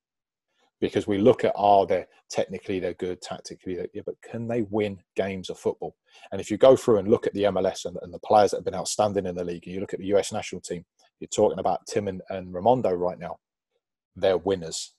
[0.81, 4.47] Because we look at, are oh, they technically they're good, tactically, they're, yeah, but can
[4.47, 5.97] they win games of football?
[6.31, 8.59] And if you go through and look at the MLS and, and the players that
[8.59, 10.85] have been outstanding in the league, and you look at the US national team,
[11.21, 13.39] you're talking about Tim and, and Rimando right now,
[14.17, 14.93] they're winners.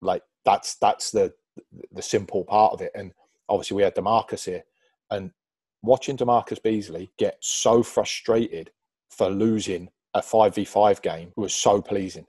[0.00, 1.34] Like that's that's the
[1.92, 2.92] the simple part of it.
[2.94, 3.12] And
[3.48, 4.64] obviously we had DaMarcus here,
[5.10, 5.32] and
[5.82, 8.70] watching DaMarcus Beasley get so frustrated
[9.10, 12.26] for losing a 5v5 game was so pleasing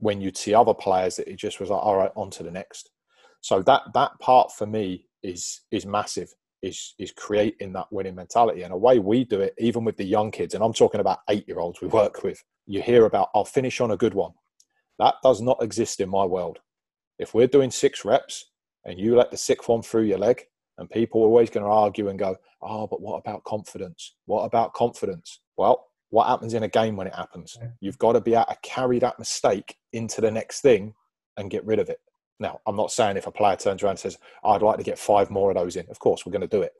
[0.00, 2.50] when you'd see other players that it just was like all right on to the
[2.50, 2.90] next
[3.40, 6.28] so that that part for me is is massive
[6.62, 8.62] is is creating that winning mentality.
[8.62, 11.20] And a way we do it, even with the young kids, and I'm talking about
[11.30, 14.32] eight year olds we work with, you hear about I'll finish on a good one.
[14.98, 16.58] That does not exist in my world.
[17.18, 18.46] If we're doing six reps
[18.84, 20.42] and you let the sixth one through your leg,
[20.78, 24.14] and people are always going to argue and go, Oh, but what about confidence?
[24.26, 25.40] What about confidence?
[25.56, 27.56] Well, what happens in a game when it happens?
[27.80, 30.94] You've got to be able to carry that mistake into the next thing
[31.36, 32.00] and get rid of it.
[32.40, 34.98] Now, I'm not saying if a player turns around and says, I'd like to get
[34.98, 36.72] five more of those in, of course, we're going to do it.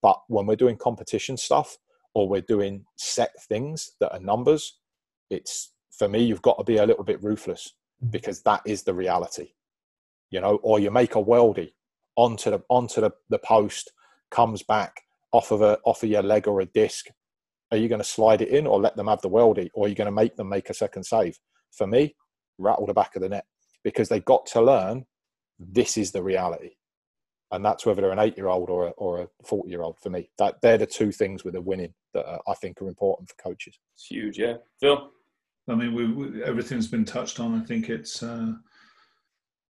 [0.00, 1.76] But when we're doing competition stuff
[2.14, 4.78] or we're doing set things that are numbers,
[5.30, 8.10] it's for me, you've got to be a little bit ruthless mm.
[8.10, 9.52] because that is the reality,
[10.30, 11.72] you know, or you make a weldy
[12.16, 13.92] onto the, onto the, the post,
[14.30, 15.02] comes back
[15.32, 17.06] off of a, off of your leg or a disc.
[17.72, 19.88] Are you going to slide it in or let them have the weldy or are
[19.88, 21.38] you going to make them make a second save?
[21.72, 22.14] For me,
[22.58, 23.46] rattle the back of the net
[23.82, 25.06] because they've got to learn
[25.58, 26.72] this is the reality.
[27.50, 29.98] And that's whether they're an eight year old or a, or a 40 year old
[30.00, 30.30] for me.
[30.38, 33.42] That They're the two things with the winning that uh, I think are important for
[33.42, 33.78] coaches.
[33.94, 34.56] It's huge, yeah.
[34.78, 35.10] Phil?
[35.68, 37.60] I mean, we, we, everything's been touched on.
[37.60, 38.52] I think it's, uh,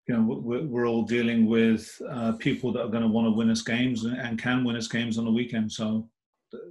[0.07, 3.31] you know, we're, we're all dealing with uh, people that are going to want to
[3.31, 5.71] win us games and, and can win us games on the weekend.
[5.71, 6.09] So,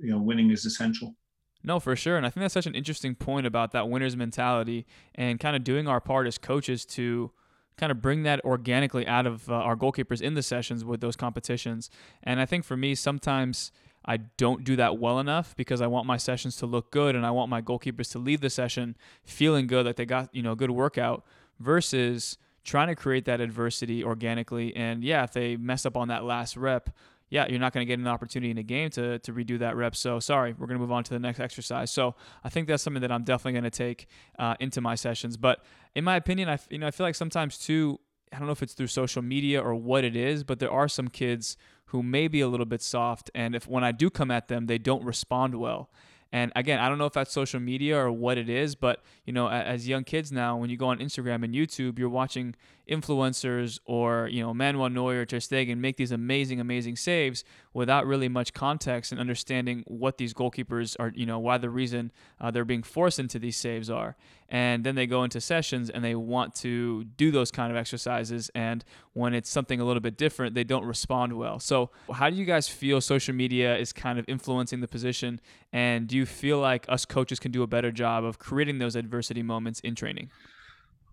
[0.01, 1.15] you know, winning is essential.
[1.62, 2.16] No, for sure.
[2.16, 5.65] And I think that's such an interesting point about that winner's mentality and kind of
[5.65, 7.31] doing our part as coaches to
[7.77, 11.16] kind of bring that organically out of uh, our goalkeepers in the sessions with those
[11.16, 11.91] competitions.
[12.23, 13.73] And I think for me, sometimes
[14.05, 17.27] I don't do that well enough because I want my sessions to look good and
[17.27, 20.53] I want my goalkeepers to leave the session feeling good that they got, you know,
[20.53, 21.24] a good workout
[21.59, 24.74] versus trying to create that adversity organically.
[24.74, 26.91] And yeah, if they mess up on that last rep,
[27.31, 29.77] yeah, you're not going to get an opportunity in a game to, to redo that
[29.77, 29.94] rep.
[29.97, 31.90] So sorry, we're going to move on to the next exercise.
[31.90, 34.09] So I think that's something that I'm definitely going to take
[34.39, 35.36] uh, into my sessions.
[35.36, 38.01] But in my opinion, I you know I feel like sometimes too.
[38.32, 40.86] I don't know if it's through social media or what it is, but there are
[40.86, 44.31] some kids who may be a little bit soft, and if when I do come
[44.31, 45.90] at them, they don't respond well.
[46.32, 49.32] And again, I don't know if that's social media or what it is, but you
[49.32, 52.55] know, as young kids now, when you go on Instagram and YouTube, you're watching
[52.91, 58.29] influencers or you know Manuel Neuer, Ter Stegen make these amazing, amazing saves without really
[58.29, 62.11] much context and understanding what these goalkeepers are, you know, why the reason
[62.41, 64.17] uh, they're being forced into these saves are.
[64.49, 68.51] And then they go into sessions and they want to do those kind of exercises.
[68.57, 71.61] And when it's something a little bit different, they don't respond well.
[71.61, 75.41] So, how do you guys feel social media is kind of influencing the position?
[75.73, 78.97] And do you feel like us coaches can do a better job of creating those
[78.97, 80.31] adversity moments in training?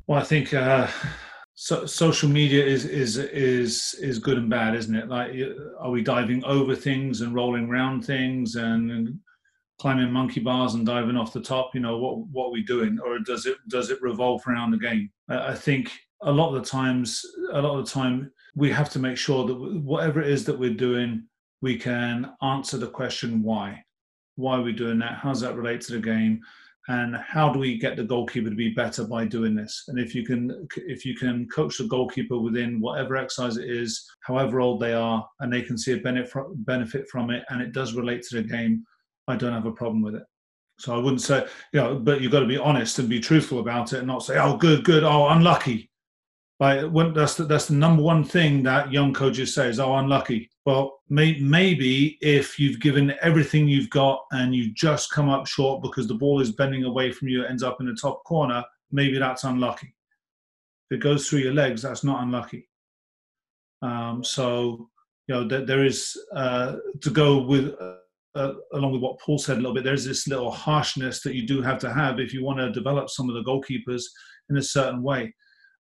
[0.07, 0.53] Well, I think.
[0.53, 0.87] Uh
[1.59, 5.07] so, social media is is is is good and bad, isn't it?
[5.07, 5.31] Like,
[5.79, 9.19] are we diving over things and rolling around things and, and
[9.79, 11.71] climbing monkey bars and diving off the top?
[11.73, 14.77] You know, what what are we doing, or does it does it revolve around the
[14.77, 15.09] game?
[15.29, 18.91] I, I think a lot of the times, a lot of the time, we have
[18.91, 21.23] to make sure that whatever it is that we're doing,
[21.63, 23.83] we can answer the question why.
[24.35, 25.15] Why are we doing that?
[25.15, 26.39] How does that relate to the game?
[26.89, 29.83] And how do we get the goalkeeper to be better by doing this?
[29.87, 34.05] And if you can if you can coach the goalkeeper within whatever exercise it is
[34.21, 37.93] however old they are and they can see a benefit from it and it does
[37.93, 38.83] relate to the game
[39.27, 40.23] i don't have a problem with it.
[40.79, 43.59] So i wouldn't say you know but you've got to be honest and be truthful
[43.59, 45.03] about it and not say oh good good.
[45.03, 45.89] Oh unlucky
[46.59, 49.95] like when, that's the, that's the number one thing that young coaches say is, "Oh,
[49.95, 55.45] unlucky." Well, may, maybe if you've given everything you've got and you just come up
[55.45, 58.23] short because the ball is bending away from you, it ends up in the top
[58.23, 58.63] corner.
[58.91, 59.93] Maybe that's unlucky.
[60.89, 62.67] If it goes through your legs, that's not unlucky.
[63.83, 64.89] Um, so
[65.27, 67.75] you know there, there is uh, to go with.
[67.79, 67.95] Uh,
[68.35, 71.47] uh, along with what Paul said a little bit, there's this little harshness that you
[71.47, 74.03] do have to have if you want to develop some of the goalkeepers
[74.51, 75.33] in a certain way.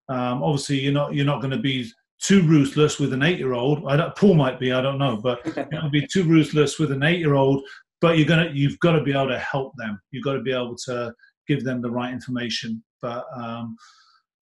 [0.09, 1.89] Um, obviously, you're not you're not going to be
[2.19, 3.83] too ruthless with an eight-year-old.
[3.87, 6.79] I don't, Paul might be, I don't know, but you're going to be too ruthless
[6.79, 7.63] with an eight-year-old.
[7.99, 9.99] But you're gonna you've got to be able to help them.
[10.11, 11.13] You've got to be able to
[11.47, 12.83] give them the right information.
[13.01, 13.75] But um,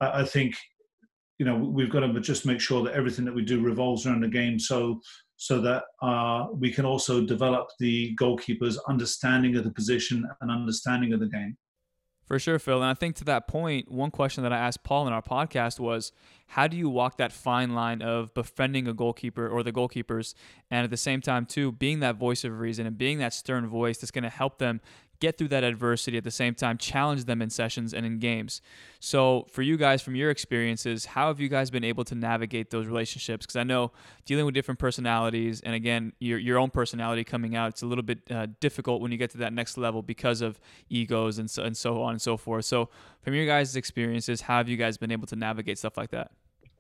[0.02, 0.56] I, I think
[1.40, 4.22] you know we've got to just make sure that everything that we do revolves around
[4.22, 4.60] the game.
[4.60, 5.00] So
[5.38, 11.14] so that uh, we can also develop the goalkeeper's understanding of the position and understanding
[11.14, 11.58] of the game.
[12.26, 12.82] For sure, Phil.
[12.82, 15.80] And I think to that point, one question that I asked Paul in our podcast
[15.80, 16.12] was
[16.48, 20.34] how do you walk that fine line of befriending a goalkeeper or the goalkeepers
[20.70, 23.68] and at the same time too being that voice of reason and being that stern
[23.68, 24.80] voice that's going to help them
[25.20, 28.62] get through that adversity at the same time, challenge them in sessions and in games.
[29.00, 32.72] So, for you guys, from your experiences, how have you guys been able to navigate
[32.72, 33.46] those relationships?
[33.46, 33.92] Because I know
[34.26, 38.04] dealing with different personalities, and again, your your own personality coming out, it's a little
[38.04, 40.60] bit uh, difficult when you get to that next level because of
[40.90, 42.66] egos and so, and so on and so forth.
[42.66, 42.90] So,
[43.22, 46.32] from your guys' experiences, how have you guys been able to navigate stuff like that?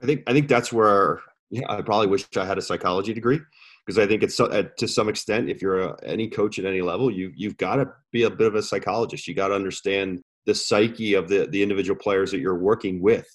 [0.02, 3.40] I think I think that's where yeah, I probably wish I had a psychology degree
[3.86, 6.82] because I think it's uh, to some extent, if you're a, any coach at any
[6.82, 9.28] level, you you've got to be a bit of a psychologist.
[9.28, 13.28] You got to understand the psyche of the the individual players that you're working with.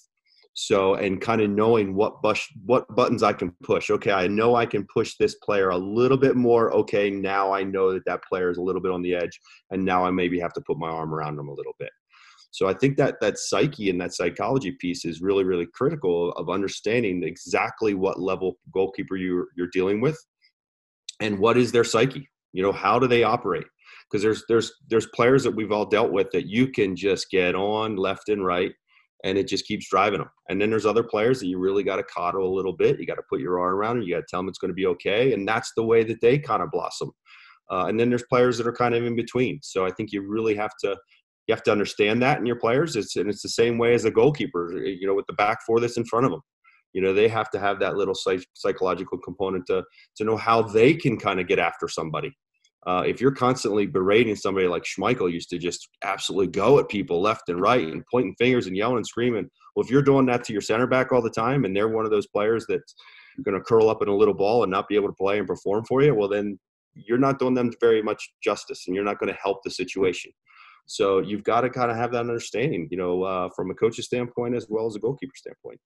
[0.53, 3.89] So and kind of knowing what bush what buttons I can push.
[3.89, 6.73] Okay, I know I can push this player a little bit more.
[6.73, 9.85] Okay, now I know that that player is a little bit on the edge, and
[9.85, 11.91] now I maybe have to put my arm around them a little bit.
[12.53, 16.49] So I think that that psyche and that psychology piece is really really critical of
[16.49, 20.21] understanding exactly what level goalkeeper you're you're dealing with
[21.21, 22.27] and what is their psyche?
[22.51, 23.65] You know how do they operate?
[24.09, 27.55] Because there's there's there's players that we've all dealt with that you can just get
[27.55, 28.73] on left and right
[29.23, 31.97] and it just keeps driving them and then there's other players that you really got
[31.97, 32.99] to coddle a little bit.
[32.99, 34.71] You got to put your arm around them you got to tell them it's going
[34.71, 37.11] to be okay and that's the way that they kind of blossom.
[37.71, 39.59] Uh, and then there's players that are kind of in between.
[39.61, 40.97] So i think you really have to
[41.47, 42.95] you have to understand that in your players.
[42.95, 45.79] It's and it's the same way as a goalkeeper you know with the back four
[45.79, 46.41] that's in front of them
[46.93, 49.83] you know they have to have that little psych- psychological component to
[50.15, 52.35] to know how they can kind of get after somebody
[52.87, 57.21] uh, if you're constantly berating somebody like Schmeichel used to just absolutely go at people
[57.21, 60.43] left and right and pointing fingers and yelling and screaming, well, if you're doing that
[60.45, 62.95] to your center back all the time and they're one of those players that's
[63.43, 65.47] going to curl up in a little ball and not be able to play and
[65.47, 66.59] perform for you, well, then
[66.95, 70.31] you're not doing them very much justice and you're not going to help the situation.
[70.87, 74.05] So you've got to kind of have that understanding, you know, uh, from a coach's
[74.05, 75.79] standpoint as well as a goalkeeper standpoint.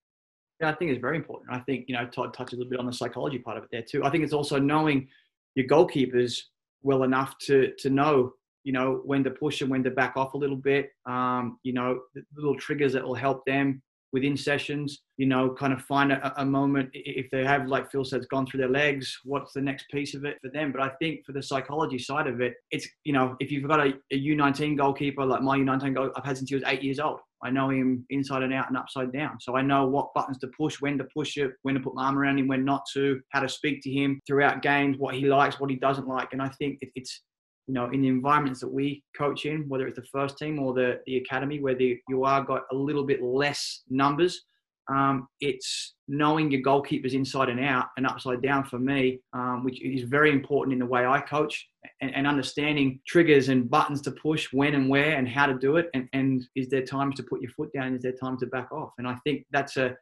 [0.60, 1.50] Yeah, I think it's very important.
[1.52, 3.70] I think, you know, Todd touches a little bit on the psychology part of it
[3.70, 4.04] there too.
[4.04, 5.08] I think it's also knowing
[5.54, 6.40] your goalkeepers
[6.82, 8.32] well enough to to know,
[8.64, 10.90] you know, when to push and when to back off a little bit.
[11.04, 12.00] Um, you know,
[12.34, 16.44] little triggers that will help them within sessions, you know, kind of find a, a,
[16.44, 20.14] moment if they have, like Phil said, gone through their legs, what's the next piece
[20.14, 20.72] of it for them?
[20.72, 23.80] But I think for the psychology side of it, it's, you know, if you've got
[23.80, 26.98] a a U19 goalkeeper, like my U19 goal, I've had since he was eight years
[26.98, 27.20] old.
[27.46, 29.38] I know him inside and out and upside down.
[29.40, 32.06] So I know what buttons to push, when to push it, when to put my
[32.06, 35.26] arm around him, when not to, how to speak to him throughout games, what he
[35.26, 36.30] likes, what he doesn't like.
[36.32, 37.22] And I think it's,
[37.68, 40.74] you know, in the environments that we coach in, whether it's the first team or
[40.74, 44.42] the, the academy, where the, you are got a little bit less numbers,
[44.88, 49.82] um, it's knowing your goalkeepers inside and out and upside down for me, um, which
[49.82, 51.68] is very important in the way I coach
[52.00, 55.76] and, and, understanding triggers and buttons to push when and where and how to do
[55.76, 55.90] it.
[55.94, 57.94] And, and is there times to put your foot down?
[57.94, 58.92] Is there time to back off?
[58.98, 59.96] And I think that's a,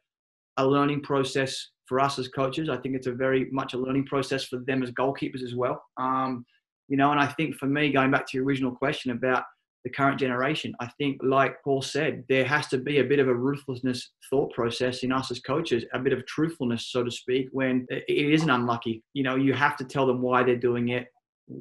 [0.57, 2.69] a learning process for us as coaches.
[2.69, 5.83] I think it's a very much a learning process for them as goalkeepers as well.
[5.97, 6.45] Um,
[6.87, 9.45] you know, and I think for me, going back to your original question about
[9.85, 10.73] the current generation.
[10.79, 14.51] I think, like Paul said, there has to be a bit of a ruthlessness thought
[14.51, 18.49] process in us as coaches, a bit of truthfulness, so to speak, when it isn't
[18.49, 19.03] unlucky.
[19.13, 21.07] You know, you have to tell them why they're doing it,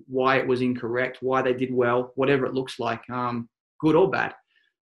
[0.06, 3.46] why it was incorrect, why they did well, whatever it looks like, um,
[3.78, 4.32] good or bad.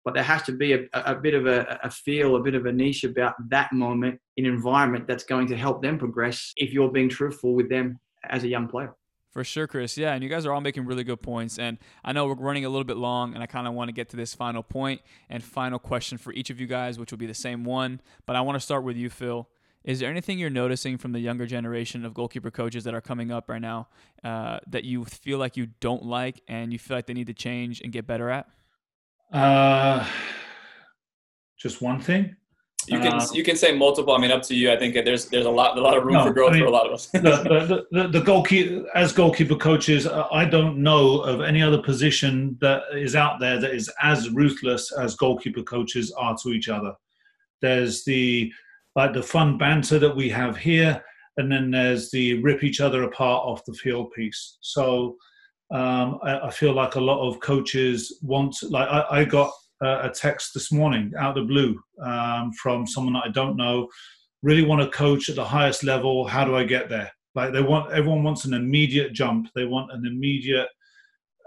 [0.07, 2.65] But there has to be a, a bit of a, a feel, a bit of
[2.65, 6.91] a niche about that moment in environment that's going to help them progress if you're
[6.91, 8.01] being truthful with them
[8.31, 8.95] as a young player.
[9.39, 9.97] For sure, Chris.
[9.97, 11.61] Yeah, and you guys are all making really good points.
[11.61, 13.93] And I know we're running a little bit long, and I kind of want to
[13.93, 15.01] get to this final point
[15.31, 18.01] and final question for each of you guys, which will be the same one.
[18.27, 19.49] But I want to start with you, Phil.
[19.85, 23.31] Is there anything you're noticing from the younger generation of goalkeeper coaches that are coming
[23.31, 23.87] up right now
[24.25, 27.33] uh, that you feel like you don't like and you feel like they need to
[27.33, 28.49] change and get better at?
[29.33, 30.05] Uh,
[31.57, 32.35] just one thing.
[32.89, 34.15] You can uh, you can say multiple.
[34.15, 34.73] I mean, up to you.
[34.73, 36.63] I think there's there's a lot a lot of room no, for growth I mean,
[36.63, 37.07] for a lot of us.
[37.07, 42.57] the, the, the, goalkeeper as goalkeeper coaches, uh, I don't know of any other position
[42.61, 46.93] that is out there that is as ruthless as goalkeeper coaches are to each other.
[47.61, 48.53] There's the
[48.97, 51.03] like the fun banter that we have here,
[51.37, 54.59] and then there's the rip each other apart off the field piece.
[54.61, 55.17] So
[55.71, 59.53] um, I, I, feel like a lot of coaches want like I, I got
[59.83, 63.57] uh, a text this morning out of the blue um, from someone that I don't
[63.57, 63.89] know.
[64.43, 66.27] Really want to coach at the highest level.
[66.27, 67.11] How do I get there?
[67.35, 69.49] Like they want, everyone wants an immediate jump.
[69.55, 70.69] They want an immediate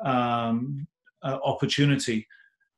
[0.03, 0.87] um,
[1.23, 2.27] uh, opportunity.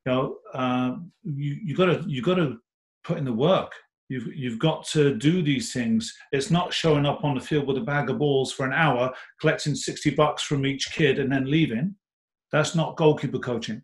[0.06, 2.58] You know, uh, you you got to you got to
[3.04, 3.72] put in the work.
[4.08, 6.12] You've you've got to do these things.
[6.32, 9.12] It's not showing up on the field with a bag of balls for an hour,
[9.40, 11.94] collecting sixty bucks from each kid and then leaving.
[12.52, 13.82] That's not goalkeeper coaching.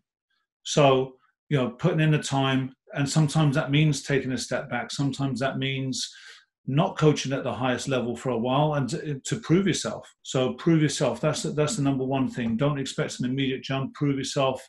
[0.63, 1.15] So
[1.51, 2.73] you know putting in the time.
[2.93, 4.89] And sometimes that means taking a step back.
[4.89, 6.09] Sometimes that means
[6.65, 10.09] not coaching at the highest level for a while and to, to, prove yourself.
[10.23, 11.19] So prove yourself.
[11.19, 12.55] That's that's the number one thing.
[12.55, 13.93] Don't expect an immediate jump.
[13.95, 14.65] Prove yourself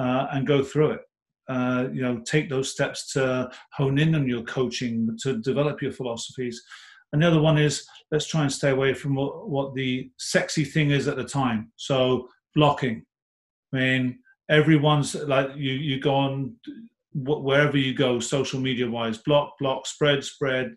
[0.00, 1.00] uh, and go through it.
[1.46, 5.92] Uh, you know take those steps to hone in on your coaching to develop your
[5.92, 6.62] philosophies.
[7.12, 10.64] And the other one is let's try and stay away from what, what the sexy
[10.64, 11.70] thing is at the time.
[11.76, 13.04] So blocking.
[13.74, 14.18] I mean
[14.50, 16.54] everyone's like you you go on
[17.14, 20.74] wherever you go social media wise block block spread spread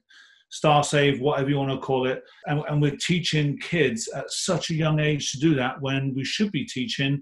[0.49, 2.23] star save, whatever you want to call it.
[2.45, 6.23] And, and we're teaching kids at such a young age to do that when we
[6.23, 7.21] should be teaching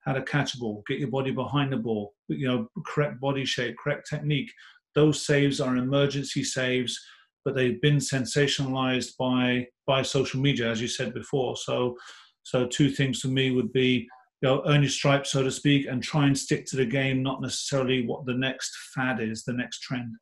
[0.00, 3.44] how to catch a ball, get your body behind the ball, you know, correct body
[3.44, 4.50] shape, correct technique.
[4.94, 6.98] Those saves are emergency saves,
[7.44, 11.56] but they've been sensationalized by by social media, as you said before.
[11.56, 11.96] So,
[12.44, 14.08] so two things for me would be,
[14.40, 17.22] you know, earn your stripes, so to speak, and try and stick to the game,
[17.22, 20.14] not necessarily what the next fad is, the next trend.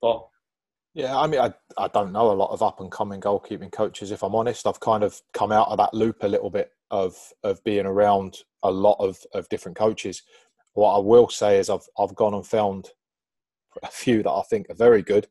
[0.00, 0.30] Paul.
[0.94, 4.10] Yeah, I mean, I, I don't know a lot of up and coming goalkeeping coaches.
[4.10, 7.16] If I'm honest, I've kind of come out of that loop a little bit of
[7.44, 10.22] of being around a lot of, of different coaches.
[10.74, 12.90] What I will say is I've I've gone and found
[13.82, 15.28] a few that I think are very good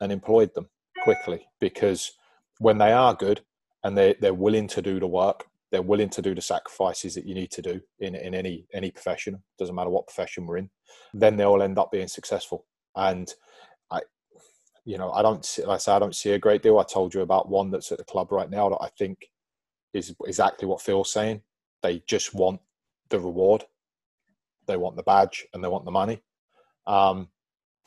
[0.00, 0.68] and employed them
[1.02, 2.12] quickly because
[2.58, 3.42] when they are good
[3.84, 7.26] and they they're willing to do the work, they're willing to do the sacrifices that
[7.26, 9.42] you need to do in in any any profession.
[9.58, 10.70] Doesn't matter what profession we're in,
[11.12, 12.66] then they'll end up being successful.
[12.94, 13.32] And
[13.90, 14.00] I,
[14.84, 16.78] you know, I don't see, like I say, I don't see a great deal.
[16.78, 19.26] I told you about one that's at the club right now that I think
[19.92, 21.42] is exactly what Phil's saying.
[21.82, 22.60] They just want
[23.08, 23.64] the reward,
[24.66, 26.22] they want the badge, and they want the money.
[26.86, 27.28] Um,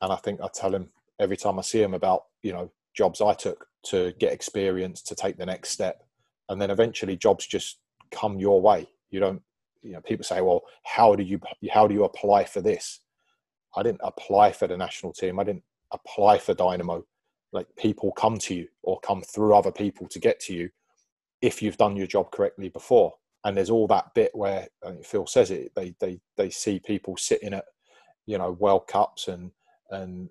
[0.02, 0.90] and I think I tell him
[1.20, 5.16] every time I see him about you know jobs I took to get experience to
[5.16, 6.04] take the next step,
[6.50, 7.80] and then eventually jobs just
[8.12, 8.88] come your way.
[9.12, 9.42] You don't,
[9.82, 11.40] you know, people say, well, how do you
[11.72, 13.00] how do you apply for this?
[13.76, 15.40] I didn't apply for the national team.
[15.40, 17.06] I didn't apply for Dynamo.
[17.52, 20.70] Like people come to you or come through other people to get to you
[21.42, 23.14] if you've done your job correctly before.
[23.44, 24.68] And there's all that bit where
[25.04, 25.72] Phil says it.
[25.76, 27.66] They they they see people sitting at
[28.26, 29.52] you know World Cups and
[29.92, 30.30] and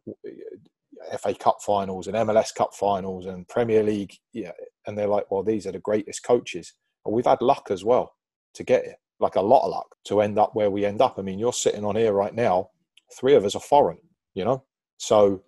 [1.19, 4.15] FA Cup finals and MLS Cup finals and Premier League.
[4.33, 4.53] Yeah,
[4.87, 6.75] and they're like, well, these are the greatest coaches.
[7.05, 8.15] And we've had luck as well
[8.55, 11.19] to get it, like a lot of luck to end up where we end up.
[11.19, 12.71] I mean, you're sitting on here right now.
[13.13, 13.99] Three of us are foreign,
[14.35, 14.65] you know,
[14.99, 15.43] so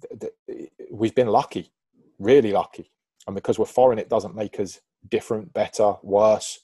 [0.00, 1.70] th- th- we've been lucky,
[2.18, 2.90] really lucky.
[3.26, 6.60] And because we're foreign, it doesn't make us different, better, worse.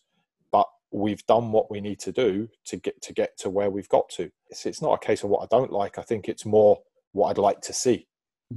[0.50, 3.88] But we've done what we need to do to get to get to where we've
[3.88, 4.30] got to.
[4.48, 5.98] It's, it's not a case of what I don't like.
[5.98, 6.80] I think it's more
[7.16, 8.06] what I'd like to see.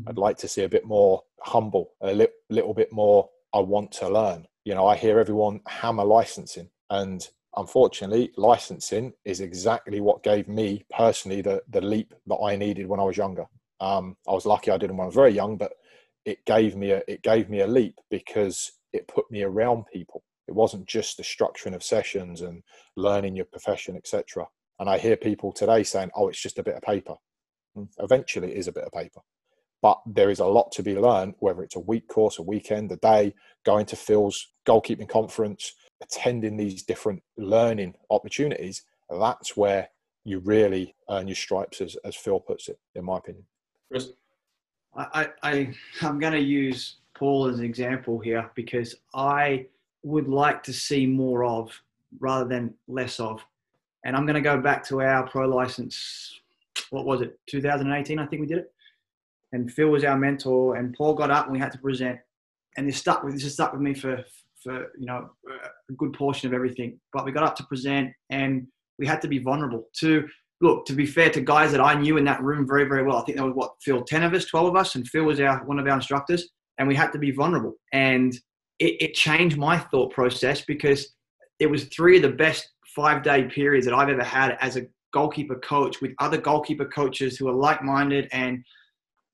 [0.07, 3.29] I'd like to see a bit more humble, a li- little bit more.
[3.53, 4.45] I want to learn.
[4.65, 10.85] You know, I hear everyone hammer licensing, and unfortunately, licensing is exactly what gave me
[10.95, 13.45] personally the the leap that I needed when I was younger.
[13.79, 15.73] Um, I was lucky I did it when I was very young, but
[16.25, 20.23] it gave me a it gave me a leap because it put me around people.
[20.47, 22.61] It wasn't just the structuring of sessions and
[22.95, 24.47] learning your profession, etc.
[24.79, 27.15] And I hear people today saying, "Oh, it's just a bit of paper."
[27.99, 29.21] Eventually, it is a bit of paper,
[29.81, 31.35] but there is a lot to be learned.
[31.39, 33.33] Whether it's a week course, a weekend, a day,
[33.65, 39.89] going to Phil's goalkeeping conference, attending these different learning opportunities, that's where
[40.23, 43.45] you really earn your stripes, as, as Phil puts it, in my opinion.
[43.89, 44.11] Chris?
[44.95, 49.67] I, I I'm going to use Paul as an example here because I
[50.03, 51.71] would like to see more of
[52.19, 53.43] rather than less of.
[54.05, 56.39] And I'm going to go back to our pro license.
[56.89, 57.39] What was it?
[57.49, 58.71] 2018, I think we did it.
[59.51, 62.19] And Phil was our mentor, and Paul got up and we had to present.
[62.77, 64.23] And this stuck with this has stuck with me for
[64.63, 66.99] for you know a good portion of everything.
[67.13, 68.67] But we got up to present, and
[68.99, 70.27] we had to be vulnerable to
[70.61, 73.17] look, to be fair to guys that I knew in that room very, very well,
[73.17, 75.39] I think there was what, Phil, 10 of us, 12 of us, and Phil was
[75.39, 77.75] our one of our instructors, and we had to be vulnerable.
[77.93, 78.33] And
[78.79, 81.15] it, it changed my thought process because
[81.59, 84.85] it was three of the best five day periods that I've ever had as a
[85.13, 88.63] goalkeeper coach with other goalkeeper coaches who are like minded and,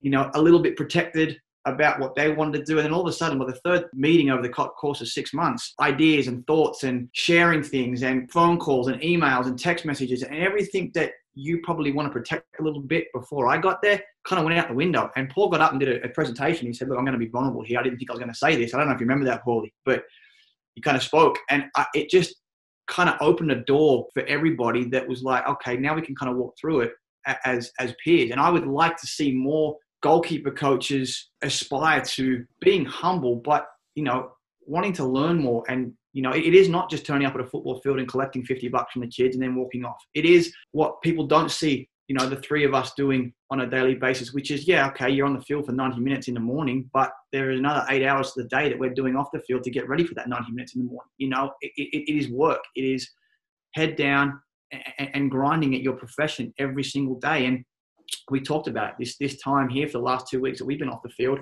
[0.02, 2.78] you know, a little bit protected about what they wanted to do.
[2.78, 5.34] And then all of a sudden, with the third meeting over the course of six
[5.34, 10.22] months, ideas and thoughts and sharing things and phone calls and emails and text messages
[10.22, 14.02] and everything that you probably want to protect a little bit before I got there
[14.26, 15.12] kind of went out the window.
[15.16, 16.68] And Paul got up and did a, a presentation.
[16.68, 17.80] He said, Look, I'm going to be vulnerable here.
[17.80, 18.74] I didn't think I was going to say this.
[18.74, 20.04] I don't know if you remember that, Paulie, but
[20.76, 21.38] he kind of spoke.
[21.50, 22.36] And I, it just
[22.88, 26.32] kind of opened a door for everybody that was like, okay, now we can kind
[26.32, 26.92] of walk through it
[27.46, 28.32] as as peers.
[28.32, 34.04] And I would like to see more goalkeeper coaches aspire to being humble, but you
[34.04, 34.32] know,
[34.66, 35.64] wanting to learn more.
[35.68, 38.46] And you know, it is not just turning up at a football field and collecting
[38.46, 39.98] 50 bucks from the kids and then walking off.
[40.14, 41.90] It is what people don't see.
[42.08, 45.10] You know, the three of us doing on a daily basis, which is, yeah, okay,
[45.10, 48.06] you're on the field for 90 minutes in the morning, but there is another eight
[48.06, 50.30] hours of the day that we're doing off the field to get ready for that
[50.30, 51.10] 90 minutes in the morning.
[51.18, 52.62] You know, it, it, it is work.
[52.76, 53.10] It is
[53.74, 54.40] head down
[54.72, 57.46] and, and grinding at your profession every single day.
[57.46, 57.64] And
[58.30, 60.80] we talked about it, this this time here for the last two weeks that we've
[60.80, 61.40] been off the field.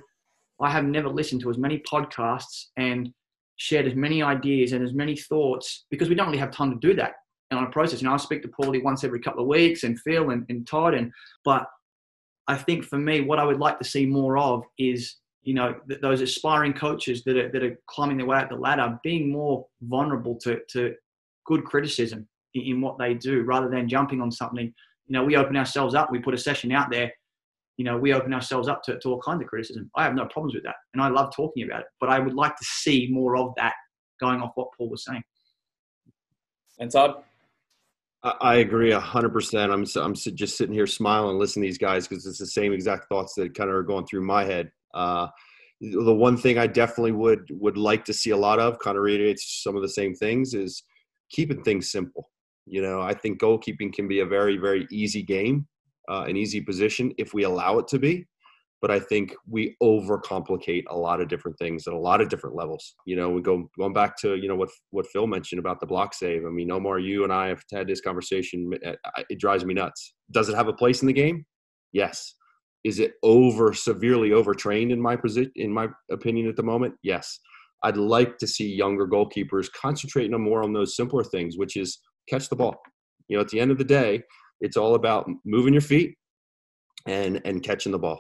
[0.61, 3.09] I have never listened to as many podcasts and
[3.57, 6.87] shared as many ideas and as many thoughts because we don't really have time to
[6.87, 7.13] do that
[7.53, 8.01] on a process.
[8.01, 10.67] You know, I speak to Paulie once every couple of weeks and Phil and, and
[10.67, 11.11] Todd and
[11.45, 11.67] but
[12.47, 15.75] I think for me, what I would like to see more of is you know
[15.87, 19.31] th- those aspiring coaches that are that are climbing their way up the ladder being
[19.31, 20.93] more vulnerable to to
[21.45, 24.73] good criticism in, in what they do rather than jumping on something.
[25.07, 26.11] You know, we open ourselves up.
[26.11, 27.11] We put a session out there
[27.77, 29.89] you know, we open ourselves up to, to all kinds of criticism.
[29.95, 30.75] I have no problems with that.
[30.93, 31.87] And I love talking about it.
[31.99, 33.73] But I would like to see more of that
[34.19, 35.23] going off what Paul was saying.
[36.79, 37.23] And Todd?
[38.23, 39.71] I agree hundred percent.
[39.71, 43.09] I'm I'm just sitting here smiling, listening to these guys because it's the same exact
[43.09, 44.71] thoughts that kind of are going through my head.
[44.93, 45.27] Uh,
[45.81, 49.03] the one thing I definitely would would like to see a lot of, kind of
[49.03, 50.83] reiterates some of the same things, is
[51.31, 52.29] keeping things simple.
[52.65, 55.67] You know, I think goalkeeping can be a very very easy game,
[56.09, 58.25] uh, an easy position if we allow it to be.
[58.83, 62.57] But I think we overcomplicate a lot of different things at a lot of different
[62.57, 62.95] levels.
[63.05, 65.85] You know, we go going back to you know what what Phil mentioned about the
[65.85, 66.45] block save.
[66.45, 68.73] I mean, Omar, you and I have had this conversation.
[69.29, 70.15] It drives me nuts.
[70.31, 71.45] Does it have a place in the game?
[71.93, 72.35] Yes.
[72.83, 75.53] Is it over severely overtrained in my position?
[75.55, 77.39] In my opinion, at the moment, yes.
[77.83, 82.49] I'd like to see younger goalkeepers concentrating more on those simpler things, which is catch
[82.49, 82.75] the ball.
[83.29, 84.23] You know, at the end of the day,
[84.59, 86.17] it's all about moving your feet
[87.07, 88.19] and and catching the ball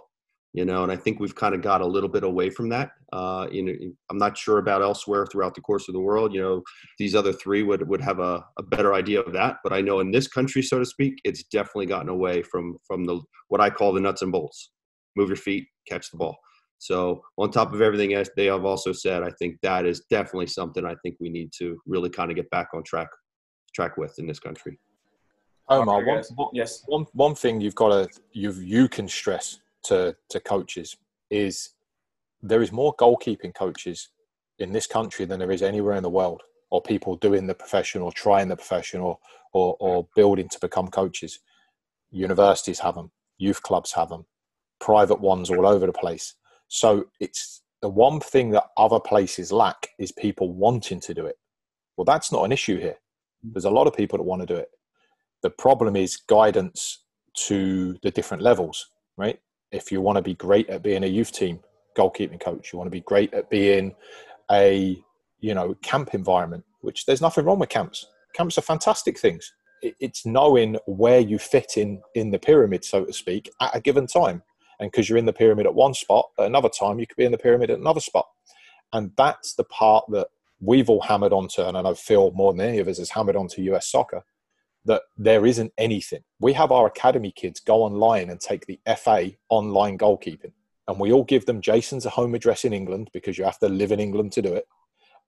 [0.53, 2.91] you know and i think we've kind of got a little bit away from that
[3.11, 3.73] uh you know
[4.09, 6.61] i'm not sure about elsewhere throughout the course of the world you know
[6.97, 9.99] these other three would would have a, a better idea of that but i know
[9.99, 13.19] in this country so to speak it's definitely gotten away from from the
[13.49, 14.71] what i call the nuts and bolts.
[15.15, 16.35] Move your feet catch the ball.
[16.79, 20.47] So on top of everything else they have also said i think that is definitely
[20.47, 23.09] something i think we need to really kind of get back on track
[23.73, 24.79] track with in this country.
[25.69, 26.83] Omar, one, one, yes.
[26.87, 30.95] one, one thing you've got to you've you can stress to to coaches
[31.29, 31.71] is
[32.41, 34.09] there is more goalkeeping coaches
[34.59, 36.41] in this country than there is anywhere in the world,
[36.71, 39.19] or people doing the profession or trying the profession or
[39.53, 41.39] or, or building to become coaches.
[42.11, 44.25] Universities have them, youth clubs have them,
[44.79, 46.35] private ones all over the place.
[46.69, 51.37] So it's the one thing that other places lack is people wanting to do it.
[51.97, 52.97] Well, that's not an issue here.
[53.43, 54.69] There's a lot of people that want to do it
[55.43, 57.05] the problem is guidance
[57.35, 59.39] to the different levels, right?
[59.73, 61.59] If you want to be great at being a youth team
[61.97, 63.93] goalkeeping coach, you want to be great at being
[64.51, 65.03] a
[65.39, 68.07] you know camp environment, which there's nothing wrong with camps.
[68.33, 69.51] Camps are fantastic things.
[69.81, 74.07] It's knowing where you fit in in the pyramid, so to speak, at a given
[74.07, 74.41] time.
[74.79, 77.25] And because you're in the pyramid at one spot, at another time you could be
[77.25, 78.25] in the pyramid at another spot.
[78.93, 80.27] And that's the part that
[80.61, 83.35] we've all hammered onto, and I know Phil more than any of us has hammered
[83.35, 84.23] onto US soccer,
[84.85, 86.21] that there isn't anything.
[86.39, 90.51] We have our academy kids go online and take the FA online goalkeeping.
[90.87, 93.91] And we all give them Jason's home address in England because you have to live
[93.91, 94.67] in England to do it.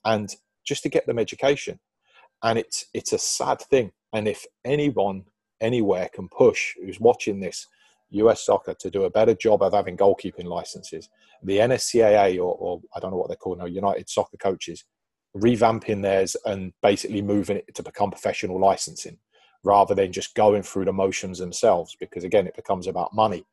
[0.04, 0.34] And
[0.66, 1.80] just to get them education.
[2.44, 3.92] And it's it's a sad thing.
[4.12, 5.24] And if anyone
[5.62, 7.66] anywhere can push who's watching this
[8.10, 11.10] US soccer to do a better job of having goalkeeping licenses,
[11.42, 14.84] the NSCAA or, or I don't know what they're called now, United Soccer Coaches,
[15.36, 19.18] revamping theirs and basically moving it to become professional licensing
[19.66, 23.46] rather than just going through the motions themselves because again it becomes about money.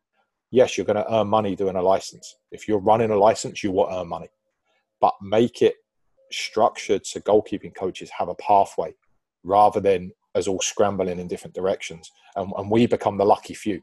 [0.51, 2.37] Yes you're going to earn money doing a license.
[2.51, 4.29] If you're running a license you will earn money.
[5.01, 5.75] But make it
[6.31, 8.95] structured so goalkeeping coaches have a pathway
[9.43, 12.11] rather than as all scrambling in different directions.
[12.37, 13.83] And, and we become the lucky few.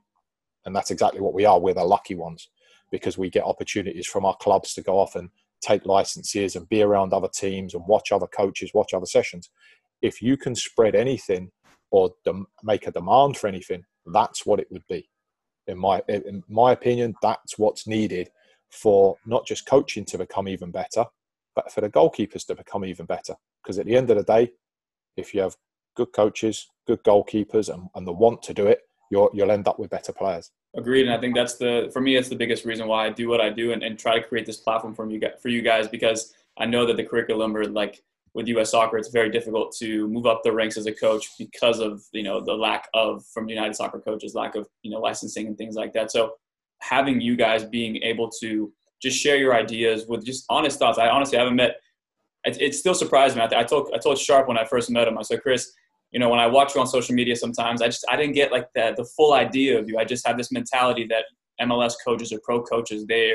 [0.65, 1.60] And that's exactly what we are.
[1.60, 2.49] We're the lucky ones
[2.91, 5.30] because we get opportunities from our clubs to go off and
[5.61, 9.49] take licenses and be around other teams and watch other coaches watch other sessions.
[10.01, 11.51] If you can spread anything
[11.91, 15.10] or dem- make a demand for anything, that's what it would be.
[15.68, 18.30] In my in my opinion, that's what's needed
[18.70, 21.06] for not just coaching to become even better,
[21.56, 23.36] but for the goalkeepers to become even better.
[23.64, 24.52] Because at the end of the day,
[25.18, 25.56] if you have
[25.95, 29.80] good coaches, good goalkeepers, and, and the want to do it, you'll you'll end up
[29.80, 30.52] with better players.
[30.76, 33.28] Agreed, and I think that's the for me that's the biggest reason why I do
[33.28, 35.88] what I do and, and try to create this platform for you for you guys
[35.88, 38.03] because I know that the curriculum or like
[38.34, 38.72] with U.S.
[38.72, 42.23] Soccer, it's very difficult to move up the ranks as a coach because of you
[42.23, 45.76] know the lack of from United Soccer coaches, lack of you know licensing and things
[45.76, 46.11] like that.
[46.11, 46.34] So
[46.80, 50.97] having you guys being able to just share your ideas with just honest thoughts.
[50.97, 51.77] I honestly haven't met.
[52.45, 53.41] It, it still surprised me.
[53.41, 55.18] I, I told I told Sharp when I first met him.
[55.18, 55.72] I said, Chris,
[56.11, 58.51] you know, when I watch you on social media, sometimes I just I didn't get
[58.51, 59.97] like the the full idea of you.
[59.97, 61.26] I just have this mentality that
[61.61, 63.34] MLS coaches or pro coaches they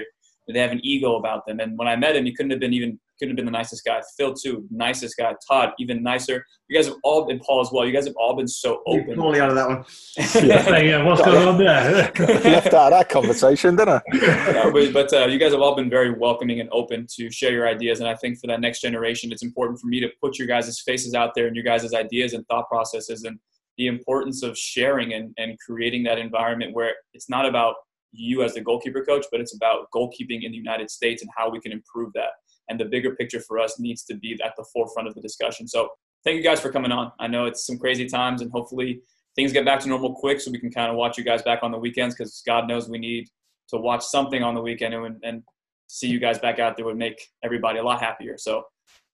[0.48, 1.60] they have an ego about them.
[1.60, 3.84] And when I met him, he couldn't have been even couldn't have been the nicest
[3.84, 4.00] guy.
[4.16, 5.34] Phil too, nicest guy.
[5.48, 6.44] Todd, even nicer.
[6.68, 7.86] You guys have all been Paul as well.
[7.86, 9.06] You guys have all been so open.
[9.06, 9.84] You're totally out of that one.
[10.48, 12.12] yeah, yeah, what's going on there?
[12.44, 14.02] Left out of that conversation, didn't I?
[14.14, 17.52] yeah, but, but uh, you guys have all been very welcoming and open to share
[17.52, 18.00] your ideas.
[18.00, 20.80] And I think for that next generation, it's important for me to put your guys'
[20.80, 23.38] faces out there and your guys' ideas and thought processes and
[23.76, 27.74] the importance of sharing and, and creating that environment where it's not about
[28.14, 31.50] you as the goalkeeper coach, but it's about goalkeeping in the United States and how
[31.50, 32.30] we can improve that.
[32.68, 35.68] And the bigger picture for us needs to be at the forefront of the discussion.
[35.68, 35.88] So
[36.24, 37.12] thank you guys for coming on.
[37.20, 39.02] I know it's some crazy times, and hopefully
[39.36, 41.60] things get back to normal quick so we can kind of watch you guys back
[41.62, 43.28] on the weekends because God knows we need
[43.68, 45.42] to watch something on the weekend and, and
[45.88, 48.36] see you guys back out there would make everybody a lot happier.
[48.38, 48.64] So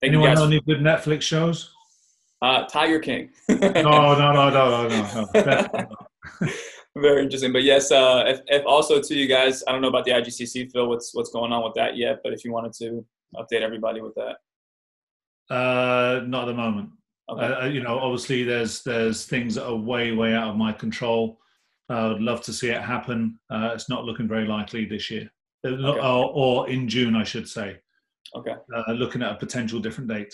[0.01, 0.39] thank Anyone you guys.
[0.39, 1.73] know any good Netflix shows?
[2.43, 3.31] Uh, Tiger King.
[3.49, 6.49] no, no, no, no, no, no.
[6.97, 7.53] Very interesting.
[7.53, 10.73] But yes, uh, if, if also to you guys, I don't know about the IGCC,
[10.73, 13.05] Phil, what's what's going on with that yet, but if you wanted to
[13.37, 14.37] update everybody with that.
[15.55, 16.91] Uh, not at the moment.
[17.31, 17.45] Okay.
[17.45, 20.73] Uh, uh, you know, obviously there's there's things that are way way out of my
[20.73, 21.39] control.
[21.89, 23.39] Uh, I'd love to see it happen.
[23.51, 25.29] Uh, it's not looking very likely this year,
[25.67, 25.99] uh, okay.
[25.99, 27.79] or, or, in June, I should say.
[28.37, 28.55] Okay.
[28.75, 30.33] Uh, looking at a potential different date.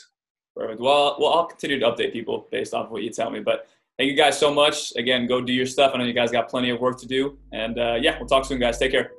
[0.54, 0.80] Perfect.
[0.80, 3.40] Well, well, I'll continue to update people based off of what you tell me.
[3.40, 4.94] But thank you guys so much.
[4.96, 5.92] Again, go do your stuff.
[5.94, 7.38] I know you guys got plenty of work to do.
[7.52, 8.78] And yeah, we'll talk soon, guys.
[8.78, 9.12] Take care.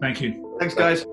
[0.00, 0.56] Thank you.
[0.58, 1.04] Thanks, guys.